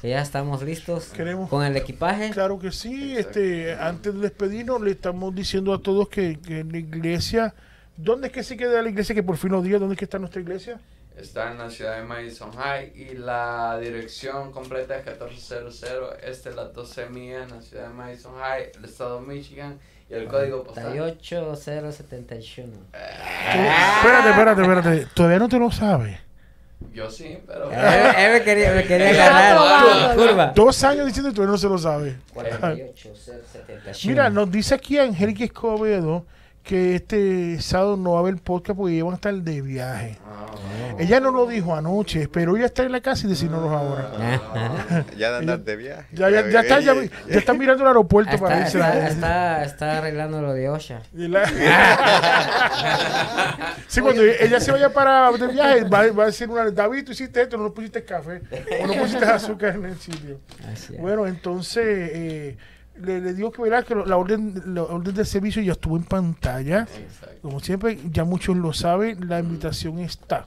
que 0.00 0.10
ya 0.10 0.22
estamos 0.22 0.62
listos 0.62 1.10
Queremos- 1.12 1.48
con 1.50 1.64
el 1.64 1.76
equipaje. 1.76 2.30
Claro 2.30 2.58
que 2.58 2.70
sí. 2.72 3.16
Este, 3.16 3.74
antes 3.74 4.14
de 4.14 4.20
despedirnos, 4.20 4.80
le 4.80 4.92
estamos 4.92 5.34
diciendo 5.34 5.74
a 5.74 5.82
todos 5.82 6.08
que, 6.08 6.38
que 6.38 6.60
en 6.60 6.72
la 6.72 6.78
iglesia. 6.78 7.54
¿Dónde 7.96 8.28
es 8.28 8.32
que 8.32 8.42
se 8.42 8.56
queda 8.56 8.80
la 8.82 8.88
iglesia? 8.88 9.14
Que 9.14 9.22
por 9.22 9.36
fin 9.36 9.50
nos 9.50 9.62
diga 9.64 9.78
dónde 9.78 9.94
es 9.94 9.98
que 9.98 10.04
está 10.06 10.18
nuestra 10.18 10.40
iglesia. 10.40 10.80
Está 11.20 11.50
en 11.52 11.58
la 11.58 11.68
ciudad 11.68 11.96
de 11.96 12.02
Madison 12.02 12.50
High 12.52 12.92
y 12.94 13.14
la 13.14 13.78
dirección 13.78 14.50
completa 14.52 14.96
es 14.96 15.06
1400 15.06 15.84
este 16.22 16.50
las 16.52 16.72
12 16.72 17.10
millas 17.10 17.42
en 17.42 17.56
la 17.56 17.62
ciudad 17.62 17.88
de 17.88 17.94
Madison 17.94 18.32
High, 18.38 18.72
el 18.74 18.84
estado 18.86 19.20
de 19.20 19.26
Michigan 19.26 19.78
y 20.08 20.14
el 20.14 20.26
código 20.26 20.64
postal. 20.64 20.92
38071. 20.92 22.72
Espérate, 22.92 24.30
espérate, 24.30 24.62
espérate. 24.62 25.06
Todavía 25.14 25.38
no 25.38 25.48
te 25.48 25.58
lo 25.58 25.70
sabes. 25.70 26.18
Yo 26.90 27.10
sí, 27.10 27.38
pero... 27.46 27.70
Él, 27.70 27.78
él 28.16 28.32
me 28.32 28.42
quería, 28.42 28.72
me 28.72 28.84
quería 28.84 29.12
la 29.12 30.14
curva. 30.16 30.52
Dos 30.54 30.82
años 30.84 31.06
diciendo 31.06 31.30
y 31.30 31.34
todavía 31.34 31.52
no 31.52 31.58
se 31.58 31.68
lo 31.68 31.76
sabe. 31.76 32.16
48071. 32.32 33.92
Mira, 34.06 34.30
nos 34.30 34.50
dice 34.50 34.74
aquí 34.74 34.98
Angélica 34.98 35.44
Escobedo 35.44 36.24
que 36.62 36.94
este 36.96 37.60
sábado 37.60 37.96
no 37.96 38.12
va 38.12 38.18
a 38.18 38.20
haber 38.20 38.36
podcast 38.36 38.76
porque 38.76 38.94
ellos 38.94 39.06
van 39.06 39.14
a 39.14 39.16
estar 39.16 39.34
de 39.34 39.62
viaje. 39.62 40.18
Ah, 40.24 40.46
Ella 40.98 41.18
no 41.18 41.30
lo 41.30 41.46
dijo 41.46 41.74
anoche, 41.74 42.28
pero 42.28 42.56
ella 42.56 42.66
está 42.66 42.82
en 42.84 42.92
la 42.92 43.00
casa 43.00 43.26
y 43.26 43.30
decirnos 43.30 43.60
ahora. 43.72 44.10
Ajá. 44.54 45.04
Ya 45.16 45.30
de 45.32 45.38
andar 45.38 45.60
de 45.60 45.76
viaje. 45.76 46.06
Ya, 46.12 46.28
ya, 46.30 46.48
ya 46.48 46.60
está, 46.60 46.80
ya, 46.80 46.94
ya 46.94 47.38
está 47.38 47.54
mirando 47.54 47.82
el 47.82 47.88
aeropuerto 47.88 48.38
para 48.38 48.60
irse. 48.60 48.78
está, 48.78 49.08
está, 49.08 49.64
está 49.64 49.98
arreglando 49.98 50.40
lo 50.42 50.52
de 50.52 50.68
OSHA. 50.68 51.02
Y 51.16 51.28
la- 51.28 51.46
sí, 53.88 54.00
cuando 54.00 54.22
ella 54.22 54.60
se 54.60 54.72
vaya 54.72 54.92
para 54.92 55.30
de 55.32 55.48
viaje, 55.48 55.84
va, 55.84 56.10
va 56.12 56.24
a 56.24 56.26
decir 56.26 56.48
una 56.48 56.70
David, 56.70 57.04
tú 57.06 57.12
hiciste 57.12 57.42
esto, 57.42 57.56
no 57.56 57.64
le 57.64 57.70
pusiste 57.70 58.04
café, 58.04 58.42
o 58.82 58.86
no 58.86 58.94
pusiste 58.94 59.24
azúcar 59.24 59.76
en 59.76 59.86
el 59.86 59.98
sitio. 59.98 60.40
Bueno, 60.98 61.26
entonces, 61.26 61.84
eh, 61.86 62.56
le, 63.00 63.20
le 63.20 63.34
digo 63.34 63.50
que 63.50 63.62
verá 63.62 63.82
que 63.82 63.94
la 63.94 64.16
orden, 64.16 64.62
la 64.66 64.82
orden 64.82 65.14
de 65.14 65.24
servicio 65.24 65.62
ya 65.62 65.72
estuvo 65.72 65.96
en 65.96 66.04
pantalla. 66.04 66.80
Exacto. 66.82 67.36
Como 67.42 67.60
siempre, 67.60 67.98
ya 68.10 68.24
muchos 68.24 68.56
lo 68.56 68.72
saben, 68.72 69.28
la 69.28 69.40
invitación 69.40 69.98
está. 69.98 70.46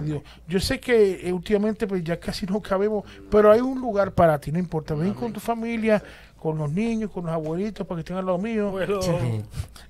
Digo, 0.00 0.22
yo 0.48 0.58
sé 0.58 0.80
que 0.80 1.28
eh, 1.28 1.32
últimamente 1.34 1.86
pues 1.86 2.02
ya 2.02 2.18
casi 2.18 2.46
no 2.46 2.62
cabemos, 2.62 3.04
pero 3.30 3.52
hay 3.52 3.60
un 3.60 3.78
lugar 3.78 4.12
para 4.12 4.38
ti, 4.38 4.50
no 4.50 4.58
importa. 4.58 4.94
Ven 4.94 5.12
con 5.12 5.34
tu 5.34 5.40
familia, 5.40 6.02
con 6.42 6.58
los 6.58 6.72
niños, 6.72 7.08
con 7.12 7.24
los 7.26 7.32
abuelitos, 7.32 7.86
para 7.86 7.98
que 7.98 8.00
estén 8.00 8.16
al 8.16 8.26
lado 8.26 8.36
mío. 8.38 8.72
Bueno, 8.72 8.98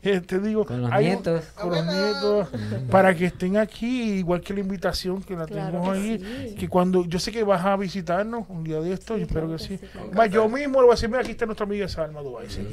Eh, 0.02 0.20
te 0.20 0.38
digo, 0.38 0.66
Con 0.66 0.82
los 0.82 0.90
un- 0.90 0.98
nietos. 0.98 1.44
con 1.54 1.70
los 1.70 1.86
nietos, 1.86 2.48
para 2.90 3.14
que 3.14 3.26
estén 3.26 3.56
aquí, 3.56 4.14
igual 4.18 4.42
que 4.42 4.52
la 4.52 4.60
invitación 4.60 5.22
que 5.22 5.34
la 5.34 5.46
Claro 5.46 5.66
tenemos 5.80 5.92
que 5.96 5.98
ahí, 6.02 6.48
sí. 6.50 6.54
que 6.56 6.68
cuando 6.68 7.06
yo 7.06 7.18
sé 7.18 7.32
que 7.32 7.42
vas 7.44 7.64
a 7.64 7.74
visitarnos 7.76 8.44
un 8.50 8.64
día 8.64 8.80
de 8.80 8.92
esto, 8.92 9.16
yo 9.16 9.24
espero 9.24 9.48
que 9.50 9.58
sí. 9.60 9.78
Más 10.12 10.28
yo 10.30 10.46
mismo 10.48 10.80
le 10.80 10.86
voy 10.86 10.92
a 10.92 10.94
decir, 10.96 11.08
mira, 11.08 11.20
aquí 11.22 11.30
está 11.30 11.46
nuestra 11.46 11.64
amiga 11.64 11.88
Salma 11.88 12.20
Dubai. 12.20 12.50
sí. 12.50 12.68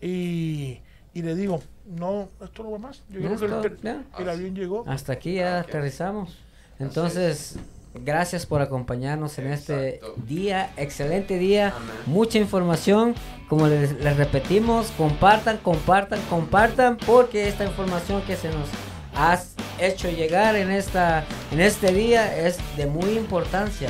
Y, 0.00 0.80
y 1.14 1.22
le 1.22 1.34
digo, 1.36 1.62
no, 1.86 2.30
esto 2.42 2.62
no 2.64 2.72
va 2.72 2.78
más. 2.78 3.02
Yo 3.10 3.20
creo 3.20 3.36
que 3.62 3.68
el, 3.88 4.04
el 4.18 4.28
avión 4.28 4.54
llegó. 4.56 4.84
Hasta 4.88 5.12
aquí 5.12 5.34
ya 5.34 5.60
aterrizamos. 5.60 6.36
Entonces, 6.78 7.56
gracias 7.94 8.46
por 8.46 8.62
acompañarnos 8.62 9.38
en 9.38 9.48
este 9.48 10.00
día, 10.26 10.70
excelente 10.76 11.38
día, 11.38 11.74
Amén. 11.76 11.96
mucha 12.06 12.38
información. 12.38 13.14
Como 13.48 13.66
les, 13.66 13.92
les 14.00 14.16
repetimos, 14.16 14.92
compartan, 14.96 15.58
compartan, 15.58 16.20
compartan, 16.30 16.96
porque 16.98 17.48
esta 17.48 17.64
información 17.64 18.22
que 18.22 18.36
se 18.36 18.48
nos 18.48 18.68
ha 19.16 19.40
hecho 19.80 20.08
llegar 20.08 20.54
en 20.56 20.70
esta 20.70 21.24
en 21.50 21.60
este 21.60 21.92
día 21.92 22.36
es 22.36 22.58
de 22.76 22.86
muy 22.86 23.16
importancia, 23.16 23.88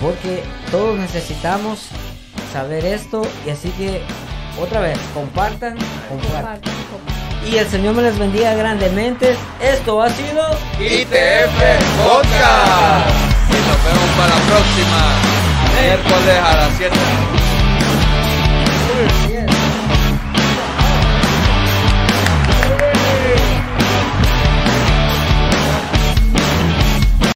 porque 0.00 0.42
todos 0.70 0.96
necesitamos 0.98 1.88
saber 2.52 2.84
esto 2.84 3.22
y 3.46 3.50
así 3.50 3.70
que 3.70 4.00
otra 4.60 4.80
vez 4.80 4.98
compartan, 5.12 5.76
compartan. 6.08 6.60
Compartan, 6.60 6.72
compartan. 6.92 7.13
Y 7.46 7.56
el 7.58 7.68
Señor 7.68 7.94
me 7.94 8.02
les 8.02 8.18
bendiga 8.18 8.54
grandemente. 8.54 9.36
Esto 9.60 10.02
ha 10.02 10.08
sido 10.08 10.42
ITF 10.78 11.60
Podcast. 12.02 13.10
Y 13.50 13.58
nos 13.68 13.84
vemos 13.84 14.10
para 14.16 14.34
la 14.34 14.40
próxima. 14.46 15.00
Miércoles 15.80 16.38
a 16.42 16.56
las 16.56 16.76
7. 16.78 17.43